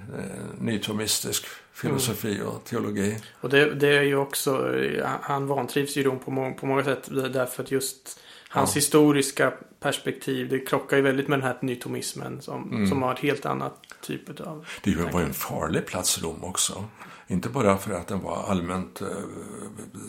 nytomistisk 0.60 1.46
filosofi 1.74 2.36
mm. 2.36 2.48
och 2.48 2.64
teologi. 2.64 3.18
Och 3.42 3.50
det, 3.50 3.74
det, 3.74 3.98
är 3.98 4.02
ju 4.02 4.16
också, 4.16 4.76
han 5.22 5.48
vantrivs 5.48 5.98
ju 5.98 6.20
på, 6.20 6.32
må, 6.32 6.54
på 6.54 6.66
många 6.66 6.84
sätt 6.84 7.10
därför 7.12 7.64
att 7.64 7.72
just 7.72 8.20
hans 8.50 8.76
ja. 8.76 8.80
historiska 8.80 9.54
perspektiv, 9.80 10.50
det 10.50 10.60
krockar 10.60 10.98
ju 10.98 11.04
väldigt 11.04 11.28
med 11.28 11.40
den 11.40 11.48
här 11.48 11.58
nytomismen 11.62 12.42
som, 12.42 12.72
mm. 12.72 12.88
som 12.88 13.02
har 13.02 13.14
ett 13.14 13.20
helt 13.20 13.46
annat 13.46 13.74
typ 14.02 14.40
av... 14.42 14.66
Det 14.84 14.96
var 14.96 15.20
ju 15.20 15.26
en 15.26 15.34
farlig 15.34 15.86
plats 15.86 16.24
Rom 16.24 16.44
också. 16.44 16.86
Inte 17.28 17.50
bara 17.50 17.78
för 17.78 17.94
att 17.94 18.08
den 18.08 18.22
var 18.22 18.44
allmänt 18.48 19.02
eh, 19.02 19.08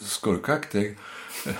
skurkaktig, 0.03 0.99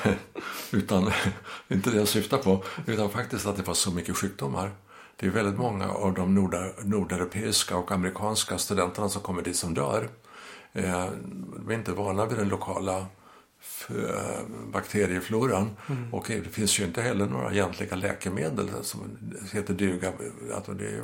utan 0.71 1.11
inte 1.69 1.91
det 1.91 1.97
jag 1.97 2.09
syftar 2.09 2.39
på, 2.39 2.65
utan 2.87 3.11
faktiskt 3.11 3.47
att 3.47 3.57
det 3.57 3.63
var 3.63 3.75
så 3.75 3.91
mycket 3.91 4.17
sjukdomar. 4.17 4.71
Det 5.23 5.29
är 5.29 5.31
väldigt 5.31 5.59
många 5.59 5.91
av 5.91 6.15
de 6.15 6.35
nordeuropeiska 6.85 7.77
och 7.77 7.93
amerikanska 7.93 8.59
studenterna 8.59 9.09
som 9.09 9.23
kommer 9.23 9.43
dit 9.43 9.57
som 9.57 9.75
dör. 9.75 10.09
Eh, 10.73 11.07
de 11.57 11.71
är 11.71 11.75
inte 11.75 11.93
vana 11.93 12.27
vid 12.27 12.39
den 12.39 12.49
lokala 12.49 12.97
eh, 13.89 14.41
bakteriefloran. 14.73 15.77
Mm. 15.89 16.15
Och 16.15 16.25
det 16.29 16.53
finns 16.53 16.81
ju 16.81 16.85
inte 16.85 17.03
heller 17.03 17.27
några 17.27 17.53
egentliga 17.53 17.97
läkemedel 17.97 18.69
som 18.83 19.19
heter 19.53 19.75
duga. 19.75 20.13
Alltså 20.55 20.73
det 20.73 20.87
är 20.87 21.03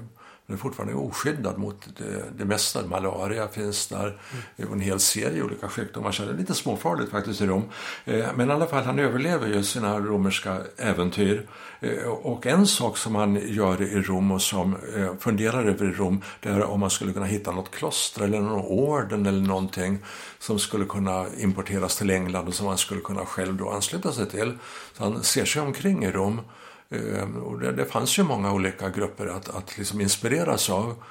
den 0.49 0.57
är 0.57 0.61
fortfarande 0.61 0.95
oskyddad 0.95 1.59
mot 1.59 1.89
det, 1.99 2.25
det 2.39 2.45
mesta. 2.45 2.87
Malaria 2.87 3.49
finns 3.49 3.87
där 3.87 4.21
mm. 4.57 4.69
och 4.69 4.75
en 4.75 4.81
hel 4.81 5.01
serie 5.01 5.43
olika 5.43 5.69
sjukdomar. 5.69 6.13
Så 6.13 6.25
det 6.25 6.31
är 6.31 6.37
lite 6.37 6.55
småfarligt 6.55 7.11
faktiskt 7.11 7.41
i 7.41 7.47
Rom. 7.47 7.63
Eh, 8.05 8.27
men 8.35 8.49
i 8.49 8.53
alla 8.53 8.67
fall, 8.67 8.85
han 8.85 8.99
överlever 8.99 9.47
ju 9.47 9.63
sina 9.63 9.99
romerska 9.99 10.61
äventyr. 10.77 11.47
Eh, 11.81 12.09
och 12.09 12.47
en 12.47 12.67
sak 12.67 12.97
som 12.97 13.15
han 13.15 13.53
gör 13.55 13.83
i 13.83 14.03
Rom 14.03 14.31
och 14.31 14.43
som 14.43 14.77
eh, 14.97 15.17
funderar 15.19 15.65
över 15.65 15.87
i 15.87 15.93
Rom, 15.93 16.23
det 16.41 16.49
är 16.49 16.65
om 16.65 16.81
man 16.81 16.91
skulle 16.91 17.13
kunna 17.13 17.27
hitta 17.27 17.53
något 17.53 17.71
kloster 17.71 18.25
eller 18.25 18.41
någon 18.41 18.65
orden 18.65 19.27
eller 19.27 19.47
någonting 19.47 19.99
som 20.39 20.59
skulle 20.59 20.85
kunna 20.85 21.27
importeras 21.39 21.97
till 21.97 22.11
England 22.11 22.49
och 22.49 22.55
som 22.55 22.67
han 22.67 22.79
skulle 22.79 23.01
kunna 23.01 23.27
själv 23.27 23.57
då 23.57 23.71
ansluta 23.71 24.13
sig 24.13 24.29
till. 24.29 24.59
Så 24.93 25.05
han 25.05 25.23
ser 25.23 25.45
sig 25.45 25.63
omkring 25.63 26.05
i 26.05 26.13
Rom 26.13 26.41
eh, 26.89 27.37
och 27.37 27.61
det, 27.61 27.73
det 27.73 27.85
fanns 27.85 28.19
ju 28.19 28.23
många 28.23 28.53
olika 28.53 28.89
grupper 28.89 29.27
att, 29.27 29.49
att 29.49 29.79
liksom 29.79 30.01
inspireras 30.01 30.71
av. 30.71 31.03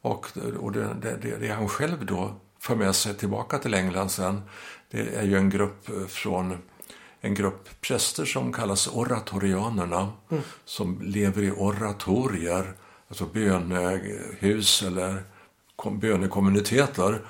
Och, 0.00 0.26
och 0.60 0.72
det, 0.72 0.88
det, 1.02 1.36
det 1.40 1.48
han 1.48 1.68
själv 1.68 2.06
då 2.06 2.34
för 2.60 2.76
med 2.76 2.94
sig 2.94 3.14
tillbaka 3.14 3.58
till 3.58 3.74
England 3.74 4.08
sen, 4.08 4.42
det 4.90 5.16
är 5.16 5.22
ju 5.22 5.36
en 5.36 5.50
grupp 5.50 5.88
från 6.08 6.58
en 7.24 7.34
grupp 7.34 7.68
präster 7.80 8.24
som 8.24 8.52
kallas 8.52 8.88
oratorianerna, 8.88 10.12
mm. 10.30 10.42
som 10.64 11.02
lever 11.02 11.42
i 11.42 11.50
oratorier, 11.50 12.72
alltså 13.08 13.26
bönehus 13.26 14.82
eller 14.82 15.22
bönekommuniteter 16.00 17.20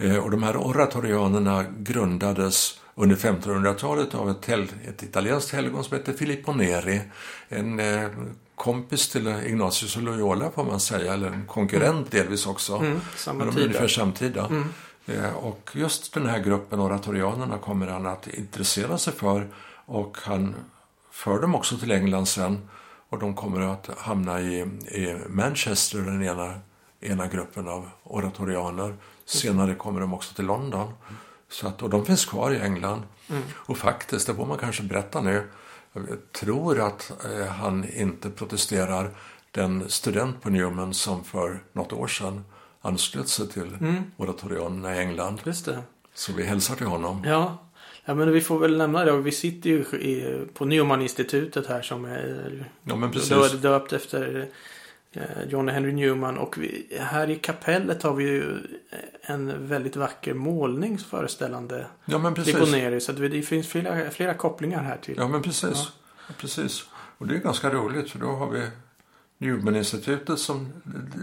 Eh, 0.00 0.16
och 0.16 0.30
de 0.30 0.42
här 0.42 0.56
oratorianerna 0.56 1.64
grundades 1.78 2.80
under 2.94 3.16
1500-talet 3.16 4.14
av 4.14 4.30
ett, 4.30 4.48
ett 4.88 5.02
italienskt 5.02 5.52
helgon 5.52 5.84
som 5.84 5.96
hette 5.96 6.12
Filippo 6.12 6.52
Neri. 6.52 7.00
En 7.48 7.80
eh, 7.80 8.08
kompis 8.54 9.08
till 9.08 9.28
Ignatius 9.46 9.96
och 9.96 10.02
Loyola 10.02 10.50
får 10.50 10.64
man 10.64 10.80
säga, 10.80 11.14
eller 11.14 11.26
en 11.26 11.46
konkurrent 11.46 11.90
mm. 11.90 12.08
delvis 12.10 12.46
också. 12.46 12.76
Mm, 12.76 13.00
samma 13.16 13.44
ungefär 13.44 13.88
samtida. 13.88 14.46
Mm. 14.46 14.64
Eh, 15.10 15.34
och 15.36 15.70
just 15.74 16.14
den 16.14 16.26
här 16.26 16.38
gruppen 16.38 16.80
oratorianerna 16.80 17.58
kommer 17.58 17.86
han 17.86 18.06
att 18.06 18.28
intressera 18.28 18.98
sig 18.98 19.12
för 19.12 19.48
och 19.86 20.18
han 20.22 20.54
för 21.10 21.40
dem 21.40 21.54
också 21.54 21.78
till 21.78 21.90
England 21.90 22.26
sen 22.26 22.68
och 23.08 23.18
de 23.18 23.34
kommer 23.34 23.60
att 23.60 23.90
hamna 23.98 24.40
i, 24.40 24.60
i 24.90 25.16
Manchester, 25.28 25.98
den 25.98 26.22
ena, 26.22 26.60
ena 27.00 27.26
gruppen 27.26 27.68
av 27.68 27.90
oratorianer. 28.02 28.96
Senare 29.24 29.74
kommer 29.74 30.00
de 30.00 30.14
också 30.14 30.34
till 30.34 30.46
London. 30.46 30.92
Så 31.48 31.66
att, 31.68 31.82
och 31.82 31.90
de 31.90 32.06
finns 32.06 32.24
kvar 32.24 32.50
i 32.50 32.60
England. 32.60 33.02
Mm. 33.28 33.42
Och 33.54 33.78
faktiskt, 33.78 34.26
det 34.26 34.34
får 34.34 34.46
man 34.46 34.58
kanske 34.58 34.82
berätta 34.82 35.20
nu, 35.20 35.50
jag 35.92 36.32
tror 36.32 36.80
att 36.80 37.12
eh, 37.24 37.46
han 37.46 37.88
inte 37.88 38.30
protesterar 38.30 39.10
den 39.50 39.90
student 39.90 40.42
på 40.42 40.50
Newman 40.50 40.94
som 40.94 41.24
för 41.24 41.62
något 41.72 41.92
år 41.92 42.06
sedan 42.06 42.44
anslöt 42.80 43.28
sig 43.28 43.48
till 43.48 43.74
mm. 43.80 44.02
oratorianerna 44.16 44.96
i 44.96 44.98
England. 44.98 45.40
Just 45.44 45.64
det. 45.64 45.78
Så 46.14 46.32
vi 46.32 46.42
hälsar 46.42 46.76
till 46.76 46.86
honom. 46.86 47.22
Ja, 47.26 47.58
ja 48.04 48.14
men 48.14 48.32
vi 48.32 48.40
får 48.40 48.58
väl 48.58 48.76
nämna 48.76 49.04
det. 49.04 49.12
Vi 49.12 49.32
sitter 49.32 49.70
ju 49.70 49.80
i, 49.82 50.46
på 50.54 50.64
Newman-institutet 50.64 51.66
här 51.66 51.82
som 51.82 52.04
är 52.04 52.64
ja, 52.82 52.96
men 52.96 53.10
precis. 53.10 53.52
döpt 53.52 53.92
efter 53.92 54.48
eh, 55.12 55.22
John 55.48 55.68
Henry 55.68 55.92
Newman. 55.92 56.38
Och 56.38 56.58
vi, 56.58 56.98
här 57.00 57.30
i 57.30 57.36
kapellet 57.36 58.02
har 58.02 58.14
vi 58.14 58.24
ju 58.24 58.58
en 59.22 59.68
väldigt 59.68 59.96
vacker 59.96 60.34
målning 60.34 60.98
föreställande 60.98 61.86
ja, 62.04 62.18
men 62.18 62.34
precis. 62.34 63.04
Så 63.04 63.12
det 63.12 63.42
finns 63.42 63.68
flera, 63.68 64.10
flera 64.10 64.34
kopplingar 64.34 64.82
här 64.82 64.96
till. 64.96 65.14
Ja, 65.18 65.28
men 65.28 65.42
precis. 65.42 65.88
Ja. 66.28 66.34
precis. 66.38 66.84
Och 67.18 67.26
det 67.26 67.34
är 67.34 67.38
ganska 67.38 67.70
roligt 67.70 68.10
för 68.10 68.18
då 68.18 68.26
har 68.26 68.50
vi 68.50 68.66
Newman-institutet 69.40 70.38
som 70.38 70.72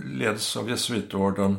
leds 0.06 0.58
av 0.58 0.70
jesuitorden 0.70 1.56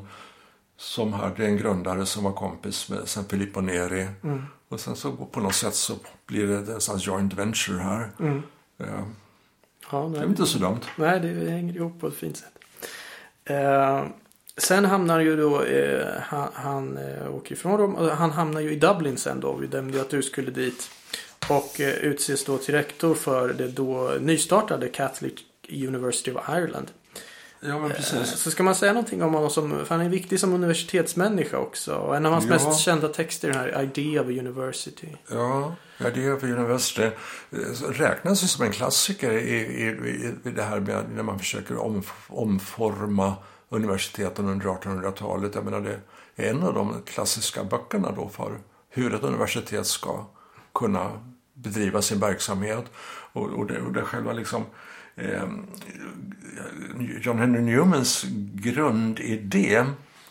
som 0.76 1.12
hade 1.12 1.44
en 1.44 1.56
grundare 1.56 2.06
som 2.06 2.24
var 2.24 2.32
kompis 2.32 2.88
med 2.88 3.08
San 3.08 3.24
Filippo 3.24 3.60
Neri. 3.60 4.08
Mm. 4.24 4.44
Och 4.68 4.80
sen 4.80 4.96
så 4.96 5.12
på 5.12 5.40
något 5.40 5.54
sätt 5.54 5.74
så 5.74 5.94
blir 6.26 6.46
det 6.46 6.72
en 6.72 6.80
sån 6.80 6.98
joint 6.98 7.34
venture 7.34 7.78
här. 7.78 8.10
Mm. 8.20 8.42
Ja. 8.76 9.04
Ja, 9.90 10.10
det 10.14 10.18
är 10.18 10.24
inte 10.24 10.46
så 10.46 10.58
dumt. 10.58 10.80
Nej, 10.96 11.20
det 11.20 11.50
hänger 11.50 11.76
ihop 11.76 12.00
på 12.00 12.06
ett 12.06 12.14
fint 12.14 12.36
sätt. 12.36 12.58
Eh, 13.44 14.04
sen 14.56 14.84
hamnar 14.84 15.20
ju 15.20 15.36
då, 15.36 15.62
eh, 15.62 16.06
han, 16.22 16.48
han 16.54 16.96
eh, 16.96 17.34
åker 17.34 17.52
ifrån 17.52 17.78
Rom. 17.78 18.10
Han 18.18 18.30
hamnar 18.30 18.60
ju 18.60 18.72
i 18.72 18.76
Dublin 18.76 19.16
sen 19.16 19.40
då. 19.40 19.52
Vi 19.52 19.68
nämnde 19.68 20.00
att 20.00 20.10
du 20.10 20.22
skulle 20.22 20.50
dit. 20.50 20.90
Och 21.48 21.80
eh, 21.80 21.94
utses 21.94 22.44
då 22.44 22.58
till 22.58 22.74
rektor 22.74 23.14
för 23.14 23.52
det 23.52 23.68
då 23.68 24.14
nystartade 24.20 24.88
Catholic 24.88 25.34
University 25.68 26.32
of 26.32 26.48
Ireland. 26.48 26.90
Ja, 27.60 27.78
men 27.78 27.90
precis. 27.90 28.14
Eh, 28.14 28.24
så 28.24 28.50
ska 28.50 28.62
man 28.62 28.74
säga 28.74 28.92
någonting 28.92 29.22
om 29.22 29.34
honom 29.34 29.50
som, 29.50 29.70
för 29.86 29.94
han 29.94 30.06
är 30.06 30.08
viktig 30.08 30.40
som 30.40 30.52
universitetsmänniska 30.52 31.58
också. 31.58 31.94
Och 31.94 32.16
en 32.16 32.26
av 32.26 32.32
hans 32.32 32.44
ja. 32.44 32.50
mest 32.50 32.80
kända 32.80 33.08
texter 33.08 33.48
är 33.48 33.52
den 33.52 33.60
här 33.60 33.82
Idea 33.82 34.20
of 34.22 34.26
University. 34.26 35.08
Ja, 35.30 35.74
Idea 36.06 36.34
of 36.34 36.42
University 36.42 37.02
eh, 37.50 37.90
räknas 37.90 38.42
ju 38.42 38.46
som 38.46 38.64
en 38.64 38.72
klassiker 38.72 39.32
i, 39.32 39.54
i, 39.54 40.34
i 40.44 40.50
det 40.50 40.62
här 40.62 40.80
med 40.80 41.04
när 41.14 41.22
man 41.22 41.38
försöker 41.38 41.76
om, 41.76 42.02
omforma 42.28 43.34
universiteten 43.68 44.48
under 44.48 44.66
1800-talet. 44.66 45.54
Jag 45.54 45.64
menar 45.64 45.80
det 45.80 46.00
är 46.44 46.50
en 46.50 46.62
av 46.62 46.74
de 46.74 47.02
klassiska 47.02 47.64
böckerna 47.64 48.12
då 48.12 48.28
för 48.28 48.58
hur 48.90 49.14
ett 49.14 49.22
universitet 49.22 49.86
ska 49.86 50.26
kunna 50.74 51.10
bedriva 51.54 52.02
sin 52.02 52.20
verksamhet. 52.20 52.84
Och, 53.32 53.46
och, 53.46 53.66
det, 53.66 53.80
och 53.80 53.92
det 53.92 54.02
själva 54.02 54.32
liksom 54.32 54.64
John 57.20 57.38
Henry 57.38 57.60
Newmans 57.60 58.24
grundidé 58.54 59.84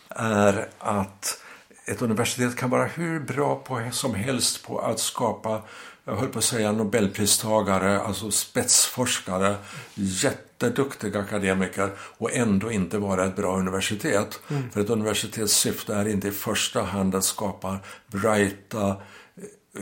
är 0.08 0.68
att 0.78 1.42
ett 1.84 2.02
universitet 2.02 2.56
kan 2.56 2.70
vara 2.70 2.84
hur 2.84 3.20
bra 3.20 3.54
på, 3.56 3.88
som 3.92 4.14
helst 4.14 4.66
på 4.66 4.78
att 4.78 5.00
skapa, 5.00 5.62
jag 6.04 6.16
höll 6.16 6.28
på 6.28 6.38
att 6.38 6.44
säga 6.44 6.72
nobelpristagare, 6.72 8.00
alltså 8.00 8.30
spetsforskare, 8.30 9.56
jätteduktiga 9.94 11.20
akademiker 11.20 11.90
och 11.98 12.32
ändå 12.32 12.72
inte 12.72 12.98
vara 12.98 13.24
ett 13.24 13.36
bra 13.36 13.58
universitet. 13.58 14.40
Mm. 14.50 14.70
För 14.70 14.80
ett 14.80 14.90
universitets 14.90 15.52
syfte 15.52 15.94
är 15.94 16.08
inte 16.08 16.28
i 16.28 16.30
första 16.30 16.82
hand 16.82 17.14
att 17.14 17.24
skapa 17.24 17.78
brighta 18.06 18.96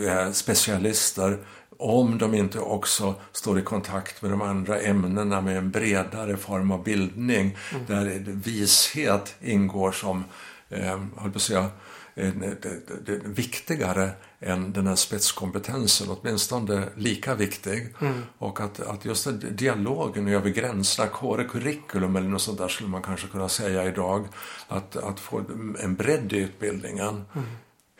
eh, 0.06 0.32
specialister 0.32 1.38
om 1.78 2.18
de 2.18 2.34
inte 2.34 2.58
också 2.58 3.14
står 3.32 3.58
i 3.58 3.62
kontakt 3.62 4.22
med 4.22 4.30
de 4.30 4.42
andra 4.42 4.80
ämnena 4.80 5.40
med 5.40 5.58
en 5.58 5.70
bredare 5.70 6.36
form 6.36 6.70
av 6.70 6.84
bildning 6.84 7.56
mm. 7.72 7.84
där 7.86 8.22
vishet 8.26 9.34
ingår 9.40 9.92
som, 9.92 10.24
eh, 10.68 10.98
på 11.16 11.30
att 11.34 11.42
säga, 11.42 11.70
viktigare 13.24 14.10
än 14.40 14.72
den 14.72 14.86
här 14.86 14.94
spetskompetensen, 14.94 16.08
åtminstone 16.10 16.88
lika 16.96 17.34
viktig. 17.34 17.94
Mm. 18.00 18.22
Och 18.38 18.60
att, 18.60 18.80
att 18.80 19.04
just 19.04 19.28
dialogen 19.50 20.28
över 20.28 20.50
gränserna, 20.50 21.08
core 21.08 21.44
curriculum 21.44 22.16
eller 22.16 22.28
något 22.28 22.42
sånt 22.42 22.58
där 22.58 22.68
skulle 22.68 22.88
man 22.88 23.02
kanske 23.02 23.26
kunna 23.26 23.48
säga 23.48 23.84
idag, 23.84 24.28
att, 24.68 24.96
att 24.96 25.20
få 25.20 25.44
en 25.80 25.94
bredd 25.94 26.32
i 26.32 26.36
utbildningen. 26.36 27.24
Mm 27.34 27.46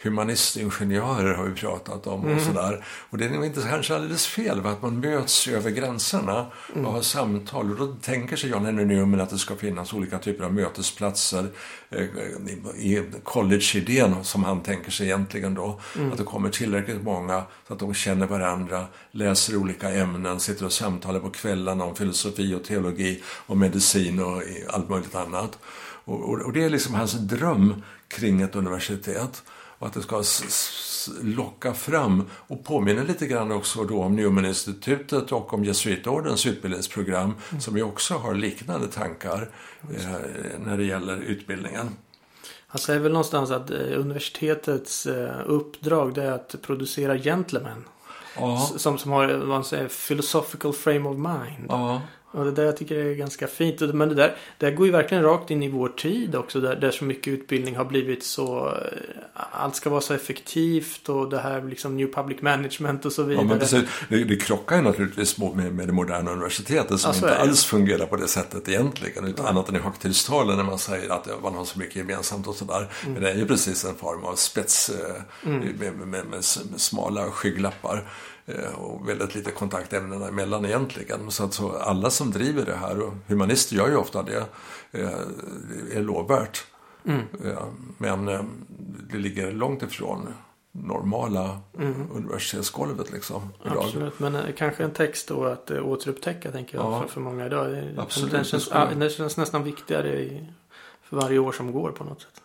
humanistingenjörer 0.03 1.34
har 1.34 1.44
vi 1.44 1.55
pratat 1.55 2.07
om 2.07 2.20
och 2.20 2.30
mm. 2.30 2.44
sådär. 2.44 2.84
Och 3.11 3.18
det 3.18 3.24
är 3.24 3.30
nog 3.30 3.44
inte 3.44 3.62
kanske 3.70 3.94
alldeles 3.94 4.26
fel 4.26 4.62
för 4.62 4.72
att 4.72 4.82
man 4.82 5.01
möts 5.01 5.49
över 5.49 5.70
gränserna 5.70 6.47
och 6.68 6.76
mm. 6.76 6.90
har 6.90 7.01
samtal. 7.01 7.70
Och 7.70 7.76
då 7.76 7.94
tänker 7.94 8.36
sig 8.36 8.51
Jan 8.51 8.64
Henry 8.64 8.84
Newman 8.84 9.20
att 9.20 9.30
det 9.30 9.38
ska 9.38 9.57
finnas 9.57 9.92
olika 9.92 10.18
typer 10.18 10.44
av 10.44 10.55
mötesplatser 10.55 11.47
eh, 11.90 12.05
i 12.76 13.05
college-idén 13.22 14.24
som 14.24 14.44
han 14.44 14.61
tänker 14.61 14.90
sig 14.90 15.07
egentligen 15.07 15.55
då. 15.55 15.80
Mm. 15.97 16.12
Att 16.12 16.18
det 16.18 16.24
kommer 16.24 16.51
tillräckligt 16.51 17.03
många 17.03 17.42
så 17.66 17.72
att 17.72 17.78
de 17.78 17.94
känner 17.94 18.26
varandra, 18.26 18.86
läser 19.11 19.57
olika 19.57 19.90
ämnen, 19.90 20.40
sitter 20.40 20.64
och 20.64 20.72
samtalar 20.72 21.20
på 21.20 21.30
kvällarna 21.30 21.84
om 21.84 21.97
filosofi 21.97 22.55
och 22.55 22.64
teologi 22.64 23.22
och 23.26 23.57
medicin 23.57 24.20
och 24.22 24.42
allt 24.68 24.88
möjligt 24.88 25.14
annat. 25.14 25.59
Och, 26.05 26.28
och, 26.28 26.40
och 26.40 26.53
det 26.53 26.64
är 26.64 26.70
liksom 26.70 26.94
hans 26.94 27.12
dröm 27.12 27.82
kring 28.09 28.42
ett 28.42 28.57
universitet 28.57 29.42
och 29.78 29.86
att 29.86 29.92
det 29.92 30.02
ska 30.02 30.22
locka 31.22 31.74
fram 31.74 32.24
och 32.32 32.64
påminna 32.64 33.02
lite 33.02 33.26
grann 33.26 33.52
också 33.52 33.84
då 33.84 34.02
om 34.02 34.16
Newman-institutet 34.16 35.32
och 35.32 35.54
om 35.54 35.64
jesuitordens 35.64 36.46
utbildningsprogram 36.46 37.34
mm. 37.50 37.60
som 37.60 37.76
ju 37.76 37.82
också 37.82 38.14
har 38.14 38.34
liknande 38.34 38.88
tankar 38.88 39.50
eh, 39.96 40.10
när 40.58 40.76
det 40.76 40.84
gäller 40.84 41.16
utbildningen. 41.16 41.96
Han 42.66 42.78
säger 42.78 43.00
väl 43.00 43.12
någonstans 43.12 43.50
att 43.50 43.70
eh, 43.70 43.76
universitetets 43.76 45.06
eh, 45.06 45.40
uppdrag 45.46 46.14
det 46.14 46.22
är 46.22 46.32
att 46.32 46.54
producera 46.62 47.18
gentlemen. 47.18 47.84
Ja. 48.36 48.70
Som, 48.76 48.98
som 48.98 49.12
har 49.12 49.28
vad 49.28 49.48
man 49.48 49.64
säger, 49.64 49.88
philosophical 49.88 50.72
frame 50.72 51.08
of 51.08 51.16
mind. 51.16 51.66
Ja. 51.68 52.02
Och 52.37 52.45
det 52.45 52.51
där 52.51 52.64
jag 52.64 52.76
tycker 52.76 52.97
är 52.97 53.14
ganska 53.14 53.47
fint. 53.47 53.80
Men 53.80 54.09
det 54.09 54.14
där, 54.14 54.37
det 54.59 54.66
där 54.66 54.76
går 54.76 54.87
ju 54.87 54.93
verkligen 54.93 55.24
rakt 55.24 55.51
in 55.51 55.62
i 55.62 55.68
vår 55.68 55.89
tid 55.89 56.34
också. 56.34 56.61
Där, 56.61 56.76
där 56.76 56.91
så 56.91 57.05
mycket 57.05 57.32
utbildning 57.32 57.76
har 57.76 57.84
blivit 57.84 58.24
så... 58.24 58.66
Eh, 58.66 59.43
allt 59.53 59.76
ska 59.76 59.91
vara 59.91 60.01
så 60.01 60.14
effektivt 60.14 61.09
och 61.09 61.30
det 61.30 61.39
här 61.39 61.62
liksom 61.62 61.97
New 61.97 62.12
Public 62.12 62.43
Management 62.43 63.05
och 63.05 63.12
så 63.12 63.22
vidare. 63.22 63.45
Ja, 63.45 63.49
men 63.49 63.59
precis. 63.59 63.82
Det, 64.09 64.24
det 64.24 64.37
krockar 64.37 64.76
ju 64.76 64.82
naturligtvis 64.82 65.39
med, 65.39 65.74
med 65.74 65.87
det 65.87 65.93
moderna 65.93 66.30
universitetet 66.30 67.01
som 67.01 67.11
ja, 67.11 67.16
inte 67.16 67.39
alls 67.39 67.64
fungerar 67.64 68.07
på 68.07 68.16
det 68.16 68.28
sättet 68.28 68.68
egentligen. 68.68 69.24
Utan 69.24 69.45
ja. 69.45 69.51
Annat 69.51 69.68
än 69.68 69.76
i 69.76 69.78
högtidstalen 69.78 70.57
när 70.57 70.64
man 70.64 70.78
säger 70.78 71.11
att 71.11 71.43
man 71.43 71.55
har 71.55 71.64
så 71.64 71.78
mycket 71.78 71.97
gemensamt 71.97 72.47
och 72.47 72.55
sådär. 72.55 72.89
Mm. 73.03 73.12
Men 73.12 73.22
det 73.22 73.30
är 73.30 73.37
ju 73.37 73.47
precis 73.47 73.84
en 73.84 73.95
form 73.95 74.24
av 74.24 74.34
spets 74.34 74.89
eh, 74.89 75.51
mm. 75.51 75.76
med, 75.78 75.93
med, 75.93 76.09
med, 76.09 76.26
med 76.26 76.45
smala 76.80 77.30
skygglappar. 77.30 78.05
Eh, 78.49 78.72
och 78.74 79.09
väldigt 79.09 79.34
lite 79.34 79.51
kontaktämnena 79.51 80.28
emellan 80.28 80.64
egentligen. 80.64 81.30
Så 81.30 81.44
att 81.44 81.55
så 81.55 81.76
alla 81.76 82.11
som 82.11 82.30
driver 82.30 82.64
det 82.66 82.76
här, 82.76 83.01
och 83.01 83.12
humanister 83.26 83.76
gör 83.76 83.88
ju 83.88 83.97
ofta 83.97 84.22
det, 84.22 84.44
eh, 84.92 85.11
är 85.92 86.03
lovvärt. 86.03 86.64
Mm. 87.05 87.22
Men 87.99 88.28
eh, 88.28 88.42
det 89.11 89.18
ligger 89.18 89.53
långt 89.53 89.82
ifrån 89.82 90.34
normala 90.72 91.61
mm. 91.78 92.11
universitetsgolvet 92.14 93.12
liksom. 93.12 93.53
Idag. 93.64 93.84
Absolut, 93.84 94.18
men 94.18 94.53
kanske 94.57 94.84
en 94.84 94.90
text 94.90 95.28
då 95.28 95.44
att 95.44 95.70
återupptäcka 95.70 96.51
tänker 96.51 96.78
jag 96.78 96.92
ja. 96.92 97.01
för, 97.01 97.09
för 97.09 97.20
många 97.20 97.47
idag. 97.47 97.94
Absolut, 97.97 98.32
den, 98.32 98.44
känns, 98.44 98.68
den 98.68 99.11
känns 99.11 99.36
nästan 99.36 99.64
viktigare 99.64 100.20
i, 100.20 100.49
för 101.03 101.16
varje 101.16 101.38
år 101.38 101.53
som 101.53 101.72
går 101.72 101.90
på 101.90 102.05
något 102.05 102.20
sätt. 102.20 102.42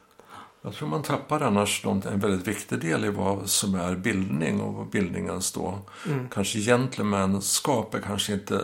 Jag 0.62 0.74
tror 0.74 0.88
man 0.88 1.04
tappar 1.04 1.42
annars 1.42 1.86
en 1.86 2.20
väldigt 2.20 2.48
viktig 2.48 2.80
del 2.80 3.06
i 3.06 3.10
vad 3.10 3.50
som 3.50 3.76
är 3.76 3.96
bildning 3.96 4.62
och 4.62 4.74
vad 4.74 4.90
bildningen 4.90 5.42
står. 5.42 5.80
Mm. 6.08 6.30
Kanske 6.30 6.60
gentlemanskap 6.60 7.94
är 7.94 8.00
kanske 8.00 8.34
inte 8.34 8.62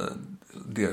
det 0.66 0.90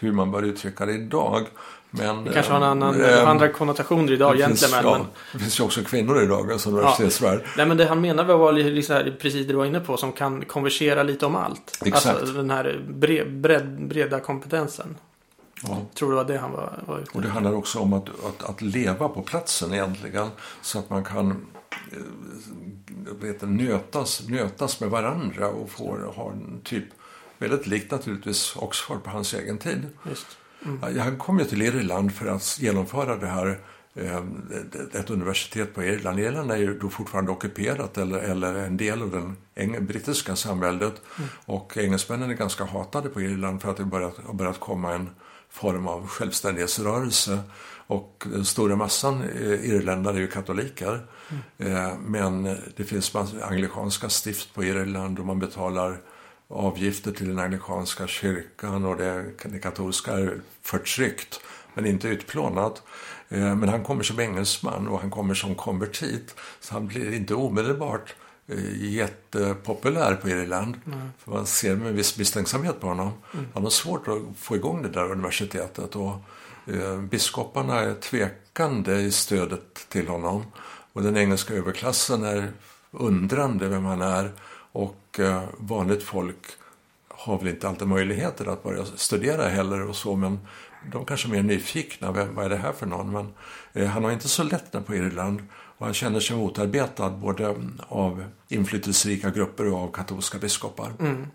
hur 0.00 0.12
man 0.12 0.30
bör 0.30 0.42
uttrycka 0.42 0.86
det 0.86 0.92
idag. 0.92 1.46
Men, 1.90 2.24
Det 2.24 2.32
kanske 2.32 2.52
har 2.52 2.56
en 2.56 2.66
annan, 2.66 3.00
eh, 3.00 3.28
andra 3.28 3.48
konnotationer 3.48 4.12
idag. 4.12 4.36
Men, 4.38 4.56
ja, 4.82 5.06
det 5.32 5.38
finns 5.38 5.60
ju 5.60 5.64
också 5.64 5.82
kvinnor 5.82 6.22
i 6.22 6.26
dagens 6.26 6.66
universitetsvärld. 6.66 7.40
Nej 7.56 7.66
men 7.66 7.76
det 7.76 7.84
han 7.84 8.00
menar 8.00 8.24
var 8.24 8.52
liksom 8.52 9.04
precis 9.20 9.46
det 9.46 9.52
du 9.52 9.56
var 9.56 9.64
inne 9.64 9.80
på 9.80 9.96
som 9.96 10.12
kan 10.12 10.44
konversera 10.44 11.02
lite 11.02 11.26
om 11.26 11.36
allt. 11.36 11.82
Exakt. 11.84 12.20
Alltså 12.20 12.34
den 12.34 12.50
här 12.50 12.84
bre, 12.88 13.24
bred, 13.24 13.88
breda 13.88 14.20
kompetensen. 14.20 14.96
Ja. 15.68 15.82
Tror 15.94 16.10
det 16.10 16.16
var 16.16 16.24
det 16.24 16.38
han 16.38 16.52
var, 16.52 16.82
var 16.86 16.98
ute 16.98 17.10
Och 17.14 17.22
det 17.22 17.28
handlar 17.28 17.54
också 17.54 17.78
om 17.78 17.92
att, 17.92 18.08
att, 18.08 18.42
att 18.50 18.62
leva 18.62 19.08
på 19.08 19.22
platsen 19.22 19.72
egentligen. 19.74 20.28
Så 20.62 20.78
att 20.78 20.90
man 20.90 21.04
kan 21.04 21.46
eh, 21.92 21.98
vet, 23.20 23.42
nötas, 23.42 24.28
nötas 24.28 24.80
med 24.80 24.90
varandra 24.90 25.48
och 25.48 25.70
får 25.70 26.12
ha 26.16 26.32
en 26.32 26.60
typ, 26.64 26.84
väldigt 27.38 27.66
likt 27.66 27.90
naturligtvis 27.90 28.56
Oxford 28.56 29.02
på 29.02 29.10
hans 29.10 29.34
egen 29.34 29.58
tid. 29.58 29.86
Ja, 30.94 31.02
Han 31.02 31.18
kom 31.18 31.38
ju 31.38 31.44
till 31.44 31.62
Irland 31.62 32.14
för 32.14 32.26
att 32.26 32.58
genomföra 32.60 33.16
det 33.16 33.26
här 33.26 33.60
eh, 33.94 34.22
ett 34.92 35.10
universitet 35.10 35.74
på 35.74 35.82
Irland. 35.82 36.20
Irland 36.20 36.50
är 36.50 36.56
ju 36.56 36.78
då 36.78 36.88
fortfarande 36.88 37.30
ockuperat 37.30 37.98
eller, 37.98 38.18
eller 38.18 38.54
en 38.54 38.76
del 38.76 39.02
av 39.02 39.10
det 39.10 39.62
eng- 39.62 39.80
brittiska 39.86 40.36
samväldet. 40.36 41.02
Och 41.46 41.76
engelsmännen 41.76 42.30
är 42.30 42.34
ganska 42.34 42.64
hatade 42.64 43.08
på 43.08 43.20
Irland 43.22 43.62
för 43.62 43.70
att 43.70 43.76
det 43.76 43.84
börjat, 43.84 44.16
har 44.26 44.34
börjat 44.34 44.60
komma 44.60 44.94
en 44.94 45.10
form 45.54 45.86
av 45.88 46.06
självständighetsrörelse. 46.06 47.38
Och 47.86 48.24
den 48.26 48.44
stora 48.44 48.76
massan 48.76 49.22
eh, 49.22 49.70
irländare 49.70 50.16
är 50.16 50.20
ju 50.20 50.26
katoliker. 50.26 51.06
Eh, 51.58 51.98
men 51.98 52.56
det 52.76 52.84
finns 52.84 53.14
anglikanska 53.42 54.08
stift 54.08 54.54
på 54.54 54.64
Irland 54.64 55.18
och 55.18 55.26
man 55.26 55.38
betalar 55.38 56.00
avgifter 56.48 57.12
till 57.12 57.28
den 57.28 57.38
anglikanska 57.38 58.06
kyrkan 58.06 58.84
och 58.84 58.96
det, 58.96 59.24
det 59.44 59.58
katolska 59.58 60.12
är 60.12 60.40
förtryckt 60.62 61.40
men 61.74 61.86
inte 61.86 62.08
utplånat. 62.08 62.82
Eh, 63.28 63.54
Men 63.56 63.68
han 63.68 63.84
kommer 63.84 64.02
som 64.02 64.20
engelsman 64.20 64.88
och 64.88 65.00
han 65.00 65.10
kommer 65.10 65.34
som 65.34 65.54
konvertit 65.54 66.34
så 66.60 66.74
han 66.74 66.86
blir 66.86 67.14
inte 67.14 67.34
omedelbart 67.34 68.14
jättepopulär 68.80 70.14
på 70.14 70.28
Irland. 70.28 70.76
För 71.18 71.30
man 71.30 71.46
ser 71.46 71.76
med 71.76 71.94
viss 71.94 72.18
misstänksamhet 72.18 72.80
på 72.80 72.86
honom. 72.86 73.12
Han 73.54 73.62
har 73.62 73.70
svårt 73.70 74.08
att 74.08 74.38
få 74.38 74.56
igång 74.56 74.82
det 74.82 74.88
där 74.88 75.10
universitetet 75.10 75.96
och 75.96 76.14
eh, 76.66 77.00
biskoparna 77.00 77.80
är 77.80 77.94
tvekande 77.94 79.00
i 79.00 79.10
stödet 79.10 79.88
till 79.88 80.08
honom. 80.08 80.44
Och 80.92 81.02
den 81.02 81.16
engelska 81.16 81.54
överklassen 81.54 82.24
är 82.24 82.52
undrande 82.90 83.68
vem 83.68 83.84
han 83.84 84.02
är 84.02 84.32
och 84.72 85.20
eh, 85.20 85.42
vanligt 85.58 86.02
folk 86.02 86.46
har 87.24 87.38
väl 87.38 87.48
inte 87.48 87.68
alltid 87.68 87.88
möjligheter 87.88 88.46
att 88.46 88.62
börja 88.62 88.84
studera 88.84 89.48
heller 89.48 89.88
och 89.88 89.96
så 89.96 90.16
men 90.16 90.38
de 90.92 91.04
kanske 91.04 91.28
är 91.28 91.30
mer 91.30 91.42
nyfikna, 91.42 92.12
vem, 92.12 92.34
vad 92.34 92.44
är 92.44 92.48
det 92.48 92.56
här 92.56 92.72
för 92.72 92.86
någon? 92.86 93.12
Men 93.12 93.32
eh, 93.72 93.88
han 93.88 94.04
har 94.04 94.10
inte 94.10 94.28
så 94.28 94.42
lätt 94.42 94.86
på 94.86 94.94
Irland 94.94 95.42
och 95.78 95.86
han 95.86 95.94
känner 95.94 96.20
sig 96.20 96.36
motarbetad 96.36 97.10
både 97.10 97.54
av 97.88 98.24
inflytelserika 98.48 99.30
grupper 99.30 99.72
och 99.72 99.78
av 99.78 99.92
katolska 99.92 100.38
biskopar. 100.38 100.92
Mm. 101.00 101.26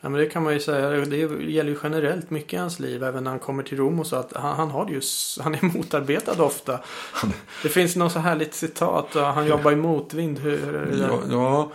Ja, 0.00 0.08
men 0.08 0.20
det 0.20 0.26
kan 0.26 0.42
man 0.42 0.52
ju 0.52 0.60
säga. 0.60 0.90
Det 0.90 1.16
gäller 1.16 1.70
ju 1.70 1.78
generellt 1.82 2.30
mycket 2.30 2.52
i 2.52 2.56
hans 2.56 2.80
liv. 2.80 3.04
Även 3.04 3.24
när 3.24 3.30
han 3.30 3.40
kommer 3.40 3.62
till 3.62 3.78
Rom 3.78 4.00
och 4.00 4.06
så. 4.06 4.16
Att 4.16 4.32
han, 4.36 4.56
han, 4.56 4.70
har 4.70 4.86
det 4.86 4.92
ju, 4.92 5.00
han 5.42 5.54
är 5.54 5.62
motarbetad 5.62 6.42
ofta. 6.44 6.80
Det 7.62 7.68
finns 7.68 7.96
något 7.96 8.12
så 8.12 8.18
härligt 8.18 8.54
citat. 8.54 9.16
och 9.16 9.22
Han 9.22 9.46
jobbar 9.46 9.72
i 9.72 9.76
motvind. 9.76 10.38
Hur, 10.38 10.58
hur, 10.58 11.08
Ja, 11.08 11.20
ja, 11.30 11.72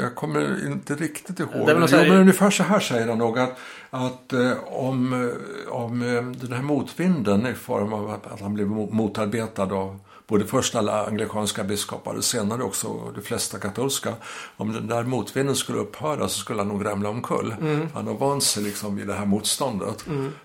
jag 0.00 0.14
kommer 0.14 0.66
inte 0.66 0.94
riktigt 0.94 1.40
ihåg. 1.40 1.66
Det 1.66 1.72
jo, 2.06 2.12
men 2.12 2.20
ungefär 2.20 2.50
så 2.50 2.62
här 2.62 2.80
säger 2.80 3.08
han 3.08 3.18
nog 3.18 3.38
att, 3.38 3.58
att 3.90 4.32
eh, 4.32 4.52
om, 4.64 5.12
eh, 5.12 5.72
om 5.72 6.02
eh, 6.02 6.22
den 6.22 6.52
här 6.52 6.62
motvinden 6.62 7.46
i 7.46 7.54
form 7.54 7.92
av 7.92 8.10
att, 8.10 8.40
han 8.40 8.54
blev 8.54 8.66
mo- 8.66 8.92
motarbetad 8.92 9.62
av 9.72 9.98
både 10.26 10.46
först 10.46 10.74
alla 10.74 11.06
anglikanska 11.06 11.64
biskopar 11.64 12.14
och 12.14 12.24
senare 12.24 12.62
också 12.62 13.12
de 13.14 13.22
flesta 13.22 13.58
katolska. 13.58 14.14
Om 14.56 14.72
den 14.72 14.86
där 14.86 15.04
motvinden 15.04 15.56
skulle 15.56 15.78
upphöra 15.78 16.28
så 16.28 16.38
skulle 16.38 16.60
han 16.60 16.68
nog 16.68 16.84
ramla 16.86 17.08
omkull. 17.08 17.54
Han 17.94 18.06
har 18.06 18.14
vant 18.14 18.42
sig 18.42 18.62
liksom 18.62 18.96
vid 18.96 19.06
det 19.06 19.14
här 19.14 19.26
motståndet. 19.26 20.04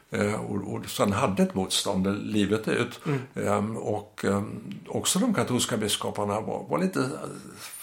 Eh, 0.09 0.33
och, 0.33 0.73
och, 0.73 0.85
så 0.85 1.03
han 1.03 1.11
hade 1.11 1.43
ett 1.43 1.55
motstånd 1.55 2.07
livet 2.23 2.67
ut. 2.67 2.99
Eh, 3.35 3.75
och 3.77 4.25
eh, 4.25 4.43
också 4.87 5.19
de 5.19 5.33
katolska 5.33 5.77
biskoparna 5.77 6.41
var, 6.41 6.65
var 6.69 6.79
lite 6.79 7.09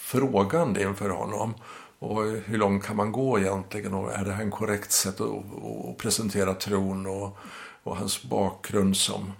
frågande 0.05 0.81
inför 0.81 1.09
honom. 1.09 1.53
Och 1.99 2.23
hur 2.23 2.57
långt 2.57 2.83
kan 2.83 2.95
man 2.95 3.11
gå 3.11 3.39
egentligen? 3.39 3.93
Och 3.93 4.13
är 4.13 4.25
det 4.25 4.31
här 4.31 4.43
en 4.43 4.51
korrekt 4.51 4.91
sätt 4.91 5.21
att, 5.21 5.29
att, 5.29 5.97
presentera 5.97 6.53
tron 6.53 7.05
och, 7.05 7.37
och 7.83 7.97
hans 7.97 8.23
bakgrund 8.23 8.97
som 8.97 9.31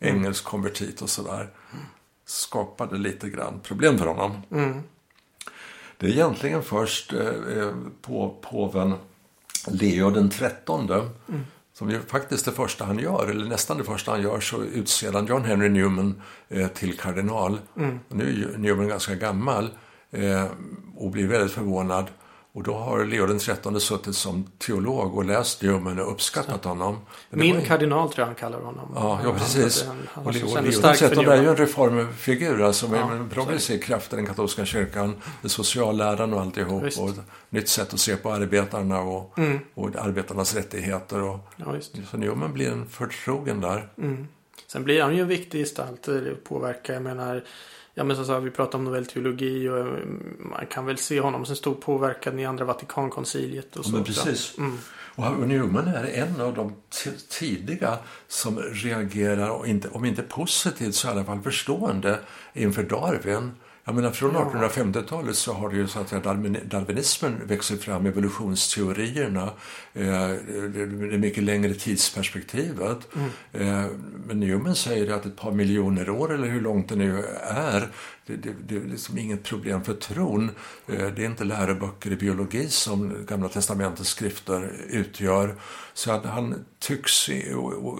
engelsk 0.00 0.44
konvertit 0.44 1.02
och 1.02 1.10
sådär 1.10 1.50
skapade 2.24 2.98
lite 2.98 3.28
grann 3.28 3.60
problem 3.62 3.98
för 3.98 4.06
honom. 4.06 4.42
Mm. 4.50 4.82
Det 5.96 6.06
är 6.06 6.10
egentligen 6.10 6.62
först 6.62 7.12
eh, 7.12 7.28
eh, 7.28 7.74
på 8.02 8.36
påven 8.40 8.94
Leo 9.66 10.10
den 10.10 10.30
trettonde 10.30 11.08
som 11.78 11.90
ju 11.90 12.00
faktiskt 12.00 12.44
det 12.44 12.52
första 12.52 12.84
han 12.84 12.98
gör, 12.98 13.26
eller 13.30 13.46
nästan 13.46 13.78
det 13.78 13.84
första 13.84 14.10
han 14.10 14.22
gör, 14.22 14.40
så 14.40 14.62
utser 14.62 15.12
han 15.12 15.26
John 15.26 15.44
Henry 15.44 15.68
Newman 15.68 16.22
eh, 16.48 16.68
till 16.68 16.98
kardinal. 16.98 17.58
Och 18.08 18.16
nu 18.16 18.52
är 18.54 18.58
Newman 18.58 18.88
ganska 18.88 19.14
gammal 19.14 19.70
eh, 20.10 20.46
och 20.96 21.10
blir 21.10 21.28
väldigt 21.28 21.52
förvånad. 21.52 22.06
Och 22.56 22.62
då 22.62 22.74
har 22.74 23.04
Leo 23.04 23.26
den 23.26 23.38
trettonde 23.38 23.80
suttit 23.80 24.16
som 24.16 24.44
teolog 24.58 25.14
och 25.16 25.24
läst 25.24 25.62
Newman 25.62 25.98
och 26.00 26.12
uppskattat 26.12 26.64
honom. 26.64 26.98
Det 27.30 27.36
var 27.36 27.44
Min 27.44 27.54
ju- 27.60 27.66
kardinal 27.66 28.08
tror 28.12 28.20
jag 28.20 28.26
han 28.26 28.34
kallar 28.34 28.60
honom. 28.60 28.92
Ja, 28.94 29.20
ja 29.24 29.32
precis. 29.32 29.84
Han, 29.86 29.96
han, 30.12 30.26
och 30.26 30.32
Leo, 30.32 30.46
Leo 30.46 30.80
den 30.80 30.94
trettonde 30.96 31.34
är 31.36 31.42
ju 31.42 31.48
en 31.48 31.56
reformfigur, 31.56 32.62
alltså 32.62 32.86
Ja, 32.96 33.12
en 33.12 33.28
progressiv 33.28 33.78
kraft 33.78 34.12
i 34.12 34.16
den 34.16 34.26
katolska 34.26 34.64
kyrkan. 34.64 35.14
Med 35.42 35.50
socialläran 35.50 36.32
och 36.34 36.40
alltihop. 36.40 36.82
Visst. 36.82 36.98
Och 37.00 37.10
nytt 37.50 37.68
sätt 37.68 37.94
att 37.94 38.00
se 38.00 38.16
på 38.16 38.32
arbetarna 38.32 39.00
och, 39.00 39.38
Mm. 39.38 39.58
och 39.74 39.96
arbetarnas 39.96 40.54
rättigheter. 40.54 41.22
Och, 41.22 41.38
Ja, 41.56 41.66
så 42.10 42.16
Newman 42.16 42.52
blir 42.52 42.70
en 42.72 42.86
förtrogen 42.86 43.60
där. 43.60 43.88
Mm. 43.98 44.28
Sen 44.66 44.84
blir 44.84 45.02
han 45.02 45.14
ju 45.16 45.22
en 45.22 45.28
viktig 45.28 45.60
gestalt. 45.60 46.08
eh, 46.08 46.14
Det 46.14 46.44
påverkar, 46.44 46.94
jag 46.94 47.02
menar. 47.02 47.44
Ja 47.96 48.04
men 48.04 48.16
som 48.16 48.24
sagt, 48.24 48.42
vi 48.44 48.50
pratar 48.50 48.78
om 48.78 48.84
novellteologi 48.84 49.68
och 49.68 49.78
eh, 49.78 49.86
man 50.38 50.66
kan 50.70 50.86
väl 50.86 50.98
se 50.98 51.20
honom 51.20 51.46
som 51.46 51.56
stor 51.56 51.74
påverkan 51.74 52.38
i 52.38 52.46
andra 52.46 52.64
Vatikankonciliet 52.64 53.76
och 53.76 53.84
så. 53.84 53.90
men 53.92 54.04
precis. 54.04 54.58
Mm. 54.58 54.78
Och 55.16 55.48
Newman 55.48 55.88
är 55.88 56.04
en 56.04 56.40
av 56.40 56.54
de 56.54 56.72
tidiga 57.28 57.98
som 58.28 58.58
reagerar, 58.58 59.48
och 59.50 59.66
inte, 59.66 59.88
om 59.88 60.04
inte 60.04 60.22
positivt 60.22 60.94
så 60.94 61.08
i 61.08 61.10
alla 61.10 61.24
fall 61.24 61.40
förstående 61.42 62.18
inför 62.52 62.82
Darwin. 62.82 63.50
Jag 63.84 63.94
menar 63.94 64.10
från 64.10 64.34
Ja. 64.34 64.50
1850-talet 64.52 65.36
så 65.36 65.52
har 65.52 65.68
det 65.68 65.76
ju 65.76 65.86
så 65.86 66.00
att 66.00 66.08
säga 66.08 66.20
darwinismen 66.64 67.40
växer 67.46 67.76
fram, 67.76 68.06
evolutionsteorierna, 68.06 69.42
eh, 69.92 70.28
det 70.74 71.18
mycket 71.18 71.42
längre 71.42 71.74
tidsperspektivet. 71.74 72.98
Eh, 73.52 73.86
men 74.26 74.40
Newman 74.40 74.74
säger 74.74 75.12
att 75.12 75.26
ett 75.26 75.36
par 75.36 75.52
miljoner 75.52 76.10
år 76.10 76.34
eller 76.34 76.48
hur 76.48 76.60
långt 76.60 76.88
det 76.88 76.96
nu 76.96 77.24
är, 77.42 77.88
det, 78.26 78.36
det, 78.36 78.54
det 78.66 78.76
är 78.76 78.80
liksom 78.80 79.18
inget 79.18 79.42
problem 79.42 79.84
för 79.84 79.94
tron. 79.94 80.50
Eh, 80.86 81.06
det 81.06 81.22
är 81.22 81.26
inte 81.26 81.44
läroböcker 81.44 82.12
i 82.12 82.16
biologi 82.16 82.68
som 82.68 83.26
Gamla 83.26 83.48
Testamentets 83.48 84.10
skrifter 84.10 84.76
utgör. 84.88 85.54
Så 85.94 86.12
att 86.12 86.24
han 86.24 86.64
tycks, 86.78 87.30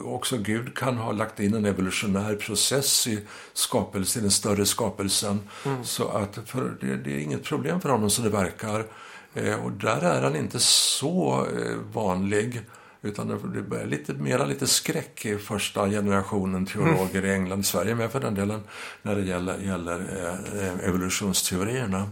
också 0.05 0.39
Gud 0.39 0.77
kan 0.77 0.97
ha 0.97 1.13
lagt 1.13 1.41
in 1.41 1.55
en 1.55 1.65
evolutionär 1.65 2.35
process 2.35 3.07
i 3.07 3.21
skapelsen, 3.53 4.21
i 4.21 4.23
den 4.23 4.31
större 4.31 4.67
skapelsen. 4.67 5.41
Så 5.83 6.09
att 6.09 6.39
för, 6.47 6.77
det, 6.81 6.97
det 6.97 7.13
är 7.13 7.19
inget 7.19 7.45
problem 7.45 7.81
för 7.81 7.89
honom 7.89 8.11
som 8.11 8.25
det 8.25 8.31
verkar. 8.31 8.87
Eh, 9.35 9.65
och 9.65 9.73
där 9.73 10.01
är 10.01 10.23
han 10.23 10.37
inte 10.37 10.61
så 10.61 11.47
eh, 11.57 11.77
vanlig. 11.93 12.61
Utan 13.05 13.29
det- 13.29 13.77
är 13.81 13.87
lite 13.87 14.13
mera 14.13 14.45
lite 14.45 14.67
skräck 14.67 15.27
i 15.27 15.39
första 15.39 15.89
generationen 15.91 16.67
teologer 16.67 17.25
i 17.25 17.31
England, 17.33 17.67
Sverige 17.67 17.95
med 17.95 18.13
för 18.13 18.21
den 18.21 18.35
delen, 18.35 18.61
när 19.03 19.15
det 19.15 19.23
gäller, 19.23 19.59
gäller 19.59 19.99
eh, 20.63 20.89
evolutionsteorierna. 20.89 22.09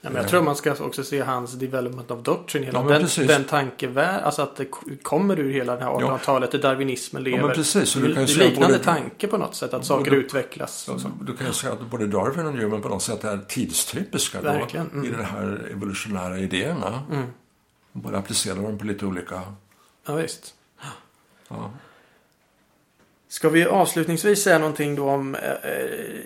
Ja, 0.00 0.10
men 0.10 0.22
jag 0.22 0.30
tror 0.30 0.42
man 0.42 0.56
ska 0.56 0.74
också 0.74 1.04
se 1.04 1.20
hans 1.20 1.52
development 1.52 2.10
of 2.10 2.22
doctrine. 2.22 2.66
Hela 2.66 2.82
Ja, 2.82 2.88
den, 2.88 3.02
precis. 3.02 3.28
den 3.28 3.44
tankevärld, 3.44 4.22
alltså 4.22 4.42
att 4.42 4.56
det 4.56 4.66
kommer 5.02 5.38
ur 5.38 5.52
hela 5.52 5.76
det 5.76 5.84
här 5.84 5.90
1800-talet 5.90 6.50
där 6.50 6.58
darwinismen 6.58 7.22
lever. 7.22 7.42
men 7.46 7.54
precis, 7.56 7.88
så 7.88 7.98
du 7.98 8.14
kan 8.14 8.26
ju 8.26 8.38
liknande 8.38 8.66
både- 8.66 8.84
tanke 8.84 9.26
på 9.26 9.36
något 9.38 9.54
sätt. 9.54 9.74
Att 9.74 9.84
saker 9.84 10.10
både- 10.10 10.16
utvecklas. 10.16 10.74
så. 10.74 11.10
Du 11.20 11.36
kan 11.36 11.46
ju 11.46 11.52
säga 11.52 11.72
att 11.72 11.90
både 11.90 12.06
Darwin 12.06 12.46
och 12.46 12.54
Newman 12.54 12.82
på 12.82 12.88
något 12.88 13.02
sätt 13.02 13.24
är 13.24 13.38
tidstypiska 13.38 14.42
då, 14.42 14.48
mm. 14.48 15.04
i 15.04 15.08
de 15.08 15.24
här 15.24 15.68
evolutionära 15.72 16.38
idéerna. 16.38 17.02
Mm. 17.12 17.26
Bara 17.92 18.18
applicera 18.18 18.54
dem 18.54 18.78
på 18.78 18.84
lite 18.84 19.06
olika... 19.06 19.42
Ja, 20.06 20.14
visst. 20.14 20.54
Ja. 21.48 21.70
Ska 23.28 23.48
vi 23.48 23.64
avslutningsvis 23.64 24.42
säga 24.42 24.58
någonting 24.58 24.94
då 24.94 25.10
om 25.10 25.34
eh, 25.34 25.50
eh, 25.50 26.24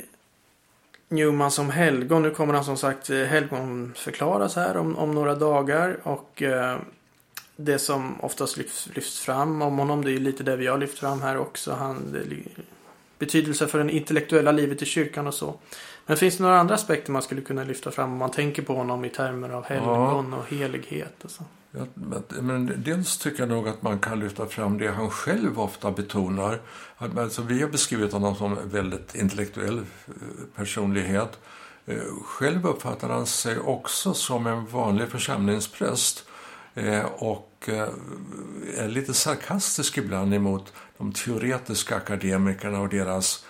Newman 1.08 1.50
som 1.50 1.70
helgon. 1.70 2.22
Nu 2.22 2.30
kommer 2.30 2.54
han 2.54 2.64
som 2.64 2.76
sagt 2.76 3.10
eh, 3.10 3.18
helgonförklaras 3.18 4.56
här 4.56 4.76
om, 4.76 4.96
om 4.96 5.14
några 5.14 5.34
dagar. 5.34 5.98
Och 6.02 6.42
eh, 6.42 6.78
det 7.56 7.78
som 7.78 8.20
oftast 8.20 8.56
lyfts, 8.56 8.88
lyfts 8.94 9.20
fram 9.20 9.62
om 9.62 9.78
honom. 9.78 10.04
Det 10.04 10.12
är 10.12 10.18
lite 10.18 10.42
det 10.42 10.56
vi 10.56 10.66
har 10.66 10.78
lyft 10.78 10.98
fram 10.98 11.22
här 11.22 11.36
också. 11.36 11.72
Han, 11.72 12.16
betydelse 13.18 13.66
för 13.66 13.84
det 13.84 13.92
intellektuella 13.92 14.52
livet 14.52 14.82
i 14.82 14.86
kyrkan 14.86 15.26
och 15.26 15.34
så. 15.34 15.54
Men 16.06 16.16
finns 16.16 16.36
det 16.36 16.42
några 16.42 16.60
andra 16.60 16.74
aspekter 16.74 17.12
man 17.12 17.22
skulle 17.22 17.40
kunna 17.40 17.64
lyfta 17.64 17.90
fram 17.90 18.12
om 18.12 18.18
man 18.18 18.30
tänker 18.30 18.62
på 18.62 18.74
honom 18.74 19.04
i 19.04 19.08
termer 19.08 19.48
av 19.48 19.64
helgon 19.64 20.28
ja. 20.32 20.38
och 20.38 20.46
helighet? 20.56 21.24
Och 21.24 21.30
så? 21.30 21.44
Ja, 21.72 21.86
men 22.40 22.82
dels 22.84 23.18
tycker 23.18 23.40
jag 23.40 23.48
nog 23.48 23.68
att 23.68 23.82
man 23.82 23.98
kan 23.98 24.20
lyfta 24.20 24.46
fram 24.46 24.78
det 24.78 24.88
han 24.88 25.10
själv 25.10 25.60
ofta 25.60 25.90
betonar. 25.90 26.60
Alltså, 26.96 27.42
vi 27.42 27.62
har 27.62 27.68
beskrivit 27.68 28.12
honom 28.12 28.34
som 28.36 28.58
en 28.58 28.68
väldigt 28.68 29.14
intellektuell 29.14 29.78
eh, 29.78 30.14
personlighet. 30.56 31.38
Eh, 31.86 32.02
själv 32.24 32.66
uppfattar 32.66 33.08
han 33.08 33.26
sig 33.26 33.58
också 33.58 34.14
som 34.14 34.46
en 34.46 34.66
vanlig 34.66 35.08
församlingspräst 35.08 36.28
eh, 36.74 37.04
och 37.04 37.68
är 38.76 38.88
lite 38.88 39.14
sarkastisk 39.14 39.98
ibland 39.98 40.34
emot 40.34 40.72
de 40.98 41.12
teoretiska 41.12 41.96
akademikerna 41.96 42.80
och 42.80 42.88
deras 42.88 43.44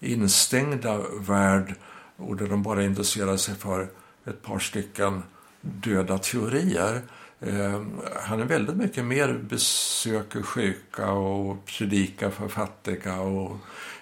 instängda 0.00 0.98
värld 1.20 1.74
och 2.16 2.36
där 2.36 2.46
de 2.46 2.62
bara 2.62 2.84
intresserar 2.84 3.36
sig 3.36 3.54
för 3.54 3.88
ett 4.24 4.42
par 4.42 4.58
stycken 4.58 5.22
döda 5.60 6.18
teorier. 6.18 7.02
Eh, 7.40 7.82
han 8.22 8.40
är 8.40 8.44
väldigt 8.44 8.76
mycket 8.76 9.04
mer 9.04 9.32
besöker 9.32 10.42
sjuka 10.42 11.10
och 11.10 11.66
predikar 11.66 12.30
för 12.30 12.48
fattiga. 12.48 13.20
Och, 13.20 13.56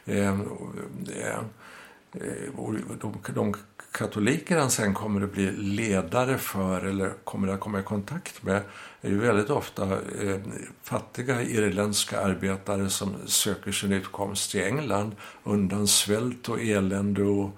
ehm, 0.04 0.48
eh, 1.16 1.38
eh, 2.12 2.58
och 2.58 2.74
de, 3.00 3.18
de 3.34 3.54
katoliker 3.92 4.58
han 4.58 4.70
sen 4.70 4.94
kommer 4.94 5.24
att 5.24 5.32
bli 5.32 5.50
ledare 5.50 6.38
för 6.38 6.86
eller 6.86 7.12
kommer 7.24 7.48
att 7.48 7.60
komma 7.60 7.80
i 7.80 7.82
kontakt 7.82 8.42
med 8.42 8.62
är 9.00 9.08
ju 9.08 9.18
väldigt 9.18 9.50
ofta 9.50 9.84
eh, 9.92 10.40
fattiga 10.82 11.42
irländska 11.42 12.20
arbetare 12.20 12.90
som 12.90 13.14
söker 13.26 13.72
sin 13.72 13.92
utkomst 13.92 14.54
i 14.54 14.62
England 14.62 15.16
undan 15.44 15.88
svält 15.88 16.48
och 16.48 16.60
elände 16.60 17.22
och 17.22 17.50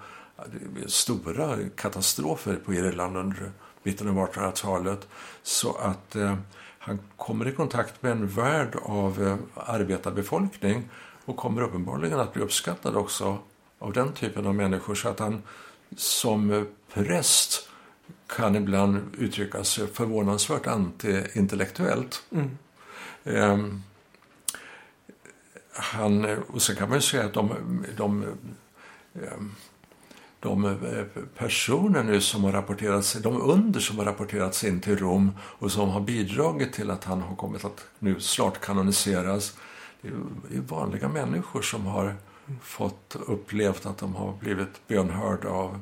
stora 0.87 1.57
katastrofer 1.77 2.57
på 2.57 2.75
Irland 2.75 3.17
under 3.17 3.53
mitten 3.83 4.09
av 4.09 4.29
1800-talet. 4.29 5.09
Så 5.43 5.77
att 5.77 6.17
eh, 6.17 6.37
han 6.79 6.99
kommer 7.17 7.49
i 7.49 7.53
kontakt 7.53 8.03
med 8.03 8.13
en 8.13 8.29
värld 8.29 8.77
av 8.83 9.23
eh, 9.23 9.37
arbetarbefolkning 9.75 10.89
och 11.25 11.37
kommer 11.37 11.63
uppenbarligen 11.63 12.21
att 12.21 12.33
bli 12.33 12.43
uppskattad 12.43 12.97
också 12.97 13.39
av 13.79 13.93
den 13.93 14.13
typen 14.13 14.47
av 14.47 14.55
människor. 14.55 14.95
Så 14.95 15.09
att 15.09 15.19
han 15.19 15.43
som 15.97 16.67
präst 16.95 17.69
kan 18.27 18.57
ibland 18.57 19.15
uttrycka 19.19 19.65
sig 19.65 19.87
förvånansvärt 19.87 20.67
anti-intellektuellt. 20.67 22.23
Mm. 22.31 22.59
Um, 23.25 23.83
han, 25.73 26.39
och 26.39 26.63
sen 26.63 26.77
kan 26.77 26.89
man 26.89 26.99
ju 26.99 27.03
säga 27.03 27.25
att 27.25 27.35
de, 27.35 27.55
de 27.97 28.25
um, 29.13 29.55
de 30.41 30.65
eh, 30.65 31.23
personer 31.39 32.03
nu 32.03 32.21
som 32.21 32.45
har 32.45 32.53
rapporterats, 32.53 33.13
de 33.13 33.41
under 33.43 33.81
som 33.81 33.99
har 33.99 34.05
rapporterats 34.05 34.65
in 34.65 34.81
till 34.81 34.99
Rom 34.99 35.33
och 35.41 35.73
som 35.73 35.89
har 35.89 36.01
bidragit 36.01 36.73
till 36.73 36.91
att 36.91 37.05
han 37.05 37.23
har 37.23 37.37
kommit 37.37 37.65
att 37.65 37.85
nu 37.99 38.21
snart 38.21 38.61
kanoniseras. 38.61 39.57
Det 40.03 40.09
är 40.57 40.61
vanliga 40.61 41.09
människor 41.09 41.63
som 41.63 41.87
har 41.87 42.15
fått 42.63 43.17
upplevt 43.27 43.87
att 43.87 43.99
de 43.99 44.15
har 44.15 44.33
blivit 44.33 44.89
bönhörda 44.89 45.49
av 45.49 45.81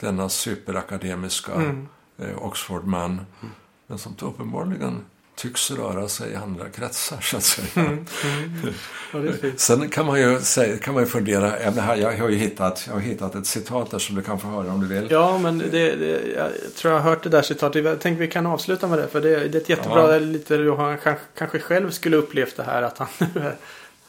denna 0.00 0.28
superakademiska 0.28 1.52
mm. 1.52 1.88
eh, 2.18 2.38
Oxfordman. 2.38 3.10
Mm. 3.10 3.52
Men 3.86 3.98
som 3.98 4.14
uppenbarligen 4.20 5.04
tycks 5.34 5.70
röra 5.70 6.08
sig 6.08 6.32
i 6.32 6.34
andra 6.34 6.68
kretsar, 6.68 7.20
så 7.20 7.36
att 7.36 7.42
säga. 7.42 7.68
Mm, 7.74 8.06
mm. 8.24 8.74
Ja, 9.12 9.50
Sen 9.56 9.88
kan 9.88 10.06
man 10.06 10.20
ju, 10.20 10.40
säga, 10.40 10.78
kan 10.78 10.94
man 10.94 11.02
ju 11.02 11.08
fundera, 11.08 11.62
jag 11.96 12.18
har 12.18 12.28
ju 12.28 12.36
hittat, 12.36 12.84
jag 12.86 12.94
har 12.94 13.00
hittat 13.00 13.34
ett 13.34 13.46
citat 13.46 13.90
där 13.90 13.98
som 13.98 14.16
du 14.16 14.22
kan 14.22 14.40
få 14.40 14.48
höra 14.48 14.72
om 14.72 14.80
du 14.80 14.86
vill. 14.86 15.10
Ja, 15.10 15.38
men 15.38 15.58
det, 15.58 15.68
det, 15.70 16.32
jag 16.36 16.74
tror 16.76 16.94
jag 16.94 17.00
har 17.00 17.10
hört 17.10 17.22
det 17.22 17.28
där 17.28 17.42
citatet. 17.42 17.84
Jag 17.84 18.00
tänkte 18.00 18.20
vi 18.20 18.28
kan 18.28 18.46
avsluta 18.46 18.88
med 18.88 18.98
det, 18.98 19.08
för 19.08 19.20
det, 19.20 19.48
det 19.48 19.58
är 19.58 19.62
ett 19.62 19.68
jättebra, 19.68 20.12
ja. 20.12 20.18
lite 20.18 20.56
hur 20.56 20.76
han 20.76 20.98
kanske, 20.98 21.24
kanske 21.38 21.58
själv 21.58 21.90
skulle 21.90 22.16
upplevt 22.16 22.56
det 22.56 22.62
här, 22.62 22.82
att 22.82 22.98
han 22.98 23.08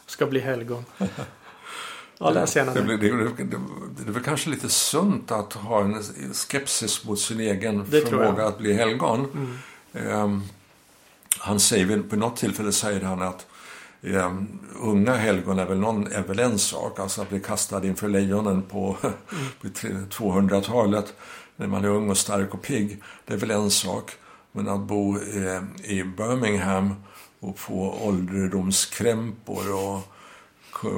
ska 0.06 0.26
bli 0.26 0.40
helgon. 0.40 0.86
Ja, 2.18 2.30
läs 2.30 2.56
gärna 2.56 2.74
det. 2.74 2.82
Det, 2.82 2.98
det, 2.98 3.44
det, 3.44 3.58
det 3.98 4.10
är 4.10 4.12
väl 4.12 4.24
kanske 4.24 4.50
lite 4.50 4.70
sunt 4.70 5.32
att 5.32 5.54
ha 5.54 5.82
en 5.82 6.04
skepsis 6.34 7.06
mot 7.06 7.20
sin 7.20 7.40
egen 7.40 7.86
förmåga 7.86 8.46
att 8.46 8.58
bli 8.58 8.74
helgon. 8.74 9.28
Mm. 9.94 10.24
Um, 10.24 10.44
han 11.44 11.60
säger 11.60 11.86
väl, 11.86 12.04
på 12.04 12.16
något 12.16 12.38
tillfälle 12.38 12.72
säger 12.72 13.02
han 13.02 13.22
att 13.22 13.46
Um, 14.06 14.60
unga 14.80 15.16
helgon 15.16 15.60
är 15.60 15.66
väl, 15.66 15.80
någon, 15.80 16.12
är 16.12 16.24
väl 16.24 16.40
en 16.40 16.60
sak, 16.60 17.00
alltså 17.00 17.22
att 17.22 17.30
bli 17.30 17.40
kastad 17.40 17.86
inför 17.86 18.10
lejonen 18.10 18.62
på, 18.62 18.98
på 19.62 19.68
200-talet 19.68 21.14
när 21.56 21.68
man 21.68 21.86
är 21.86 21.90
ung 21.90 22.10
och 22.10 22.18
stark 22.18 22.54
och 22.54 22.62
pigg, 22.62 23.02
det 23.26 23.34
är 23.34 23.38
väl 23.38 23.52
en 23.52 23.72
sak. 23.72 24.12
Men 24.52 24.70
att 24.70 24.80
bo 24.80 25.18
eh, 25.18 25.62
i 25.84 26.04
Birmingham 26.04 26.96
och 27.40 27.60
få 27.60 27.98
ålderdomskrämpor 28.02 29.74
och 29.74 30.13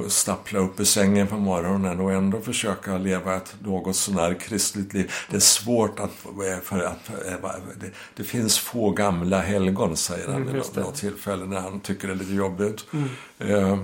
stappla 0.07 0.59
upp 0.59 0.79
i 0.79 0.85
sängen 0.85 1.27
på 1.27 1.35
morgonen 1.35 1.99
och 1.99 2.11
ändå 2.11 2.41
försöka 2.41 2.97
leva 2.97 3.35
ett 3.35 3.55
något 3.59 3.95
sånär 3.95 4.33
kristligt 4.33 4.93
liv. 4.93 5.11
Det 5.29 5.35
är 5.35 5.41
svårt 5.41 5.99
att... 5.99 6.11
För 6.63 6.83
att 6.83 7.11
det, 7.79 7.91
det 8.15 8.23
finns 8.23 8.59
få 8.59 8.91
gamla 8.91 9.41
helgon, 9.41 9.97
säger 9.97 10.27
han 10.27 10.35
mm, 10.35 10.53
vid 10.53 10.63
något 10.75 10.95
tillfälle 10.95 11.45
när 11.45 11.59
han 11.59 11.79
tycker 11.79 12.07
det 12.07 12.13
är 12.13 12.17
lite 12.17 12.33
jobbigt. 12.33 12.85
Mm. 12.93 13.09
Eh, 13.39 13.77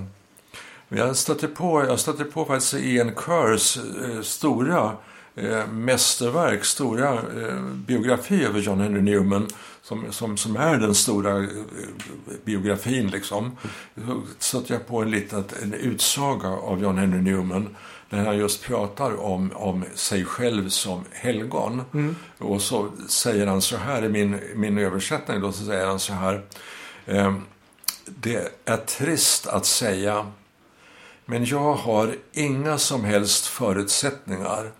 jag 0.88 1.16
stötte 1.16 1.48
på, 1.48 1.84
jag 1.84 2.00
stötte 2.00 2.24
på 2.24 2.44
faktiskt 2.44 2.74
Ian 2.74 3.12
Kerrs 3.14 3.76
eh, 3.76 4.20
stora 4.22 4.96
eh, 5.34 5.66
mästerverk, 5.66 6.64
stora 6.64 7.12
eh, 7.12 7.62
biografi 7.62 8.44
över 8.44 8.60
John 8.60 8.80
Henry 8.80 9.02
Newman 9.02 9.48
som, 9.82 10.12
som, 10.12 10.36
som 10.36 10.56
är 10.56 10.76
den 10.76 10.94
stora 10.94 11.38
eh, 11.38 11.48
biografin. 12.44 13.06
Liksom. 13.06 13.56
Så 14.06 14.22
stötte 14.38 14.72
jag 14.72 14.86
på 14.86 15.02
en 15.02 15.10
liten 15.10 15.44
en 15.62 15.74
utsaga 15.74 16.48
av 16.48 16.82
John 16.82 16.98
Henry 16.98 17.20
Newman 17.20 17.76
där 18.10 18.24
han 18.24 18.38
just 18.38 18.62
pratar 18.62 19.20
om, 19.20 19.52
om 19.54 19.84
sig 19.94 20.24
själv 20.24 20.68
som 20.68 21.04
helgon. 21.10 21.82
Mm. 21.94 22.16
Och 22.38 22.62
så 22.62 22.90
säger 23.08 23.46
han 23.46 23.62
så 23.62 23.76
här 23.76 24.04
i 24.04 24.08
min, 24.08 24.40
min 24.54 24.78
översättning, 24.78 25.40
då, 25.40 25.52
så 25.52 25.64
säger 25.64 25.86
han 25.86 25.98
så 25.98 26.12
här. 26.12 26.42
Eh, 27.06 27.34
det 28.04 28.60
är 28.64 28.76
trist 28.76 29.46
att 29.46 29.66
säga, 29.66 30.32
men 31.24 31.44
jag 31.44 31.74
har 31.74 32.14
inga 32.32 32.78
som 32.78 33.04
helst 33.04 33.46
förutsättningar 33.46 34.72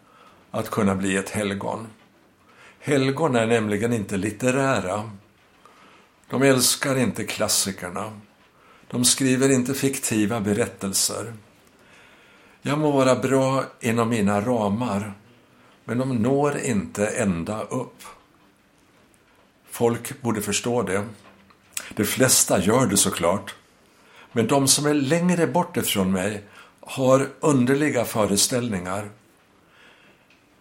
att 0.52 0.70
kunna 0.70 0.94
bli 0.94 1.16
ett 1.16 1.30
helgon. 1.30 1.86
Helgon 2.80 3.36
är 3.36 3.46
nämligen 3.46 3.92
inte 3.92 4.16
litterära. 4.16 5.10
De 6.30 6.42
älskar 6.42 6.98
inte 6.98 7.24
klassikerna. 7.24 8.20
De 8.90 9.04
skriver 9.04 9.48
inte 9.48 9.74
fiktiva 9.74 10.40
berättelser. 10.40 11.32
Jag 12.62 12.78
må 12.78 12.90
vara 12.90 13.14
bra 13.14 13.64
inom 13.80 14.08
mina 14.08 14.40
ramar, 14.40 15.14
men 15.84 15.98
de 15.98 16.16
når 16.16 16.58
inte 16.58 17.06
ända 17.06 17.62
upp. 17.62 18.02
Folk 19.70 20.20
borde 20.20 20.42
förstå 20.42 20.82
det. 20.82 21.06
De 21.94 22.04
flesta 22.04 22.60
gör 22.60 22.86
det 22.86 22.96
såklart. 22.96 23.54
Men 24.32 24.46
de 24.46 24.68
som 24.68 24.86
är 24.86 24.94
längre 24.94 25.46
bort 25.46 25.76
ifrån 25.76 26.12
mig 26.12 26.44
har 26.80 27.28
underliga 27.40 28.04
föreställningar 28.04 29.08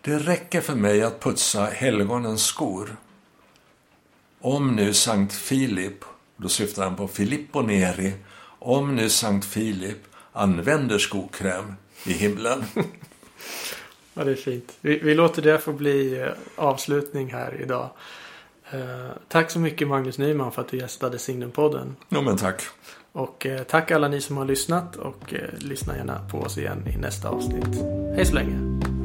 det 0.02 0.18
räcker 0.18 0.62
för 0.62 0.76
mig 0.76 1.04
att 1.04 1.20
putsa 1.20 1.66
helgonens 1.66 2.46
skor. 2.46 2.96
Om 4.42 4.76
nu 4.76 4.94
Sankt 4.94 5.34
Filip, 5.34 6.04
då 6.38 6.50
syftar 6.50 6.84
han 6.84 6.96
på 6.96 7.08
Filippo 7.08 7.62
Neri, 7.62 8.14
om 8.60 8.96
nu 8.96 9.10
Sankt 9.10 9.46
Filip 9.46 9.98
använder 10.32 10.98
skokräm 10.98 11.74
i 12.06 12.14
himlen. 12.14 12.64
ja, 14.14 14.24
det 14.24 14.32
är 14.32 14.36
fint. 14.36 14.78
Vi, 14.82 15.00
vi, 15.00 15.16
låter 15.16 15.42
det 15.42 15.60
få 15.60 15.74
bli 15.74 16.22
eh, 16.22 16.28
avslutning 16.56 17.34
här 17.34 17.62
idag. 17.62 17.90
Eh, 18.72 19.12
tack 19.28 19.52
så 19.52 19.60
mycket 19.60 19.88
Magnus 19.88 20.18
Nyman 20.18 20.52
för 20.52 20.62
att 20.62 20.68
du 20.68 20.78
gästade 20.78 21.20
Signumpodden. 21.20 21.96
Ja, 22.10 22.22
men 22.22 22.38
tack. 22.38 22.62
Och 23.12 23.46
eh, 23.46 23.64
tack 23.64 23.92
alla 23.92 24.08
ni 24.08 24.22
som 24.22 24.38
har 24.38 24.46
lyssnat 24.46 24.96
och 24.96 25.34
eh, 25.34 25.50
lyssna 25.58 25.98
gärna 25.98 26.30
på 26.32 26.40
oss 26.40 26.58
igen 26.58 26.88
i 26.96 26.98
nästa 26.98 27.30
avsnitt. 27.30 27.82
Hej 28.16 28.26
så 28.26 28.36
länge! 28.36 29.01